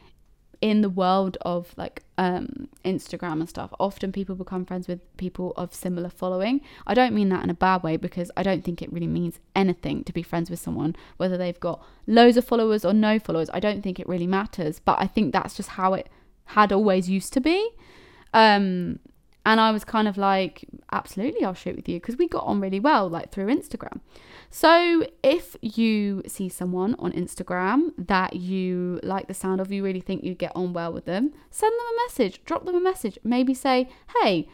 in 0.62 0.81
the 0.81 0.88
world 0.88 1.37
of 1.42 1.75
like 1.77 2.05
um, 2.16 2.68
Instagram 2.85 3.40
and 3.40 3.48
stuff, 3.48 3.75
often 3.81 4.12
people 4.12 4.37
become 4.37 4.64
friends 4.64 4.87
with 4.87 5.01
people 5.16 5.53
of 5.57 5.75
similar 5.75 6.09
following. 6.09 6.61
I 6.87 6.94
don't 6.94 7.14
mean 7.14 7.29
that 7.31 7.42
in 7.42 7.51
a 7.51 7.55
bad 7.55 7.83
way 7.83 7.96
because 7.96 8.31
I 8.37 8.44
don't 8.44 8.64
think 8.64 8.81
it 8.81 8.92
really 8.92 9.09
means 9.09 9.40
anything 9.57 10.05
to 10.05 10.12
be 10.12 10.22
friends 10.22 10.48
with 10.48 10.61
someone, 10.61 10.94
whether 11.16 11.37
they've 11.37 11.59
got 11.59 11.85
loads 12.07 12.37
of 12.37 12.44
followers 12.44 12.85
or 12.85 12.94
no 12.94 13.18
followers. 13.18 13.51
I 13.53 13.59
don't 13.59 13.83
think 13.83 13.98
it 13.98 14.09
really 14.09 14.29
matters, 14.29 14.79
but 14.79 14.98
I 15.01 15.09
think 15.09 15.33
that's 15.33 15.57
just 15.57 15.70
how 15.70 15.94
it 15.94 16.09
had 16.44 16.72
always 16.72 17.11
used 17.11 17.33
to 17.33 17.40
be. 17.40 17.70
Um, 18.33 19.01
and 19.44 19.61
I 19.61 19.72
was 19.72 19.85
kind 19.85 20.07
of 20.07 20.16
like, 20.16 20.64
absolutely, 20.92 21.44
I'll 21.44 21.55
shoot 21.55 21.75
with 21.75 21.88
you 21.88 21.98
because 21.98 22.16
we 22.16 22.29
got 22.29 22.44
on 22.44 22.61
really 22.61 22.79
well, 22.79 23.09
like 23.09 23.33
through 23.33 23.46
Instagram. 23.46 24.01
So, 24.54 25.06
if 25.22 25.56
you 25.62 26.22
see 26.26 26.50
someone 26.50 26.94
on 26.98 27.10
Instagram 27.12 27.94
that 27.96 28.36
you 28.36 29.00
like 29.02 29.26
the 29.26 29.32
sound 29.32 29.62
of, 29.62 29.72
you 29.72 29.82
really 29.82 30.02
think 30.02 30.22
you 30.22 30.34
get 30.34 30.52
on 30.54 30.74
well 30.74 30.92
with 30.92 31.06
them, 31.06 31.32
send 31.50 31.72
them 31.72 31.86
a 31.86 32.04
message, 32.06 32.44
drop 32.44 32.66
them 32.66 32.74
a 32.74 32.80
message. 32.80 33.18
Maybe 33.24 33.54
say, 33.54 33.88
hey, 34.20 34.46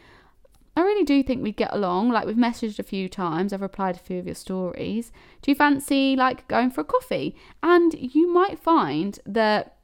I 0.77 0.83
really 0.83 1.03
do 1.03 1.25
think 1.25 1.43
we'd 1.43 1.57
get 1.57 1.75
along. 1.75 2.13
Like, 2.13 2.27
we've 2.27 2.37
messaged 2.37 2.79
a 2.79 2.85
few 2.85 3.09
times, 3.09 3.53
I've 3.53 3.61
replied 3.61 3.97
a 3.97 3.99
few 3.99 4.21
of 4.21 4.27
your 4.27 4.37
stories. 4.37 5.11
Do 5.43 5.51
you 5.51 5.57
fancy 5.57 6.15
like 6.15 6.47
going 6.47 6.71
for 6.71 6.83
a 6.83 6.85
coffee? 6.85 7.35
And 7.61 7.93
you 7.99 8.33
might 8.33 8.61
find 8.61 9.19
that 9.27 9.79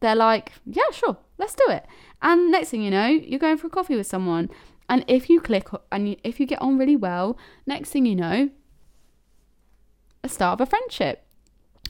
they're 0.00 0.16
like, 0.16 0.50
yeah, 0.66 0.90
sure, 0.90 1.16
let's 1.38 1.54
do 1.54 1.66
it. 1.68 1.86
And 2.20 2.50
next 2.50 2.70
thing 2.70 2.82
you 2.82 2.90
know, 2.90 3.06
you're 3.06 3.38
going 3.38 3.56
for 3.56 3.68
a 3.68 3.70
coffee 3.70 3.94
with 3.94 4.08
someone. 4.08 4.50
And 4.88 5.04
if 5.08 5.28
you 5.28 5.40
click 5.40 5.68
and 5.90 6.16
if 6.22 6.38
you 6.38 6.46
get 6.46 6.62
on 6.62 6.78
really 6.78 6.96
well, 6.96 7.36
next 7.66 7.90
thing 7.90 8.06
you 8.06 8.16
know, 8.16 8.50
a 10.22 10.28
start 10.28 10.60
of 10.60 10.66
a 10.66 10.70
friendship. 10.70 11.22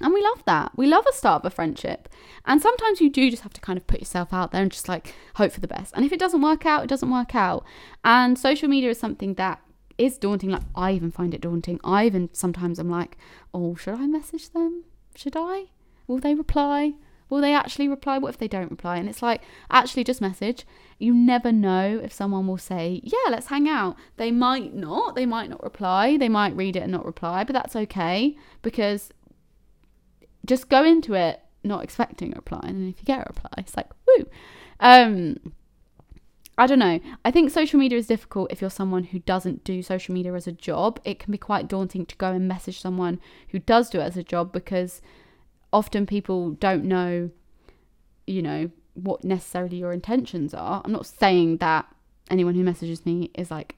And 0.00 0.12
we 0.12 0.22
love 0.22 0.44
that. 0.44 0.72
We 0.76 0.86
love 0.86 1.06
a 1.08 1.12
start 1.12 1.42
of 1.42 1.52
a 1.52 1.54
friendship. 1.54 2.08
And 2.44 2.60
sometimes 2.60 3.00
you 3.00 3.08
do 3.08 3.30
just 3.30 3.42
have 3.42 3.54
to 3.54 3.60
kind 3.60 3.78
of 3.78 3.86
put 3.86 4.00
yourself 4.00 4.32
out 4.32 4.52
there 4.52 4.60
and 4.60 4.70
just 4.70 4.88
like 4.88 5.14
hope 5.36 5.52
for 5.52 5.60
the 5.60 5.68
best. 5.68 5.94
And 5.96 6.04
if 6.04 6.12
it 6.12 6.20
doesn't 6.20 6.42
work 6.42 6.66
out, 6.66 6.84
it 6.84 6.88
doesn't 6.88 7.10
work 7.10 7.34
out. 7.34 7.64
And 8.04 8.38
social 8.38 8.68
media 8.68 8.90
is 8.90 9.00
something 9.00 9.34
that 9.34 9.62
is 9.96 10.18
daunting. 10.18 10.50
Like 10.50 10.62
I 10.74 10.92
even 10.92 11.10
find 11.10 11.32
it 11.32 11.40
daunting. 11.40 11.80
I 11.82 12.06
even 12.06 12.28
sometimes 12.32 12.78
I'm 12.78 12.90
like, 12.90 13.16
oh, 13.54 13.74
should 13.74 13.94
I 13.94 14.06
message 14.06 14.50
them? 14.50 14.84
Should 15.14 15.34
I? 15.36 15.66
Will 16.06 16.18
they 16.18 16.34
reply? 16.34 16.92
Will 17.28 17.40
they 17.40 17.54
actually 17.54 17.88
reply? 17.88 18.18
What 18.18 18.28
if 18.28 18.38
they 18.38 18.48
don't 18.48 18.70
reply? 18.70 18.98
And 18.98 19.08
it's 19.08 19.22
like, 19.22 19.42
actually, 19.70 20.04
just 20.04 20.20
message. 20.20 20.64
You 20.98 21.12
never 21.12 21.50
know 21.50 22.00
if 22.02 22.12
someone 22.12 22.46
will 22.46 22.58
say, 22.58 23.00
yeah, 23.02 23.30
let's 23.30 23.48
hang 23.48 23.68
out. 23.68 23.96
They 24.16 24.30
might 24.30 24.74
not. 24.74 25.14
They 25.16 25.26
might 25.26 25.50
not 25.50 25.62
reply. 25.62 26.16
They 26.16 26.28
might 26.28 26.56
read 26.56 26.76
it 26.76 26.82
and 26.82 26.92
not 26.92 27.04
reply, 27.04 27.44
but 27.44 27.52
that's 27.52 27.74
okay 27.76 28.36
because 28.62 29.10
just 30.44 30.68
go 30.68 30.84
into 30.84 31.14
it 31.14 31.40
not 31.64 31.82
expecting 31.82 32.32
a 32.32 32.36
reply. 32.36 32.60
And 32.62 32.88
if 32.88 33.00
you 33.00 33.04
get 33.04 33.18
a 33.18 33.24
reply, 33.28 33.50
it's 33.58 33.76
like, 33.76 33.88
woo. 34.06 34.26
Um, 34.78 35.36
I 36.58 36.66
don't 36.66 36.78
know. 36.78 37.00
I 37.24 37.30
think 37.30 37.50
social 37.50 37.78
media 37.78 37.98
is 37.98 38.06
difficult 38.06 38.50
if 38.50 38.60
you're 38.60 38.70
someone 38.70 39.04
who 39.04 39.18
doesn't 39.18 39.64
do 39.64 39.82
social 39.82 40.14
media 40.14 40.32
as 40.32 40.46
a 40.46 40.52
job. 40.52 41.00
It 41.04 41.18
can 41.18 41.32
be 41.32 41.38
quite 41.38 41.68
daunting 41.68 42.06
to 42.06 42.16
go 42.16 42.30
and 42.32 42.48
message 42.48 42.80
someone 42.80 43.20
who 43.48 43.58
does 43.58 43.90
do 43.90 43.98
it 44.00 44.04
as 44.04 44.16
a 44.16 44.22
job 44.22 44.52
because 44.52 45.02
often 45.76 46.06
people 46.06 46.52
don't 46.52 46.84
know, 46.84 47.28
you 48.26 48.40
know, 48.40 48.70
what 48.94 49.22
necessarily 49.22 49.76
your 49.76 49.92
intentions 49.92 50.54
are. 50.54 50.80
I'm 50.82 50.90
not 50.92 51.04
saying 51.04 51.58
that 51.58 51.86
anyone 52.30 52.54
who 52.54 52.64
messages 52.64 53.04
me 53.04 53.30
is 53.34 53.50
like 53.50 53.76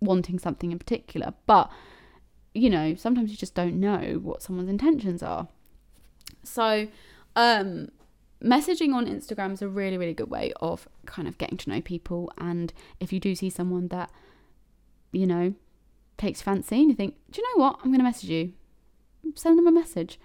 wanting 0.00 0.38
something 0.38 0.72
in 0.72 0.78
particular, 0.78 1.34
but 1.44 1.70
you 2.54 2.70
know, 2.70 2.94
sometimes 2.94 3.30
you 3.30 3.36
just 3.36 3.54
don't 3.54 3.78
know 3.78 4.18
what 4.22 4.42
someone's 4.42 4.70
intentions 4.70 5.22
are. 5.22 5.46
So, 6.42 6.88
um, 7.36 7.90
messaging 8.42 8.94
on 8.94 9.04
Instagram 9.04 9.52
is 9.52 9.60
a 9.60 9.68
really, 9.68 9.98
really 9.98 10.14
good 10.14 10.30
way 10.30 10.54
of 10.62 10.88
kind 11.04 11.28
of 11.28 11.36
getting 11.36 11.58
to 11.58 11.68
know 11.68 11.82
people. 11.82 12.32
And 12.38 12.72
if 12.98 13.12
you 13.12 13.20
do 13.20 13.34
see 13.34 13.50
someone 13.50 13.88
that, 13.88 14.10
you 15.12 15.26
know, 15.26 15.52
takes 16.16 16.40
fancy 16.40 16.76
and 16.76 16.88
you 16.88 16.94
think, 16.94 17.16
do 17.30 17.42
you 17.42 17.46
know 17.46 17.62
what? 17.62 17.76
I'm 17.80 17.90
going 17.90 17.98
to 17.98 18.04
message 18.04 18.30
you, 18.30 18.54
send 19.34 19.58
them 19.58 19.66
a 19.66 19.70
message. 19.70 20.18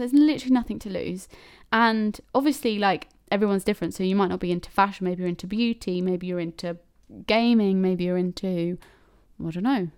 There's 0.00 0.12
literally 0.12 0.54
nothing 0.54 0.78
to 0.80 0.90
lose. 0.90 1.28
And 1.72 2.20
obviously, 2.34 2.78
like 2.78 3.08
everyone's 3.30 3.64
different. 3.64 3.94
So 3.94 4.02
you 4.02 4.16
might 4.16 4.28
not 4.28 4.40
be 4.40 4.50
into 4.50 4.70
fashion. 4.70 5.04
Maybe 5.04 5.20
you're 5.20 5.28
into 5.28 5.46
beauty. 5.46 6.00
Maybe 6.00 6.26
you're 6.26 6.40
into 6.40 6.78
gaming. 7.26 7.80
Maybe 7.80 8.04
you're 8.04 8.16
into, 8.16 8.78
I 9.38 9.50
don't 9.50 9.62
know, 9.62 9.88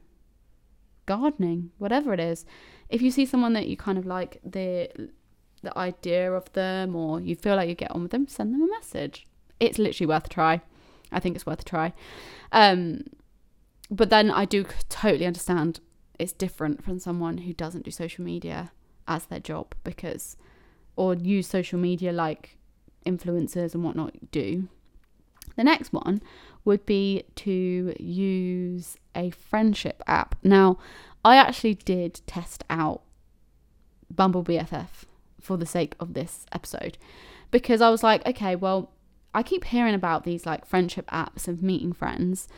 gardening, 1.06 1.70
whatever 1.78 2.12
it 2.12 2.20
is. 2.20 2.44
If 2.88 3.00
you 3.02 3.10
see 3.10 3.26
someone 3.26 3.54
that 3.54 3.68
you 3.68 3.76
kind 3.76 3.98
of 3.98 4.06
like 4.06 4.40
the 4.44 4.88
the 5.62 5.76
idea 5.78 6.32
of 6.32 6.52
them 6.54 6.96
or 6.96 7.20
you 7.20 7.36
feel 7.36 7.54
like 7.54 7.68
you 7.68 7.74
get 7.76 7.92
on 7.92 8.02
with 8.02 8.10
them, 8.10 8.26
send 8.26 8.52
them 8.52 8.62
a 8.62 8.66
message. 8.66 9.26
It's 9.60 9.78
literally 9.78 10.08
worth 10.08 10.26
a 10.26 10.28
try. 10.28 10.60
I 11.12 11.20
think 11.20 11.36
it's 11.36 11.46
worth 11.46 11.60
a 11.60 11.64
try. 11.64 11.92
Um, 12.50 13.04
but 13.88 14.10
then 14.10 14.30
I 14.30 14.44
do 14.44 14.64
totally 14.88 15.24
understand 15.24 15.78
it's 16.18 16.32
different 16.32 16.82
from 16.82 16.98
someone 16.98 17.38
who 17.38 17.52
doesn't 17.52 17.84
do 17.84 17.92
social 17.92 18.24
media 18.24 18.72
as 19.08 19.26
their 19.26 19.40
job 19.40 19.74
because, 19.84 20.36
or 20.96 21.14
use 21.14 21.46
social 21.46 21.78
media 21.78 22.12
like 22.12 22.58
influencers 23.06 23.74
and 23.74 23.84
whatnot 23.84 24.30
do. 24.30 24.68
The 25.56 25.64
next 25.64 25.92
one 25.92 26.22
would 26.64 26.86
be 26.86 27.24
to 27.36 27.94
use 27.98 28.96
a 29.14 29.30
friendship 29.30 30.02
app. 30.06 30.36
Now, 30.42 30.78
I 31.24 31.36
actually 31.36 31.74
did 31.74 32.20
test 32.26 32.64
out 32.70 33.02
Bumble 34.10 34.44
BFF 34.44 35.04
for 35.40 35.56
the 35.56 35.66
sake 35.66 35.94
of 35.98 36.14
this 36.14 36.46
episode 36.52 36.98
because 37.50 37.80
I 37.80 37.90
was 37.90 38.02
like, 38.02 38.26
okay, 38.26 38.56
well, 38.56 38.90
I 39.34 39.42
keep 39.42 39.64
hearing 39.64 39.94
about 39.94 40.24
these 40.24 40.46
like 40.46 40.66
friendship 40.66 41.06
apps 41.10 41.48
of 41.48 41.62
meeting 41.62 41.92
friends, 41.92 42.48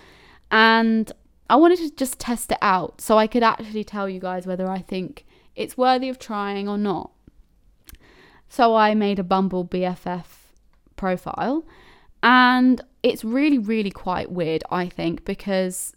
and 0.51 1.11
I 1.49 1.57
wanted 1.57 1.79
to 1.79 1.95
just 1.95 2.19
test 2.19 2.51
it 2.51 2.59
out 2.61 3.01
so 3.01 3.19
I 3.19 3.27
could 3.27 3.43
actually 3.43 3.85
tell 3.85 4.09
you 4.09 4.19
guys 4.21 4.47
whether 4.47 4.69
I 4.69 4.81
think 4.81 5.25
it's 5.55 5.77
worthy 5.77 6.09
of 6.09 6.19
trying 6.19 6.69
or 6.69 6.79
not. 6.79 7.11
So 8.49 8.75
I 8.75 8.95
made 8.95 9.19
a 9.19 9.25
Bumble 9.25 9.65
BFF 9.65 10.27
profile, 10.97 11.65
and 12.23 12.81
it's 13.03 13.25
really, 13.25 13.59
really 13.59 13.91
quite 13.91 14.31
weird, 14.31 14.63
I 14.71 14.89
think, 14.89 15.25
because 15.25 15.93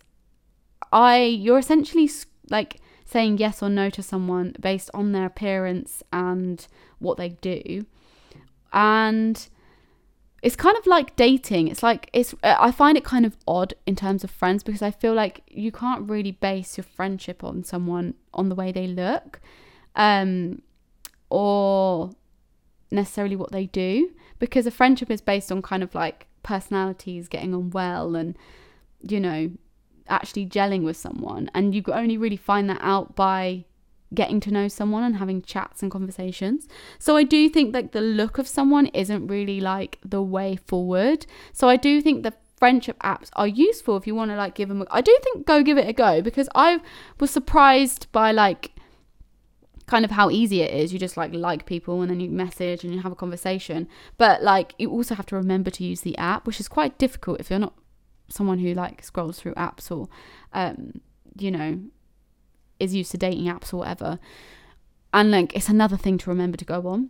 I 0.92 1.20
you're 1.20 1.60
essentially 1.60 2.10
like 2.50 2.82
saying 3.06 3.38
yes 3.38 3.64
or 3.64 3.70
no 3.70 3.90
to 3.90 4.04
someone 4.04 4.56
based 4.60 4.90
on 4.94 5.12
their 5.12 5.26
appearance 5.26 6.04
and 6.12 6.66
what 7.00 7.18
they 7.18 7.30
do. 7.30 7.86
And 8.74 9.48
it's 10.42 10.56
kind 10.56 10.78
of 10.78 10.86
like 10.86 11.16
dating. 11.16 11.68
It's 11.68 11.82
like 11.82 12.10
it's 12.14 12.36
I 12.44 12.72
find 12.72 12.98
it 12.98 13.04
kind 13.04 13.26
of 13.26 13.36
odd 13.48 13.74
in 13.86 13.96
terms 13.96 14.24
of 14.24 14.30
friends 14.30 14.64
because 14.64 14.82
I 14.82 14.92
feel 14.92 15.14
like 15.14 15.42
you 15.50 15.72
can't 15.72 16.08
really 16.08 16.32
base 16.32 16.78
your 16.78 16.84
friendship 16.84 17.44
on 17.44 17.64
someone 17.64 18.14
on 18.34 18.50
the 18.50 18.56
way 18.56 18.72
they 18.72 18.88
look 18.88 19.40
um 19.96 20.62
or 21.30 22.12
necessarily 22.92 23.36
what 23.36 23.52
they 23.52 23.66
do 23.66 24.12
because 24.40 24.66
a 24.66 24.72
friendship 24.72 25.10
is 25.10 25.20
based 25.20 25.52
on 25.52 25.62
kind 25.62 25.84
of 25.84 25.94
like 25.94 26.28
personalities 26.44 27.28
getting 27.28 27.54
on 27.54 27.72
well 27.72 28.16
and 28.16 28.38
you 29.02 29.20
know 29.20 29.52
actually 30.08 30.46
gelling 30.46 30.84
with 30.84 30.96
someone 30.96 31.50
and 31.54 31.76
you 31.76 31.84
only 31.88 32.18
really 32.18 32.38
find 32.38 32.70
that 32.70 32.80
out 32.82 33.16
by 33.16 33.66
getting 34.14 34.40
to 34.40 34.52
know 34.52 34.68
someone 34.68 35.04
and 35.04 35.18
having 35.18 35.42
chats 35.42 35.82
and 35.82 35.92
conversations. 35.92 36.68
So 37.00 37.18
I 37.18 37.24
do 37.24 37.50
think 37.50 37.74
like 37.74 37.92
the 37.92 38.02
look 38.02 38.38
of 38.38 38.48
someone 38.48 38.88
isn't 38.88 39.28
really 39.28 39.60
like 39.60 40.00
the 40.04 40.22
way 40.22 40.56
forward. 40.56 41.26
So 41.54 41.68
I 41.68 41.76
do 41.76 42.02
think 42.02 42.24
the 42.24 42.34
friendship 42.58 42.98
apps 43.00 43.30
are 43.34 43.48
useful 43.48 43.98
if 43.98 44.08
you 44.08 44.16
want 44.16 44.32
to 44.32 44.38
like 44.38 44.56
give 44.56 44.70
them 44.70 44.82
a, 44.82 44.86
I 44.90 45.02
do 45.02 45.16
think 45.24 45.46
go 45.46 45.62
give 45.62 45.78
it 45.78 45.88
a 45.88 45.94
go 45.94 46.22
because 46.22 46.50
I 46.56 46.82
was 47.20 47.30
surprised 47.30 48.12
by 48.12 48.32
like 48.32 48.72
kind 49.86 50.04
of 50.04 50.12
how 50.12 50.30
easy 50.30 50.62
it 50.62 50.72
is. 50.72 50.92
You 50.92 51.00
just 51.00 51.18
like 51.18 51.34
like 51.34 51.66
people 51.66 52.02
and 52.02 52.10
then 52.10 52.20
you 52.20 52.30
message 52.30 52.84
and 52.84 52.94
you 52.94 53.02
have 53.02 53.12
a 53.12 53.16
conversation. 53.16 53.88
But 54.18 54.42
like 54.42 54.74
you 54.78 54.90
also 54.90 55.16
have 55.16 55.26
to 55.28 55.36
remember 55.36 55.70
to 55.72 55.84
use 55.84 56.02
the 56.02 56.18
app, 56.18 56.48
which 56.48 56.60
is 56.60 56.68
quite 56.68 56.98
difficult 56.98 57.40
if 57.40 57.50
you're 57.50 57.60
not 57.60 57.74
someone 58.30 58.60
who 58.60 58.74
like 58.74 59.04
scrolls 59.04 59.40
through 59.40 59.54
apps 59.54 59.90
or 59.90 60.10
um 60.52 61.00
you 61.38 61.50
know 61.50 61.80
is 62.80 62.96
used 62.96 63.12
to 63.12 63.18
dating 63.18 63.46
apps 63.46 63.74
or 63.74 63.78
whatever. 63.78 64.20
And 65.14 65.32
like 65.32 65.56
it's 65.56 65.70
another 65.70 65.98
thing 65.98 66.18
to 66.20 66.30
remember 66.30 66.58
to 66.58 66.66
go 66.66 66.88
on. 66.88 67.10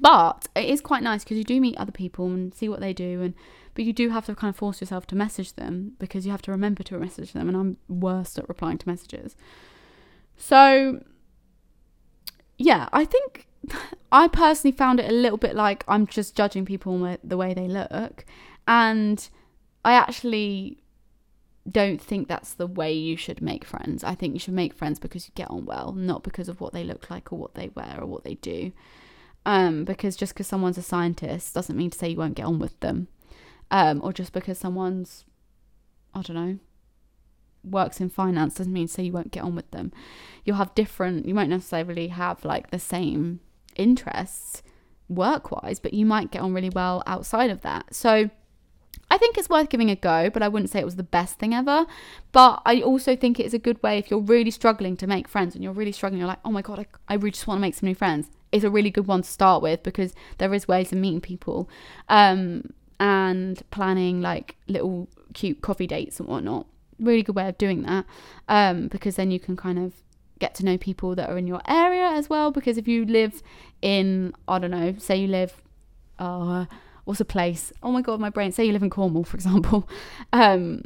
But 0.00 0.48
it 0.54 0.66
is 0.66 0.80
quite 0.80 1.02
nice 1.02 1.24
because 1.24 1.38
you 1.38 1.44
do 1.44 1.60
meet 1.60 1.76
other 1.76 1.92
people 1.92 2.26
and 2.26 2.54
see 2.54 2.68
what 2.68 2.80
they 2.80 2.92
do 2.92 3.22
and 3.22 3.34
but 3.74 3.84
you 3.84 3.92
do 3.92 4.10
have 4.10 4.26
to 4.26 4.34
kind 4.34 4.48
of 4.48 4.56
force 4.56 4.80
yourself 4.80 5.06
to 5.06 5.16
message 5.16 5.54
them 5.54 5.92
because 5.98 6.24
you 6.26 6.32
have 6.32 6.42
to 6.42 6.50
remember 6.50 6.82
to 6.82 6.98
message 6.98 7.32
them 7.32 7.48
and 7.48 7.56
i'm 7.56 7.76
worst 7.88 8.38
at 8.38 8.48
replying 8.48 8.78
to 8.78 8.88
messages. 8.88 9.36
So 10.36 11.02
yeah 12.56 12.88
i 12.92 13.04
think 13.04 13.46
i 14.12 14.28
personally 14.28 14.76
found 14.76 14.98
it 15.00 15.08
a 15.08 15.14
little 15.14 15.38
bit 15.38 15.54
like 15.54 15.84
i'm 15.86 16.06
just 16.06 16.36
judging 16.36 16.64
people 16.64 17.16
the 17.24 17.36
way 17.36 17.54
they 17.54 17.66
look. 17.68 18.24
And 18.68 19.28
I 19.84 19.94
actually 19.94 20.82
don't 21.70 22.00
think 22.00 22.28
that's 22.28 22.54
the 22.54 22.66
way 22.66 22.92
you 22.92 23.16
should 23.16 23.42
make 23.42 23.64
friends. 23.64 24.04
I 24.04 24.14
think 24.14 24.34
you 24.34 24.40
should 24.40 24.54
make 24.54 24.74
friends 24.74 24.98
because 24.98 25.26
you 25.26 25.32
get 25.34 25.50
on 25.50 25.64
well, 25.64 25.92
not 25.92 26.22
because 26.22 26.48
of 26.48 26.60
what 26.60 26.72
they 26.72 26.84
look 26.84 27.10
like 27.10 27.32
or 27.32 27.38
what 27.38 27.54
they 27.54 27.70
wear 27.74 27.98
or 28.00 28.06
what 28.06 28.24
they 28.24 28.34
do. 28.34 28.72
Um, 29.44 29.84
because 29.84 30.16
just 30.16 30.34
because 30.34 30.46
someone's 30.46 30.78
a 30.78 30.82
scientist 30.82 31.54
doesn't 31.54 31.76
mean 31.76 31.90
to 31.90 31.98
say 31.98 32.10
you 32.10 32.16
won't 32.16 32.34
get 32.34 32.46
on 32.46 32.58
with 32.58 32.78
them. 32.80 33.08
Um, 33.70 34.00
or 34.02 34.12
just 34.12 34.32
because 34.32 34.58
someone's, 34.58 35.24
I 36.14 36.22
don't 36.22 36.36
know, 36.36 36.58
works 37.64 38.00
in 38.00 38.08
finance 38.08 38.54
doesn't 38.54 38.72
mean 38.72 38.86
to 38.86 38.92
say 38.92 39.02
you 39.04 39.12
won't 39.12 39.30
get 39.32 39.42
on 39.42 39.54
with 39.54 39.70
them. 39.70 39.92
You'll 40.44 40.56
have 40.56 40.74
different, 40.74 41.26
you 41.26 41.34
won't 41.34 41.50
necessarily 41.50 42.08
have 42.08 42.44
like 42.44 42.70
the 42.70 42.78
same 42.78 43.40
interests 43.76 44.62
work 45.08 45.50
wise, 45.50 45.80
but 45.80 45.94
you 45.94 46.06
might 46.06 46.30
get 46.30 46.42
on 46.42 46.52
really 46.52 46.70
well 46.70 47.02
outside 47.06 47.50
of 47.50 47.62
that. 47.62 47.94
So, 47.94 48.30
I 49.10 49.16
think 49.16 49.38
it's 49.38 49.48
worth 49.48 49.70
giving 49.70 49.90
a 49.90 49.96
go, 49.96 50.28
but 50.30 50.42
I 50.42 50.48
wouldn't 50.48 50.70
say 50.70 50.80
it 50.80 50.84
was 50.84 50.96
the 50.96 51.02
best 51.02 51.38
thing 51.38 51.54
ever. 51.54 51.86
But 52.32 52.60
I 52.66 52.82
also 52.82 53.16
think 53.16 53.40
it's 53.40 53.54
a 53.54 53.58
good 53.58 53.82
way 53.82 53.98
if 53.98 54.10
you're 54.10 54.20
really 54.20 54.50
struggling 54.50 54.96
to 54.98 55.06
make 55.06 55.28
friends 55.28 55.54
and 55.54 55.64
you're 55.64 55.72
really 55.72 55.92
struggling, 55.92 56.18
you're 56.18 56.28
like, 56.28 56.40
oh 56.44 56.50
my 56.50 56.62
God, 56.62 56.78
I, 56.80 56.86
I 57.08 57.14
really 57.14 57.30
just 57.30 57.46
want 57.46 57.58
to 57.58 57.62
make 57.62 57.74
some 57.74 57.86
new 57.86 57.94
friends. 57.94 58.30
It's 58.52 58.64
a 58.64 58.70
really 58.70 58.90
good 58.90 59.06
one 59.06 59.22
to 59.22 59.28
start 59.28 59.62
with 59.62 59.82
because 59.82 60.14
there 60.38 60.52
is 60.52 60.68
ways 60.68 60.92
of 60.92 60.98
meeting 60.98 61.20
people 61.20 61.68
um, 62.08 62.72
and 63.00 63.62
planning 63.70 64.20
like 64.20 64.56
little 64.66 65.08
cute 65.32 65.62
coffee 65.62 65.86
dates 65.86 66.20
and 66.20 66.28
whatnot. 66.28 66.66
Really 66.98 67.22
good 67.22 67.36
way 67.36 67.48
of 67.48 67.56
doing 67.56 67.82
that 67.82 68.04
um, 68.48 68.88
because 68.88 69.16
then 69.16 69.30
you 69.30 69.40
can 69.40 69.56
kind 69.56 69.78
of 69.78 69.94
get 70.38 70.54
to 70.56 70.64
know 70.64 70.78
people 70.78 71.14
that 71.14 71.28
are 71.28 71.38
in 71.38 71.46
your 71.46 71.62
area 71.66 72.08
as 72.08 72.28
well. 72.28 72.50
Because 72.50 72.76
if 72.76 72.86
you 72.86 73.04
live 73.04 73.42
in, 73.80 74.34
I 74.46 74.58
don't 74.58 74.70
know, 74.70 74.94
say 74.98 75.16
you 75.16 75.28
live, 75.28 75.62
uh, 76.18 76.66
what's 77.08 77.20
a 77.20 77.24
place? 77.24 77.72
Oh 77.82 77.90
my 77.90 78.02
god, 78.02 78.20
my 78.20 78.28
brain. 78.28 78.52
Say 78.52 78.66
you 78.66 78.72
live 78.72 78.82
in 78.82 78.90
Cornwall, 78.90 79.24
for 79.24 79.36
example. 79.36 79.88
Um, 80.30 80.82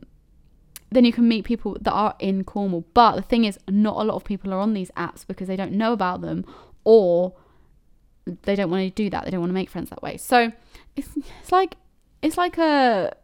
then 0.92 1.04
you 1.04 1.12
can 1.12 1.26
meet 1.26 1.44
people 1.44 1.76
that 1.80 1.90
are 1.90 2.14
in 2.20 2.44
Cornwall. 2.44 2.84
But 2.94 3.16
the 3.16 3.22
thing 3.22 3.44
is, 3.44 3.58
not 3.68 3.96
a 3.96 4.04
lot 4.04 4.14
of 4.14 4.24
people 4.24 4.52
are 4.52 4.60
on 4.60 4.74
these 4.74 4.90
apps 4.92 5.26
because 5.26 5.48
they 5.48 5.56
don't 5.56 5.72
know 5.72 5.92
about 5.92 6.20
them 6.20 6.44
or 6.84 7.34
they 8.42 8.54
don't 8.54 8.70
want 8.70 8.82
to 8.84 8.90
do 8.90 9.10
that. 9.10 9.24
They 9.24 9.30
don't 9.30 9.40
want 9.40 9.50
to 9.50 9.54
make 9.54 9.70
friends 9.70 9.90
that 9.90 10.02
way. 10.02 10.16
So 10.16 10.52
it's, 10.94 11.08
it's 11.16 11.50
like 11.50 11.76
it's 12.20 12.36
like 12.36 12.56
a 12.58 13.16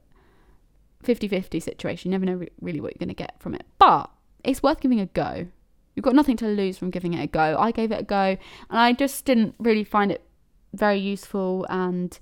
50-50 1.05 1.63
situation. 1.63 2.11
You 2.11 2.19
never 2.19 2.25
know 2.25 2.47
really 2.61 2.81
what 2.81 2.95
you're 2.95 3.07
going 3.07 3.15
to 3.15 3.23
get 3.23 3.39
from 3.39 3.55
it. 3.55 3.65
But 3.79 4.11
it's 4.43 4.63
worth 4.63 4.81
giving 4.81 4.99
a 4.99 5.07
go. 5.07 5.47
You've 5.95 6.05
got 6.05 6.15
nothing 6.15 6.37
to 6.39 6.47
lose 6.47 6.79
from 6.79 6.91
giving 6.91 7.15
it 7.15 7.23
a 7.23 7.27
go. 7.29 7.57
I 7.59 7.71
gave 7.71 7.93
it 7.93 8.01
a 8.01 8.05
go 8.05 8.25
and 8.25 8.39
I 8.71 8.93
just 8.93 9.25
didn't 9.25 9.55
really 9.59 9.85
find 9.85 10.11
it 10.11 10.25
very 10.73 10.99
useful 10.99 11.65
and 11.69 12.19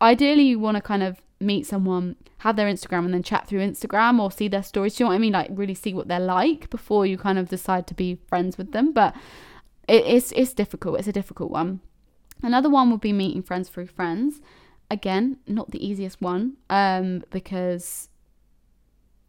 ideally 0.00 0.42
you 0.42 0.58
want 0.58 0.76
to 0.76 0.80
kind 0.80 1.02
of 1.02 1.20
meet 1.40 1.66
someone, 1.66 2.16
have 2.38 2.56
their 2.56 2.68
Instagram 2.68 3.04
and 3.06 3.14
then 3.14 3.22
chat 3.22 3.46
through 3.46 3.60
Instagram 3.60 4.20
or 4.20 4.30
see 4.30 4.48
their 4.48 4.62
stories. 4.62 4.94
Do 4.94 5.02
you 5.02 5.06
know 5.06 5.10
what 5.10 5.16
I 5.16 5.18
mean? 5.18 5.32
Like 5.32 5.48
really 5.50 5.74
see 5.74 5.94
what 5.94 6.08
they're 6.08 6.20
like 6.20 6.70
before 6.70 7.06
you 7.06 7.16
kind 7.16 7.38
of 7.38 7.48
decide 7.48 7.86
to 7.88 7.94
be 7.94 8.18
friends 8.28 8.58
with 8.58 8.72
them. 8.72 8.92
But 8.92 9.14
it, 9.88 10.04
it's 10.06 10.32
it's 10.32 10.52
difficult. 10.52 10.98
It's 10.98 11.08
a 11.08 11.12
difficult 11.12 11.50
one. 11.50 11.80
Another 12.42 12.70
one 12.70 12.90
would 12.90 13.00
be 13.00 13.12
meeting 13.12 13.42
friends 13.42 13.68
through 13.68 13.86
friends. 13.86 14.40
Again, 14.90 15.38
not 15.46 15.70
the 15.70 15.86
easiest 15.86 16.20
one, 16.20 16.56
um, 16.68 17.22
because 17.30 18.08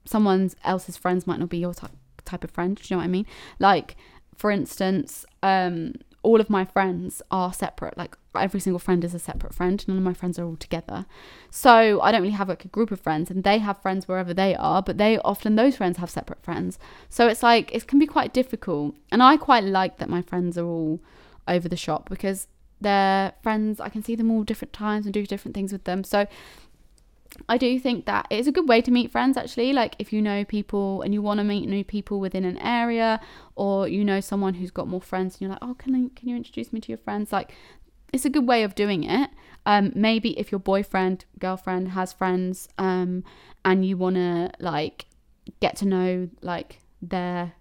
someone 0.06 0.50
else's 0.64 0.98
friends 0.98 1.28
might 1.28 1.40
not 1.40 1.50
be 1.50 1.60
your 1.60 1.74
type 1.74 1.92
type 2.26 2.44
of 2.44 2.52
friend. 2.52 2.76
Do 2.76 2.84
you 2.84 2.96
know 2.96 3.00
what 3.00 3.06
I 3.06 3.10
mean? 3.10 3.26
Like, 3.60 3.96
for 4.36 4.52
instance, 4.52 5.26
um, 5.44 5.96
all 6.24 6.40
of 6.40 6.50
my 6.50 6.66
friends 6.66 7.22
are 7.32 7.52
separate. 7.52 7.98
Like 7.98 8.16
every 8.36 8.60
single 8.60 8.80
friend 8.80 9.04
is 9.04 9.14
a 9.14 9.20
separate 9.20 9.54
friend. 9.54 9.84
None 9.88 9.98
of 9.98 10.04
my 10.04 10.14
friends 10.14 10.38
are 10.38 10.46
all 10.46 10.56
together. 10.56 11.06
So 11.50 12.00
I 12.02 12.12
don't 12.12 12.22
really 12.22 12.34
have 12.34 12.50
like 12.50 12.66
a 12.66 12.70
group 12.70 12.92
of 12.92 13.00
friends 13.00 13.32
and 13.32 13.44
they 13.44 13.58
have 13.58 13.82
friends 13.82 14.08
wherever 14.08 14.34
they 14.34 14.56
are, 14.56 14.82
but 14.82 14.98
they 14.98 15.18
often 15.20 15.56
those 15.56 15.78
friends 15.78 15.98
have 15.98 16.10
separate 16.10 16.44
friends. 16.44 16.78
So 17.10 17.28
it's 17.28 17.42
like 17.42 17.74
it 17.74 17.88
can 17.88 18.00
be 18.00 18.08
quite 18.08 18.34
difficult. 18.34 18.96
And 19.12 19.24
I 19.24 19.38
quite 19.38 19.64
like 19.64 19.98
that 19.98 20.10
my 20.10 20.22
friends 20.22 20.58
are 20.58 20.66
all 20.66 21.00
over 21.48 21.68
the 21.68 21.76
shop 21.76 22.10
because 22.10 22.48
they're 22.80 23.34
friends. 23.42 23.80
I 23.80 23.90
can 23.90 24.04
see 24.04 24.16
them 24.16 24.30
all 24.30 24.44
different 24.44 24.74
times 24.74 25.06
and 25.06 25.14
do 25.14 25.26
different 25.26 25.56
things 25.56 25.72
with 25.72 25.86
them. 25.86 26.04
So 26.04 26.28
I 27.48 27.58
do 27.58 27.80
think 27.80 28.06
that 28.06 28.28
it's 28.30 28.48
a 28.48 28.52
good 28.52 28.68
way 28.68 28.82
to 28.82 28.92
meet 28.92 29.12
friends 29.12 29.38
actually. 29.38 29.74
Like 29.74 29.96
if 30.00 30.12
you 30.12 30.22
know 30.22 30.44
people 30.44 31.02
and 31.02 31.14
you 31.14 31.22
want 31.22 31.40
to 31.40 31.44
meet 31.44 31.68
new 31.68 31.84
people 31.84 32.20
within 32.20 32.46
an 32.46 32.58
area, 32.58 33.20
or 33.56 33.88
you 33.88 34.04
know 34.04 34.20
someone 34.20 34.56
who's 34.56 34.72
got 34.72 34.88
more 34.88 35.02
friends, 35.02 35.36
and 35.36 35.42
you're 35.42 35.50
like, 35.52 35.60
oh, 35.62 35.74
can 35.76 35.96
I, 35.96 36.20
can 36.20 36.30
you 36.30 36.36
introduce 36.36 36.74
me 36.74 36.80
to 36.82 36.90
your 36.90 36.98
friends? 36.98 37.32
Like 37.32 37.54
it's 38.14 38.26
a 38.26 38.30
good 38.30 38.48
way 38.48 38.64
of 38.64 38.76
doing 38.76 39.04
it. 39.04 39.30
Um, 39.66 39.92
maybe 39.96 40.38
if 40.40 40.52
your 40.52 40.60
boyfriend, 40.60 41.26
girlfriend 41.40 41.90
has 41.90 42.12
friends, 42.14 42.68
um, 42.78 43.24
and 43.64 43.86
you 43.86 43.98
want 43.98 44.16
to 44.16 44.52
like 44.60 45.06
get 45.60 45.76
to 45.78 45.86
know 45.86 46.30
like 46.42 46.80
their 47.02 47.54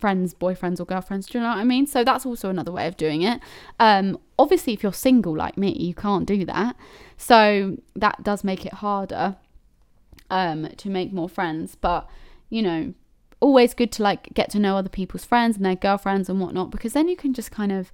friends, 0.00 0.32
boyfriends, 0.32 0.80
or 0.80 0.86
girlfriends. 0.86 1.26
Do 1.26 1.38
you 1.38 1.44
know 1.44 1.50
what 1.50 1.58
I 1.58 1.64
mean? 1.64 1.86
So 1.86 2.02
that's 2.04 2.24
also 2.24 2.48
another 2.48 2.72
way 2.72 2.86
of 2.86 2.96
doing 2.96 3.22
it. 3.22 3.40
Um, 3.78 4.18
obviously, 4.40 4.72
if 4.72 4.82
you're 4.82 4.92
single 4.92 5.36
like 5.36 5.56
me, 5.56 5.72
you 5.72 5.94
can't 5.94 6.26
do 6.26 6.44
that. 6.46 6.76
So 7.16 7.78
that 7.94 8.22
does 8.22 8.42
make 8.42 8.64
it 8.64 8.74
harder 8.74 9.36
um, 10.30 10.68
to 10.76 10.88
make 10.88 11.12
more 11.12 11.28
friends. 11.28 11.74
But, 11.74 12.08
you 12.48 12.62
know, 12.62 12.94
always 13.40 13.74
good 13.74 13.92
to 13.92 14.02
like 14.02 14.32
get 14.34 14.50
to 14.50 14.58
know 14.58 14.76
other 14.76 14.88
people's 14.88 15.24
friends 15.24 15.56
and 15.56 15.64
their 15.64 15.76
girlfriends 15.76 16.28
and 16.28 16.40
whatnot 16.40 16.70
because 16.70 16.92
then 16.92 17.08
you 17.08 17.16
can 17.16 17.34
just 17.34 17.50
kind 17.50 17.72
of. 17.72 17.92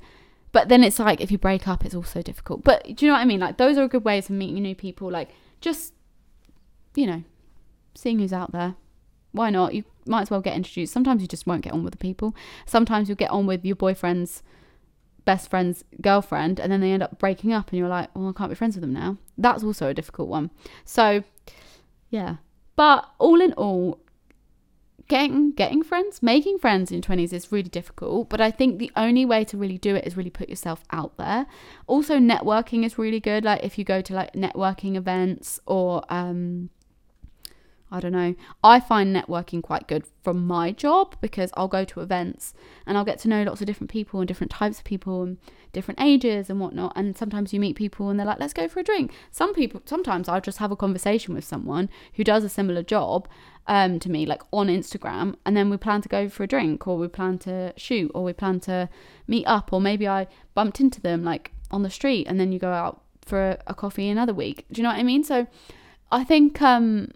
But 0.53 0.69
then 0.69 0.83
it's 0.83 0.99
like 0.99 1.21
if 1.21 1.31
you 1.31 1.39
break 1.39 1.69
up, 1.69 1.85
it's 1.85 1.95
also 1.95 2.23
difficult. 2.23 2.65
But 2.65 2.97
do 2.97 3.05
you 3.05 3.11
know 3.11 3.17
what 3.17 3.23
I 3.23 3.27
mean? 3.27 3.41
Like, 3.41 3.59
those 3.59 3.77
are 3.77 3.89
good 3.89 4.05
ways 4.05 4.31
of 4.31 4.37
meeting 4.37 4.63
new 4.63 4.75
people. 4.75 5.11
Like, 5.11 5.31
just, 5.61 5.93
you 6.95 7.07
know, 7.07 7.25
seeing 7.95 8.21
who's 8.21 8.33
out 8.33 8.53
there 8.53 8.77
why 9.37 9.51
not? 9.51 9.75
You 9.75 9.85
might 10.07 10.23
as 10.23 10.31
well 10.31 10.41
get 10.41 10.57
introduced. 10.57 10.93
Sometimes 10.93 11.23
you 11.23 11.29
just 11.29 11.47
won't 11.47 11.63
get 11.63 11.73
on 11.73 11.85
with 11.85 11.93
the 11.93 11.99
people. 11.99 12.35
Sometimes 12.65 13.09
you'll 13.09 13.17
get 13.17 13.31
on 13.31 13.47
with 13.47 13.65
your 13.65 13.77
boyfriend's 13.77 14.43
best 15.27 15.51
friend's 15.51 15.85
girlfriend 16.01 16.59
and 16.59 16.73
then 16.73 16.81
they 16.81 16.93
end 16.93 17.03
up 17.03 17.19
breaking 17.19 17.53
up 17.53 17.69
and 17.69 17.79
you're 17.79 17.89
like, 17.89 18.09
well, 18.15 18.31
I 18.31 18.33
can't 18.33 18.49
be 18.49 18.55
friends 18.55 18.77
with 18.77 18.81
them 18.81 18.95
now. 18.95 19.19
That's 19.37 19.63
also 19.63 19.89
a 19.89 19.95
difficult 19.95 20.29
one. 20.29 20.51
So, 20.87 21.23
yeah. 22.09 22.37
But 22.77 23.07
all 23.19 23.41
in 23.43 23.53
all, 23.55 24.01
getting 25.09 25.53
getting 25.53 25.83
friends, 25.83 26.23
making 26.23 26.59
friends 26.59 26.91
in 26.91 27.01
20s 27.01 27.33
is 27.33 27.53
really 27.53 27.69
difficult, 27.69 28.29
but 28.29 28.41
I 28.41 28.51
think 28.51 28.79
the 28.79 28.91
only 28.97 29.25
way 29.25 29.45
to 29.45 29.57
really 29.57 29.79
do 29.79 29.95
it 29.95 30.07
is 30.07 30.17
really 30.17 30.31
put 30.31 30.49
yourself 30.49 30.85
out 30.91 31.17
there. 31.17 31.47
Also 31.87 32.19
networking 32.19 32.85
is 32.85 32.99
really 32.99 33.21
good 33.21 33.45
like 33.45 33.63
if 33.63 33.79
you 33.79 33.85
go 33.85 34.01
to 34.01 34.15
like 34.15 34.33
networking 34.33 34.97
events 34.97 35.61
or 35.67 36.03
um 36.09 36.71
I 37.91 38.01
don't 38.01 38.13
know. 38.13 38.35
I 38.65 38.81
find 38.81 39.15
networking 39.15 39.63
quite 39.63 39.87
good 39.87 40.05
from 40.25 40.45
my 40.47 40.73
job 40.73 41.17
because 41.21 41.53
I'll 41.57 41.69
go 41.69 41.85
to 41.85 42.01
events 42.01 42.53
and 42.85 42.99
I'll 42.99 43.05
get 43.05 43.21
to 43.21 43.29
know 43.29 43.45
lots 43.45 43.61
of 43.61 43.67
different 43.67 43.91
people 43.91 44.21
and 44.21 44.27
different 44.27 44.51
types 44.51 44.79
of 44.79 44.85
people 44.85 45.23
and 45.23 45.39
different 45.73 46.01
ages 46.01 46.51
and 46.51 46.59
whatnot. 46.59 46.95
And 46.97 47.17
sometimes 47.17 47.53
you 47.53 47.61
meet 47.61 47.77
people 47.77 48.11
and 48.11 48.19
they're 48.19 48.27
like, 48.27 48.41
let's 48.41 48.53
go 48.53 48.67
for 48.67 48.81
a 48.81 48.83
drink. 48.83 49.13
Some 49.31 49.55
people, 49.55 49.83
sometimes 49.85 50.29
I'll 50.29 50.41
just 50.41 50.59
have 50.59 50.73
a 50.73 50.77
conversation 50.77 51.33
with 51.33 51.45
someone 51.45 51.89
who 52.15 52.25
does 52.25 52.43
a 52.43 52.49
similar 52.49 52.83
job 52.83 53.29
um, 53.69 54.01
to 54.01 54.11
me, 54.11 54.27
like 54.27 54.43
on 54.53 54.67
Instagram, 54.67 55.37
and 55.45 55.57
then 55.57 55.71
we 55.71 55.77
plan 55.77 56.01
to 56.03 56.09
go 56.09 56.29
for 56.29 56.43
a 56.43 56.49
drink 56.49 56.87
or 56.87 56.97
we 56.99 57.09
plan 57.09 57.39
to 57.39 57.73
shoot 57.77 58.11
or 58.15 58.25
we 58.25 58.33
plan 58.33 58.59
to 58.61 58.89
meet 59.29 59.45
up 59.45 59.73
or 59.73 59.81
maybe 59.81 60.09
I 60.09 60.27
bumped 60.55 60.81
into 60.81 61.01
them 61.01 61.25
like 61.25 61.53
on 61.71 61.83
the 61.83 61.91
street 61.91 62.27
and 62.29 62.41
then 62.41 62.53
you 62.53 62.59
go 62.59 62.73
out 62.73 63.03
for 63.23 63.51
a, 63.51 63.59
a 63.69 63.75
coffee 63.75 64.09
another 64.09 64.35
week. 64.35 64.65
Do 64.73 64.81
you 64.81 64.83
know 64.83 64.91
what 64.91 64.99
I 64.99 65.03
mean? 65.03 65.25
So 65.25 65.47
I 66.11 66.25
think 66.25 66.63
um 66.63 67.11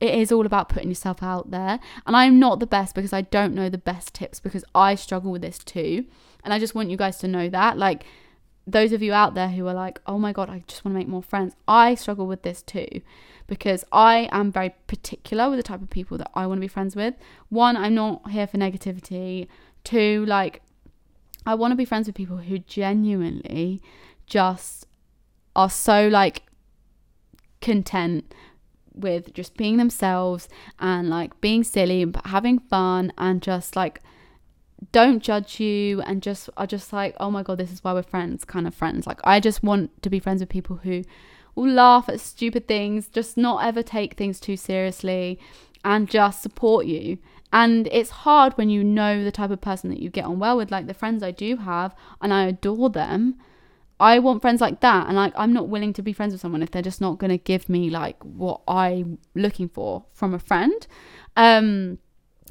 it 0.00 0.14
is 0.14 0.30
all 0.30 0.46
about 0.46 0.68
putting 0.68 0.88
yourself 0.88 1.22
out 1.22 1.50
there. 1.50 1.80
And 2.06 2.16
I'm 2.16 2.38
not 2.38 2.60
the 2.60 2.66
best 2.66 2.94
because 2.94 3.12
I 3.12 3.22
don't 3.22 3.54
know 3.54 3.68
the 3.68 3.78
best 3.78 4.14
tips 4.14 4.40
because 4.40 4.64
I 4.74 4.94
struggle 4.94 5.32
with 5.32 5.42
this 5.42 5.58
too. 5.58 6.06
And 6.44 6.54
I 6.54 6.58
just 6.58 6.74
want 6.74 6.90
you 6.90 6.96
guys 6.96 7.18
to 7.18 7.28
know 7.28 7.48
that. 7.48 7.76
Like, 7.76 8.04
those 8.66 8.92
of 8.92 9.02
you 9.02 9.12
out 9.12 9.34
there 9.34 9.48
who 9.48 9.66
are 9.66 9.74
like, 9.74 10.00
oh 10.06 10.18
my 10.18 10.32
God, 10.32 10.50
I 10.50 10.62
just 10.66 10.84
want 10.84 10.94
to 10.94 10.98
make 10.98 11.08
more 11.08 11.22
friends. 11.22 11.54
I 11.66 11.94
struggle 11.94 12.26
with 12.26 12.42
this 12.42 12.62
too 12.62 13.00
because 13.46 13.84
I 13.90 14.28
am 14.30 14.52
very 14.52 14.74
particular 14.86 15.48
with 15.48 15.58
the 15.58 15.62
type 15.62 15.82
of 15.82 15.90
people 15.90 16.18
that 16.18 16.30
I 16.34 16.46
want 16.46 16.58
to 16.58 16.60
be 16.60 16.68
friends 16.68 16.94
with. 16.94 17.14
One, 17.48 17.76
I'm 17.76 17.94
not 17.94 18.30
here 18.30 18.46
for 18.46 18.58
negativity. 18.58 19.48
Two, 19.84 20.24
like, 20.26 20.62
I 21.46 21.54
want 21.54 21.72
to 21.72 21.76
be 21.76 21.86
friends 21.86 22.06
with 22.06 22.14
people 22.14 22.36
who 22.36 22.58
genuinely 22.58 23.80
just 24.26 24.86
are 25.56 25.70
so 25.70 26.06
like 26.08 26.42
content 27.60 28.32
with 28.98 29.32
just 29.34 29.56
being 29.56 29.76
themselves 29.76 30.48
and 30.78 31.08
like 31.08 31.40
being 31.40 31.64
silly 31.64 32.02
and 32.02 32.20
having 32.24 32.58
fun 32.58 33.12
and 33.18 33.42
just 33.42 33.76
like 33.76 34.00
don't 34.92 35.22
judge 35.22 35.58
you 35.58 36.00
and 36.02 36.22
just 36.22 36.48
are 36.56 36.66
just 36.66 36.92
like 36.92 37.16
oh 37.18 37.30
my 37.30 37.42
god 37.42 37.58
this 37.58 37.72
is 37.72 37.82
why 37.82 37.92
we're 37.92 38.02
friends 38.02 38.44
kind 38.44 38.66
of 38.66 38.74
friends. 38.74 39.06
Like 39.06 39.20
i 39.24 39.40
just 39.40 39.62
want 39.62 40.02
to 40.02 40.10
be 40.10 40.20
friends 40.20 40.40
with 40.40 40.48
people 40.48 40.76
who 40.76 41.02
will 41.54 41.70
laugh 41.70 42.08
at 42.08 42.20
stupid 42.20 42.68
things 42.68 43.08
just 43.08 43.36
not 43.36 43.64
ever 43.64 43.82
take 43.82 44.14
things 44.14 44.38
too 44.38 44.56
seriously 44.56 45.38
and 45.84 46.08
just 46.08 46.42
support 46.42 46.86
you. 46.86 47.18
And 47.52 47.88
it's 47.90 48.10
hard 48.10 48.52
when 48.54 48.68
you 48.68 48.84
know 48.84 49.24
the 49.24 49.32
type 49.32 49.50
of 49.50 49.60
person 49.60 49.88
that 49.90 50.00
you 50.00 50.10
get 50.10 50.26
on 50.26 50.38
well 50.38 50.56
with 50.56 50.70
like 50.70 50.86
the 50.86 50.94
friends 50.94 51.22
i 51.22 51.30
do 51.30 51.56
have 51.56 51.94
and 52.20 52.32
i 52.32 52.44
adore 52.44 52.90
them 52.90 53.36
I 54.00 54.18
want 54.20 54.42
friends 54.42 54.60
like 54.60 54.80
that, 54.80 55.06
and 55.08 55.16
like 55.16 55.32
I'm 55.36 55.52
not 55.52 55.68
willing 55.68 55.92
to 55.94 56.02
be 56.02 56.12
friends 56.12 56.32
with 56.32 56.40
someone 56.40 56.62
if 56.62 56.70
they're 56.70 56.82
just 56.82 57.00
not 57.00 57.18
going 57.18 57.30
to 57.30 57.38
give 57.38 57.68
me 57.68 57.90
like 57.90 58.22
what 58.22 58.60
I'm 58.68 59.18
looking 59.34 59.68
for 59.68 60.04
from 60.12 60.34
a 60.34 60.38
friend. 60.38 60.86
Um, 61.36 61.98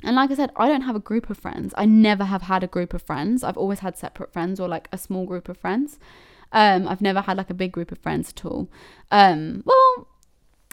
and 0.03 0.15
like 0.15 0.29
I 0.29 0.35
said, 0.35 0.51
I 0.55 0.67
don't 0.67 0.81
have 0.81 0.95
a 0.95 0.99
group 0.99 1.29
of 1.29 1.37
friends. 1.37 1.73
I 1.77 1.85
never 1.85 2.25
have 2.25 2.43
had 2.43 2.63
a 2.63 2.67
group 2.67 2.93
of 2.93 3.01
friends. 3.01 3.43
I've 3.43 3.57
always 3.57 3.79
had 3.79 3.97
separate 3.97 4.31
friends 4.31 4.59
or 4.59 4.67
like 4.67 4.87
a 4.91 4.97
small 4.97 5.25
group 5.25 5.49
of 5.49 5.57
friends. 5.57 5.99
Um, 6.51 6.87
I've 6.87 7.01
never 7.01 7.21
had 7.21 7.37
like 7.37 7.49
a 7.49 7.55
big 7.55 7.71
group 7.71 7.91
of 7.91 7.97
friends 7.97 8.29
at 8.29 8.45
all. 8.45 8.69
Um, 9.09 9.63
well, 9.65 10.07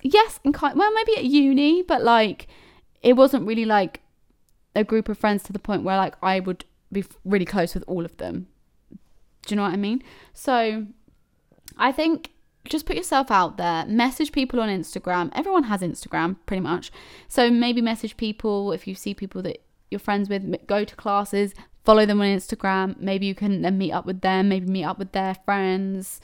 yes, 0.03 0.41
and 0.45 0.53
kind 0.53 0.77
well 0.77 0.93
maybe 0.93 1.17
at 1.17 1.25
uni, 1.25 1.83
but 1.83 2.03
like 2.03 2.49
it 3.03 3.15
wasn't 3.15 3.47
really 3.47 3.65
like 3.65 4.01
a 4.75 4.85
group 4.85 5.09
of 5.09 5.19
friends 5.19 5.43
to 5.45 5.53
the 5.53 5.59
point 5.59 5.85
where 5.85 5.97
like 5.97 6.17
I 6.23 6.41
would 6.41 6.65
be 6.91 7.05
really 7.25 7.45
close 7.45 7.75
with 7.75 7.85
all 7.87 8.05
of 8.05 8.17
them. 8.17 8.49
Do 9.45 9.55
you 9.55 9.57
know 9.57 9.63
what 9.63 9.73
I 9.73 9.77
mean? 9.77 10.03
So 10.33 10.87
I 11.79 11.93
think 11.93 12.31
just 12.69 12.87
put 12.87 12.97
yourself 12.97 13.31
out 13.31 13.57
there, 13.59 13.85
message 13.87 14.33
people 14.33 14.61
on 14.61 14.69
Instagram. 14.69 15.31
Everyone 15.35 15.65
has 15.65 15.83
Instagram 15.83 16.37
pretty 16.47 16.63
much. 16.63 16.91
So 17.29 17.51
maybe 17.51 17.81
message 17.81 18.17
people 18.17 18.73
if 18.73 18.87
you 18.87 18.95
see 18.95 19.15
people 19.15 19.43
that 19.43 19.63
you're 19.91 19.99
friends 19.99 20.29
with, 20.29 20.67
go 20.67 20.85
to 20.85 20.97
classes, 20.97 21.55
follow 21.85 22.07
them 22.07 22.21
on 22.21 22.27
Instagram. 22.27 22.99
Maybe 22.99 23.27
you 23.27 23.35
can 23.35 23.63
then 23.63 23.79
meet 23.79 23.93
up 23.93 24.07
with 24.07 24.23
them, 24.23 24.49
maybe 24.49 24.67
meet 24.67 24.85
up 24.85 24.99
with 24.99 25.13
their 25.13 25.35
friends. 25.45 26.21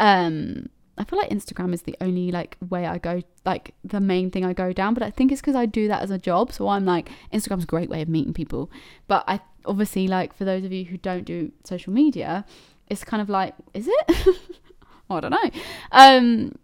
Um 0.00 0.70
I 0.98 1.04
feel 1.04 1.18
like 1.18 1.30
Instagram 1.30 1.72
is 1.72 1.82
the 1.82 1.96
only 2.00 2.30
like 2.30 2.56
way 2.68 2.86
I 2.86 2.98
go 2.98 3.22
like 3.46 3.74
the 3.82 4.00
main 4.00 4.30
thing 4.30 4.44
I 4.44 4.52
go 4.52 4.72
down, 4.72 4.94
but 4.94 5.02
I 5.02 5.10
think 5.10 5.32
it's 5.32 5.40
because 5.40 5.56
I 5.56 5.66
do 5.66 5.88
that 5.88 6.02
as 6.02 6.10
a 6.10 6.18
job. 6.18 6.52
So 6.52 6.68
I'm 6.68 6.84
like 6.84 7.10
Instagram's 7.32 7.64
a 7.64 7.66
great 7.66 7.88
way 7.88 8.02
of 8.02 8.08
meeting 8.08 8.34
people. 8.34 8.70
But 9.08 9.24
I 9.26 9.40
obviously 9.66 10.08
like 10.08 10.34
for 10.34 10.44
those 10.44 10.64
of 10.64 10.72
you 10.72 10.84
who 10.84 10.96
don't 10.96 11.24
do 11.24 11.52
social 11.64 11.92
media, 11.92 12.44
it's 12.88 13.04
kind 13.04 13.22
of 13.22 13.28
like, 13.28 13.54
is 13.74 13.88
it? 13.88 14.38
I 15.10 15.20
don't 15.20 15.30
know. 15.30 15.50
Um, 15.90 16.54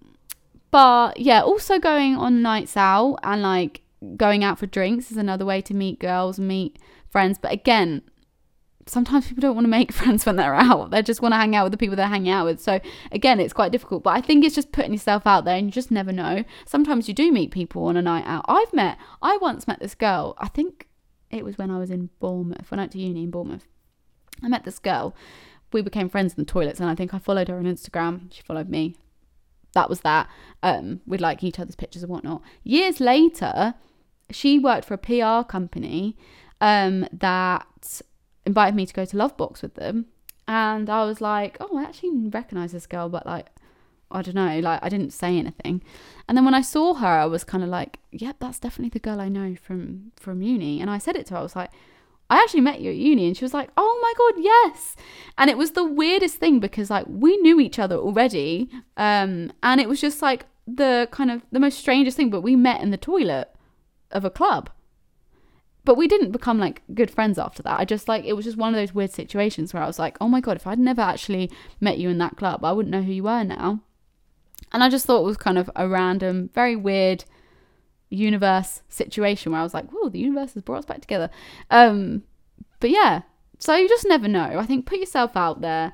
but 0.71 1.19
yeah, 1.19 1.43
also 1.43 1.79
going 1.79 2.17
on 2.17 2.43
nights 2.43 2.77
out 2.77 3.19
and 3.23 3.43
like 3.43 3.83
going 4.17 4.45
out 4.45 4.59
for 4.59 4.67
drinks 4.67 5.11
is 5.11 5.17
another 5.17 5.45
way 5.45 5.61
to 5.63 5.75
meet 5.75 5.99
girls, 5.99 6.39
meet 6.39 6.79
friends. 7.11 7.39
But 7.39 7.53
again, 7.53 8.03
sometimes 8.87 9.29
people 9.29 9.43
don't 9.43 9.55
want 9.55 9.65
to 9.65 9.71
make 9.71 9.93
friends 10.01 10.27
when 10.27 10.37
they're 10.37 10.55
out. 10.55 10.91
They 10.91 11.03
just 11.03 11.23
want 11.23 11.33
to 11.33 11.37
hang 11.37 11.55
out 11.55 11.65
with 11.65 11.73
the 11.73 11.79
people 11.79 11.97
they're 11.97 12.07
hanging 12.07 12.33
out 12.33 12.45
with. 12.45 12.61
So 12.61 12.81
again, 13.13 13.41
it's 13.41 13.53
quite 13.53 13.73
difficult. 13.73 14.03
But 14.03 14.11
I 14.17 14.21
think 14.21 14.45
it's 14.45 14.55
just 14.55 14.73
putting 14.73 14.93
yourself 14.93 15.27
out 15.27 15.45
there 15.45 15.57
and 15.57 15.67
you 15.67 15.73
just 15.73 15.91
never 15.91 16.13
know. 16.13 16.45
Sometimes 16.67 17.09
you 17.09 17.15
do 17.15 17.33
meet 17.33 17.51
people 17.51 17.85
on 17.85 17.97
a 17.97 18.03
night 18.03 18.25
out. 18.27 18.45
I've 18.49 18.73
met, 18.73 18.99
I 19.23 19.37
once 19.39 19.67
met 19.67 19.81
this 19.81 19.95
girl, 19.95 20.35
I 20.39 20.49
think 20.49 20.88
it 21.31 21.45
was 21.45 21.59
when 21.59 21.71
I 21.71 21.79
was 21.79 21.91
in 21.91 22.11
Bournemouth, 22.21 22.71
when 22.71 22.79
I 22.79 22.83
went 22.83 22.93
to 22.93 22.99
uni 22.99 23.25
in 23.25 23.31
Bournemouth. 23.31 23.67
I 24.43 24.49
met 24.49 24.65
this 24.65 24.79
girl 24.79 25.15
we 25.73 25.83
became 25.83 26.09
friends 26.09 26.35
in 26.35 26.43
the 26.43 26.51
toilets 26.51 26.81
and 26.81 26.89
I 26.89 26.95
think 26.95 27.13
I 27.13 27.19
followed 27.19 27.49
her 27.49 27.59
on 27.59 27.65
Instagram. 27.65 28.33
She 28.33 28.43
followed 28.43 28.69
me. 28.69 28.97
That 29.75 29.91
was 29.91 30.01
that. 30.01 30.29
Um, 30.63 31.01
we'd 31.07 31.21
like 31.21 31.45
each 31.45 31.59
other's 31.59 31.77
pictures 31.77 32.03
and 32.03 32.11
whatnot. 32.11 32.43
Years 32.65 33.01
later, 33.01 33.75
she 34.31 34.59
worked 34.59 34.87
for 34.87 34.95
a 34.95 34.99
PR 34.99 35.47
company 35.49 36.17
um, 36.61 37.07
that 37.13 38.01
invited 38.47 38.75
me 38.75 38.87
to 38.87 38.95
go 38.95 39.05
to 39.05 39.17
Lovebox 39.17 39.63
with 39.63 39.75
them. 39.75 40.07
And 40.47 40.89
I 40.89 41.05
was 41.05 41.21
like, 41.21 41.59
oh, 41.61 41.77
I 41.77 41.83
actually 41.83 42.29
recognize 42.29 42.73
this 42.73 42.87
girl, 42.87 43.11
but 43.11 43.27
like, 43.27 43.49
I 44.11 44.23
don't 44.23 44.35
know, 44.35 44.61
like 44.61 44.81
I 44.83 44.89
didn't 44.89 45.13
say 45.13 45.39
anything. 45.39 45.83
And 46.29 46.37
then 46.37 46.45
when 46.45 46.55
I 46.55 46.63
saw 46.63 46.95
her, 46.95 47.07
I 47.07 47.27
was 47.27 47.45
kind 47.45 47.63
of 47.63 47.71
like, 47.71 47.99
yep, 48.11 48.37
that's 48.39 48.59
definitely 48.59 48.91
the 48.91 48.99
girl 49.01 49.21
I 49.21 49.29
know 49.29 49.55
from 49.55 50.13
from 50.17 50.43
uni. 50.43 50.81
And 50.81 50.91
I 50.91 50.99
said 50.99 51.17
it 51.17 51.27
to 51.27 51.35
her. 51.35 51.41
I 51.41 51.43
was 51.43 51.57
like, 51.57 51.71
I 52.31 52.37
actually 52.37 52.61
met 52.61 52.81
you 52.81 52.91
at 52.91 52.97
uni. 52.97 53.27
And 53.27 53.37
she 53.37 53.45
was 53.45 53.55
like, 53.55 53.71
oh 53.77 53.99
my 54.03 54.13
God, 54.17 54.43
yes. 54.43 54.97
And 55.37 55.51
it 55.51 55.59
was 55.59 55.73
the 55.73 55.85
weirdest 55.85 56.37
thing 56.37 56.61
because 56.61 56.91
like 56.91 57.07
we 57.09 57.37
knew 57.39 57.61
each 57.61 57.79
other 57.79 57.97
already. 57.97 58.69
Um, 58.97 59.53
and 59.63 59.81
it 59.81 59.89
was 59.89 60.01
just 60.01 60.23
like 60.23 60.47
the 60.67 61.09
kind 61.11 61.31
of 61.31 61.43
the 61.53 61.61
most 61.61 61.79
strangest 61.79 62.17
thing, 62.17 62.31
but 62.31 62.43
we 62.43 62.57
met 62.57 62.83
in 62.83 62.91
the 62.91 62.97
toilet 62.97 63.55
of 64.11 64.25
a 64.25 64.31
club. 64.31 64.71
But 65.85 65.97
we 65.97 66.07
didn't 66.07 66.33
become 66.33 66.59
like 66.59 66.83
good 66.93 67.11
friends 67.11 67.39
after 67.39 67.63
that. 67.63 67.81
I 67.81 67.87
just 67.87 68.09
like, 68.09 68.25
it 68.25 68.35
was 68.35 68.45
just 68.45 68.59
one 68.59 68.75
of 68.75 68.79
those 68.79 68.95
weird 68.95 69.11
situations 69.11 69.73
where 69.73 69.83
I 69.83 69.87
was 69.87 69.99
like, 69.99 70.19
oh 70.21 70.29
my 70.29 70.41
God, 70.41 70.57
if 70.57 70.67
I'd 70.67 70.79
never 70.79 71.01
actually 71.01 71.51
met 71.81 71.97
you 71.97 72.11
in 72.11 72.19
that 72.19 72.37
club, 72.37 72.63
I 72.63 72.73
wouldn't 72.73 72.93
know 72.93 73.03
who 73.03 73.13
you 73.13 73.23
were 73.23 73.43
now. 73.43 73.81
And 74.73 74.83
I 74.83 74.89
just 74.89 75.07
thought 75.07 75.21
it 75.21 75.27
was 75.27 75.37
kind 75.37 75.59
of 75.59 75.71
a 75.77 75.89
random, 75.89 76.51
very 76.53 76.77
weird 76.77 77.25
universe 78.11 78.83
situation 78.89 79.53
where 79.53 79.61
I 79.61 79.65
was 79.65 79.75
like, 79.75 79.91
whoa, 79.91 80.09
the 80.09 80.19
universe 80.19 80.55
has 80.55 80.63
brought 80.63 80.79
us 80.79 80.85
back 80.85 81.01
together. 81.01 81.31
Um, 81.71 82.23
but 82.81 82.91
yeah, 82.91 83.23
so 83.59 83.77
you 83.77 83.89
just 83.89 84.07
never 84.07 84.29
know. 84.29 84.59
I 84.59 84.67
think 84.67 84.87
put 84.87 84.99
yourself 84.99 85.37
out 85.37 85.61
there. 85.61 85.93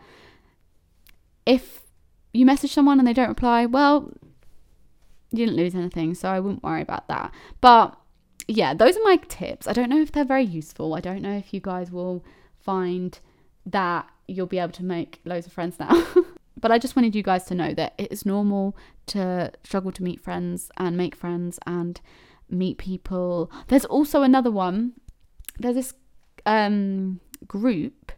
If 1.47 1.83
you 2.33 2.47
message 2.47 2.73
someone 2.73 2.99
and 2.99 3.07
they 3.07 3.13
don't 3.13 3.29
reply, 3.29 3.67
well, 3.67 4.13
you 5.31 5.47
didn't 5.47 5.57
lose 5.57 5.75
anything, 5.75 6.15
so 6.15 6.29
I 6.29 6.41
wouldn't 6.41 6.63
worry 6.63 6.83
about 6.83 7.09
that. 7.09 7.33
But 7.61 7.97
yeah, 8.47 8.75
those 8.75 8.97
are 8.97 9.03
my 9.05 9.17
tips. 9.29 9.67
I 9.67 9.73
don't 9.73 9.89
know 9.89 10.01
if 10.01 10.13
they're 10.13 10.25
very 10.25 10.45
useful. 10.45 10.95
I 10.95 11.01
don't 11.01 11.23
know 11.23 11.37
if 11.37 11.53
you 11.53 11.61
guys 11.61 11.91
will 11.91 12.25
find 12.61 13.19
that 13.67 14.09
you'll 14.29 14.47
be 14.47 14.59
able 14.59 14.73
to 14.73 14.85
make 14.85 15.21
loads 15.25 15.47
of 15.47 15.53
friends 15.53 15.79
now. 15.79 16.07
But 16.61 16.71
I 16.71 16.79
just 16.79 16.97
wanted 16.97 17.15
you 17.15 17.23
guys 17.23 17.45
to 17.47 17.55
know 17.55 17.75
that 17.75 17.95
it 17.99 18.13
is 18.13 18.25
normal 18.25 18.77
to 19.07 19.53
struggle 19.65 19.93
to 19.93 20.03
meet 20.03 20.21
friends 20.21 20.71
and 20.77 20.97
make 20.97 21.17
friends 21.17 21.59
and 21.67 22.01
meet 22.49 22.79
people. 22.79 23.51
There's 23.69 23.85
also 23.85 24.23
another 24.23 24.51
one. 24.51 24.93
There's 25.59 25.75
this 25.75 25.95
um, 26.47 27.21
group 27.47 28.13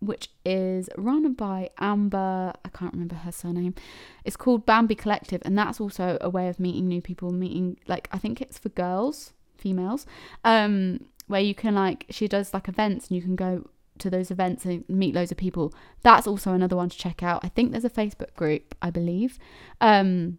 which 0.00 0.30
is 0.44 0.90
run 0.98 1.32
by 1.32 1.70
Amber. 1.78 2.52
I 2.64 2.68
can't 2.70 2.92
remember 2.92 3.14
her 3.14 3.32
surname. 3.32 3.74
It's 4.24 4.36
called 4.36 4.66
Bambi 4.66 4.96
Collective, 4.96 5.40
and 5.44 5.56
that's 5.56 5.80
also 5.80 6.18
a 6.20 6.28
way 6.28 6.48
of 6.48 6.58
meeting 6.58 6.88
new 6.88 7.00
people. 7.00 7.30
Meeting 7.30 7.78
like 7.86 8.08
I 8.12 8.18
think 8.18 8.40
it's 8.40 8.58
for 8.58 8.68
girls, 8.70 9.32
females, 9.56 10.04
um, 10.44 11.06
where 11.28 11.40
you 11.40 11.54
can 11.54 11.74
like 11.74 12.06
she 12.10 12.26
does 12.26 12.52
like 12.52 12.68
events 12.68 13.08
and 13.08 13.16
you 13.16 13.22
can 13.22 13.36
go 13.36 13.68
to 14.02 14.10
those 14.10 14.30
events 14.30 14.64
and 14.64 14.88
meet 14.88 15.14
loads 15.14 15.32
of 15.32 15.38
people. 15.38 15.72
That's 16.02 16.26
also 16.26 16.52
another 16.52 16.76
one 16.76 16.90
to 16.90 16.96
check 16.96 17.22
out. 17.22 17.44
I 17.44 17.48
think 17.48 17.72
there's 17.72 17.84
a 17.84 17.90
Facebook 17.90 18.34
group, 18.34 18.74
I 18.82 18.90
believe. 18.90 19.38
Um, 19.80 20.38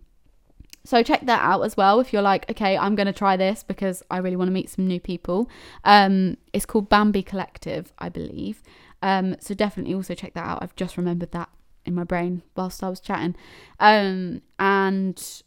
so 0.85 1.01
check 1.01 1.25
that 1.25 1.41
out 1.41 1.61
as 1.61 1.77
well 1.77 1.99
if 1.99 2.11
you're 2.11 2.21
like, 2.21 2.49
okay, 2.51 2.77
I'm 2.77 2.95
going 2.95 3.07
to 3.07 3.13
try 3.13 3.37
this 3.37 3.63
because 3.63 4.03
I 4.11 4.17
really 4.17 4.35
want 4.35 4.49
to 4.49 4.53
meet 4.53 4.69
some 4.69 4.87
new 4.87 4.99
people. 4.99 5.49
Um, 5.85 6.37
it's 6.51 6.65
called 6.65 6.89
Bambi 6.89 7.23
Collective, 7.23 7.93
I 7.99 8.09
believe. 8.09 8.61
Um, 9.01 9.35
so 9.39 9.53
definitely 9.53 9.93
also 9.93 10.13
check 10.13 10.33
that 10.33 10.45
out. 10.45 10.61
I've 10.61 10.75
just 10.75 10.97
remembered 10.97 11.31
that 11.31 11.49
in 11.85 11.95
my 11.95 12.03
brain 12.03 12.41
whilst 12.55 12.83
I 12.83 12.89
was 12.89 12.99
chatting. 12.99 13.35
Um, 13.79 14.41
and 14.59 15.41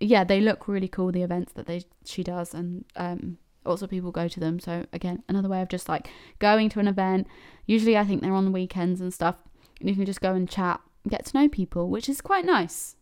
yeah, 0.00 0.24
they 0.24 0.40
look 0.40 0.68
really 0.68 0.88
cool. 0.88 1.12
The 1.12 1.22
events 1.22 1.52
that 1.54 1.66
they 1.66 1.84
she 2.04 2.22
does, 2.22 2.54
and 2.54 2.84
um, 2.96 3.38
lots 3.64 3.82
of 3.82 3.90
people 3.90 4.10
go 4.10 4.28
to 4.28 4.40
them. 4.40 4.60
So 4.60 4.86
again, 4.92 5.22
another 5.28 5.48
way 5.48 5.62
of 5.62 5.68
just 5.68 5.88
like 5.88 6.08
going 6.38 6.68
to 6.70 6.80
an 6.80 6.88
event. 6.88 7.26
Usually, 7.66 7.96
I 7.96 8.04
think 8.04 8.22
they're 8.22 8.34
on 8.34 8.44
the 8.44 8.50
weekends 8.50 9.00
and 9.00 9.12
stuff, 9.12 9.36
and 9.80 9.88
you 9.88 9.94
can 9.94 10.04
just 10.04 10.20
go 10.20 10.34
and 10.34 10.48
chat, 10.48 10.80
get 11.08 11.24
to 11.26 11.36
know 11.36 11.48
people, 11.48 11.88
which 11.88 12.08
is 12.08 12.20
quite 12.20 12.44
nice. 12.44 12.96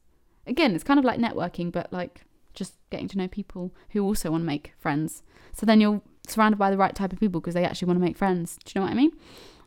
Again, 0.47 0.75
it's 0.75 0.85
kind 0.85 0.99
of 0.99 1.05
like 1.05 1.21
networking, 1.21 1.71
but 1.73 1.93
like 1.93 2.23
just 2.55 2.75
getting 2.91 3.09
to 3.09 3.19
know 3.19 3.29
people 3.29 3.73
who 3.91 4.05
also 4.05 4.31
want 4.31 4.43
to 4.43 4.47
make 4.47 4.73
friends. 4.79 5.23
So 5.53 5.67
then 5.67 5.81
you're 5.81 6.03
surrounded 6.27 6.59
by 6.59 6.71
the 6.71 6.77
right 6.77 6.95
type 6.95 7.13
of 7.13 7.21
people 7.21 7.41
because 7.41 7.55
they 7.55 7.65
actually 7.65 7.87
want 7.87 7.99
to 7.99 8.05
make 8.05 8.17
friends. 8.17 8.59
Do 8.65 8.73
you 8.75 8.81
know 8.81 8.87
what 8.87 8.93
I 8.93 8.97
mean? 8.97 9.13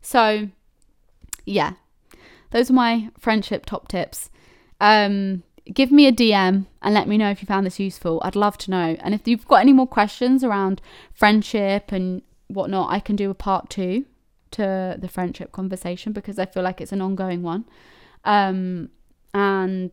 So, 0.01 0.49
yeah, 1.45 1.73
those 2.51 2.69
are 2.69 2.73
my 2.73 3.09
friendship 3.17 3.65
top 3.65 3.87
tips. 3.87 4.29
Um, 4.79 5.43
give 5.73 5.91
me 5.91 6.07
a 6.07 6.11
DM 6.11 6.65
and 6.81 6.93
let 6.93 7.07
me 7.07 7.17
know 7.17 7.29
if 7.29 7.41
you 7.41 7.47
found 7.47 7.65
this 7.65 7.79
useful. 7.79 8.21
I'd 8.23 8.35
love 8.35 8.57
to 8.59 8.71
know. 8.71 8.97
And 8.99 9.13
if 9.13 9.27
you've 9.27 9.47
got 9.47 9.61
any 9.61 9.73
more 9.73 9.87
questions 9.87 10.43
around 10.43 10.81
friendship 11.13 11.91
and 11.91 12.21
whatnot, 12.47 12.91
I 12.91 12.99
can 12.99 13.15
do 13.15 13.29
a 13.29 13.35
part 13.35 13.69
two 13.69 14.05
to 14.51 14.95
the 14.97 15.07
friendship 15.07 15.51
conversation 15.51 16.13
because 16.13 16.39
I 16.39 16.45
feel 16.45 16.63
like 16.63 16.81
it's 16.81 16.91
an 16.91 17.01
ongoing 17.01 17.41
one. 17.41 17.65
Um, 18.23 18.89
and 19.33 19.91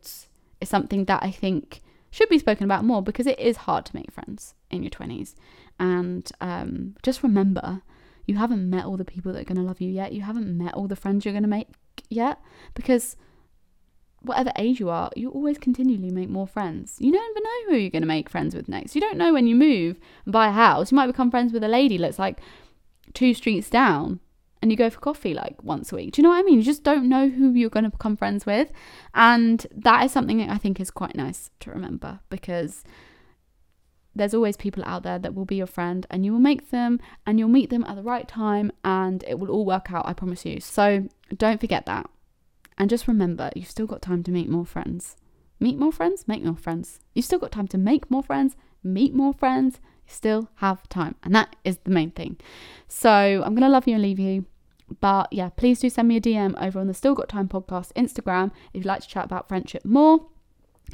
it's 0.61 0.71
something 0.71 1.07
that 1.07 1.23
I 1.23 1.31
think 1.31 1.81
should 2.11 2.29
be 2.29 2.39
spoken 2.39 2.65
about 2.65 2.85
more 2.85 3.03
because 3.03 3.27
it 3.27 3.39
is 3.39 3.59
hard 3.59 3.87
to 3.87 3.97
make 3.97 4.13
friends 4.13 4.55
in 4.71 4.83
your 4.83 4.91
20s. 4.91 5.35
And 5.81 6.31
um, 6.41 6.95
just 7.03 7.23
remember, 7.23 7.83
you 8.27 8.37
haven't 8.37 8.69
met 8.69 8.85
all 8.85 8.97
the 8.97 9.05
people 9.05 9.33
that 9.33 9.41
are 9.41 9.45
going 9.45 9.57
to 9.57 9.63
love 9.65 9.81
you 9.81 9.91
yet. 9.91 10.13
You 10.13 10.21
haven't 10.21 10.47
met 10.47 10.75
all 10.75 10.87
the 10.87 10.97
friends 10.97 11.25
you're 11.25 11.33
going 11.33 11.43
to 11.43 11.49
make 11.49 11.69
yet 12.09 12.39
because 12.75 13.17
whatever 14.23 14.53
age 14.57 14.81
you 14.81 14.89
are, 14.91 15.11
you 15.17 15.31
always 15.31 15.59
continually 15.59 16.11
make 16.11 16.29
more 16.29 16.47
friends. 16.47 16.97
You 16.99 17.11
never 17.11 17.41
know 17.41 17.71
who 17.71 17.77
you're 17.77 17.91
going 17.91 18.03
to 18.03 18.09
make 18.09 18.29
friends 18.29 18.55
with 18.55 18.69
next. 18.69 18.95
You 18.95 19.01
don't 19.01 19.19
know 19.19 19.33
when 19.33 19.47
you 19.47 19.55
move 19.55 19.99
and 20.25 20.33
buy 20.33 20.49
a 20.49 20.53
house, 20.53 20.93
you 20.93 20.97
might 20.97 21.07
become 21.07 21.31
friends 21.31 21.53
with 21.53 21.65
a 21.65 21.69
lady 21.69 21.97
that's 21.97 22.19
like 22.19 22.41
two 23.15 23.35
streets 23.35 23.69
down 23.69 24.21
and 24.61 24.71
you 24.71 24.77
go 24.77 24.89
for 24.89 25.01
coffee 25.01 25.35
like 25.35 25.63
once 25.63 25.93
a 25.93 25.97
week. 25.97 26.13
Do 26.13 26.21
you 26.21 26.23
know 26.23 26.31
what 26.31 26.39
I 26.39 26.43
mean? 26.43 26.59
You 26.59 26.63
just 26.63 26.85
don't 26.85 27.09
know 27.09 27.29
who 27.29 27.53
you're 27.53 27.69
going 27.69 27.85
to 27.85 27.91
become 27.91 28.17
friends 28.17 28.47
with. 28.47 28.71
And 29.15 29.67
that 29.75 30.05
is 30.05 30.13
something 30.13 30.39
that 30.39 30.51
I 30.51 30.59
think 30.59 30.81
is 30.81 30.91
quite 30.91 31.17
nice 31.17 31.51
to 31.61 31.71
remember 31.71 32.21
because 32.31 32.85
there's 34.15 34.35
always 34.35 34.57
people 34.57 34.85
out 34.87 35.03
there 35.03 35.19
that 35.19 35.35
will 35.35 35.45
be 35.45 35.57
your 35.57 35.67
friend 35.67 36.07
and 36.11 36.25
you 36.25 36.33
will 36.33 36.39
make 36.39 36.71
them 36.71 37.01
and 37.27 37.39
you'll 37.39 37.49
meet 37.49 37.71
them 37.71 37.85
at 37.85 37.97
the 37.97 38.03
right 38.03 38.29
time 38.29 38.71
and 38.85 39.25
it 39.27 39.39
will 39.39 39.51
all 39.51 39.65
work 39.65 39.93
out, 39.93 40.07
I 40.07 40.13
promise 40.13 40.45
you. 40.45 40.61
So 40.61 41.09
don't 41.37 41.61
forget 41.61 41.87
that. 41.87 42.09
And 42.83 42.91
just 42.91 43.07
remember, 43.07 43.49
you've 43.55 43.71
still 43.71 43.87
got 43.87 44.03
time 44.03 44.25
to 44.25 44.33
meet 44.33 44.49
more 44.49 44.67
friends. 44.67 45.15
Meet 45.61 45.79
more 45.79 45.93
friends, 45.93 46.27
make 46.27 46.43
more 46.43 46.57
friends. 46.57 46.99
You've 47.15 47.25
still 47.25 47.39
got 47.39 47.53
time 47.53 47.69
to 47.69 47.79
make 47.79 48.11
more 48.11 48.25
friends, 48.25 48.57
meet 48.83 49.15
more 49.15 49.33
friends. 49.33 49.79
You 50.05 50.13
still 50.13 50.49
have 50.57 50.89
time. 50.89 51.15
And 51.23 51.33
that 51.33 51.55
is 51.63 51.79
the 51.85 51.93
main 51.93 52.11
thing. 52.11 52.39
So 52.89 53.09
I'm 53.09 53.55
going 53.55 53.61
to 53.61 53.69
love 53.69 53.87
you 53.87 53.95
and 53.95 54.03
leave 54.03 54.19
you. 54.19 54.47
But 55.01 55.33
yeah, 55.33 55.51
please 55.51 55.79
do 55.79 55.91
send 55.91 56.09
me 56.09 56.17
a 56.17 56.21
DM 56.21 56.61
over 56.61 56.81
on 56.81 56.89
the 56.89 56.93
Still 56.93 57.15
Got 57.15 57.29
Time 57.29 57.47
podcast 57.47 57.93
Instagram 57.93 58.51
if 58.75 58.79
you'd 58.81 58.85
like 58.85 59.03
to 59.03 59.09
chat 59.09 59.27
about 59.27 59.47
friendship 59.47 59.85
more. 59.85 60.27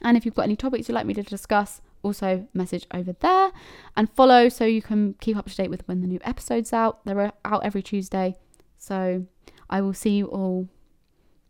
And 0.02 0.14
if 0.14 0.26
you've 0.26 0.34
got 0.34 0.42
any 0.42 0.56
topics 0.56 0.90
you'd 0.90 0.94
like 0.94 1.06
me 1.06 1.14
to 1.14 1.22
discuss, 1.22 1.80
also 2.02 2.46
message 2.52 2.86
over 2.92 3.14
there 3.14 3.50
and 3.96 4.12
follow 4.12 4.50
so 4.50 4.66
you 4.66 4.82
can 4.82 5.14
keep 5.22 5.38
up 5.38 5.46
to 5.46 5.56
date 5.56 5.70
with 5.70 5.88
when 5.88 6.02
the 6.02 6.06
new 6.06 6.20
episode's 6.22 6.74
out. 6.74 7.02
They're 7.06 7.32
out 7.46 7.64
every 7.64 7.82
Tuesday. 7.82 8.36
So 8.76 9.24
I 9.70 9.80
will 9.80 9.94
see 9.94 10.18
you 10.18 10.26
all 10.26 10.68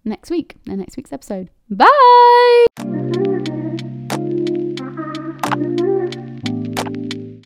next 0.04 0.30
week 0.30 0.56
in 0.66 0.78
next 0.78 0.96
week's 0.96 1.12
episode. 1.12 1.50
Bye! 1.70 3.37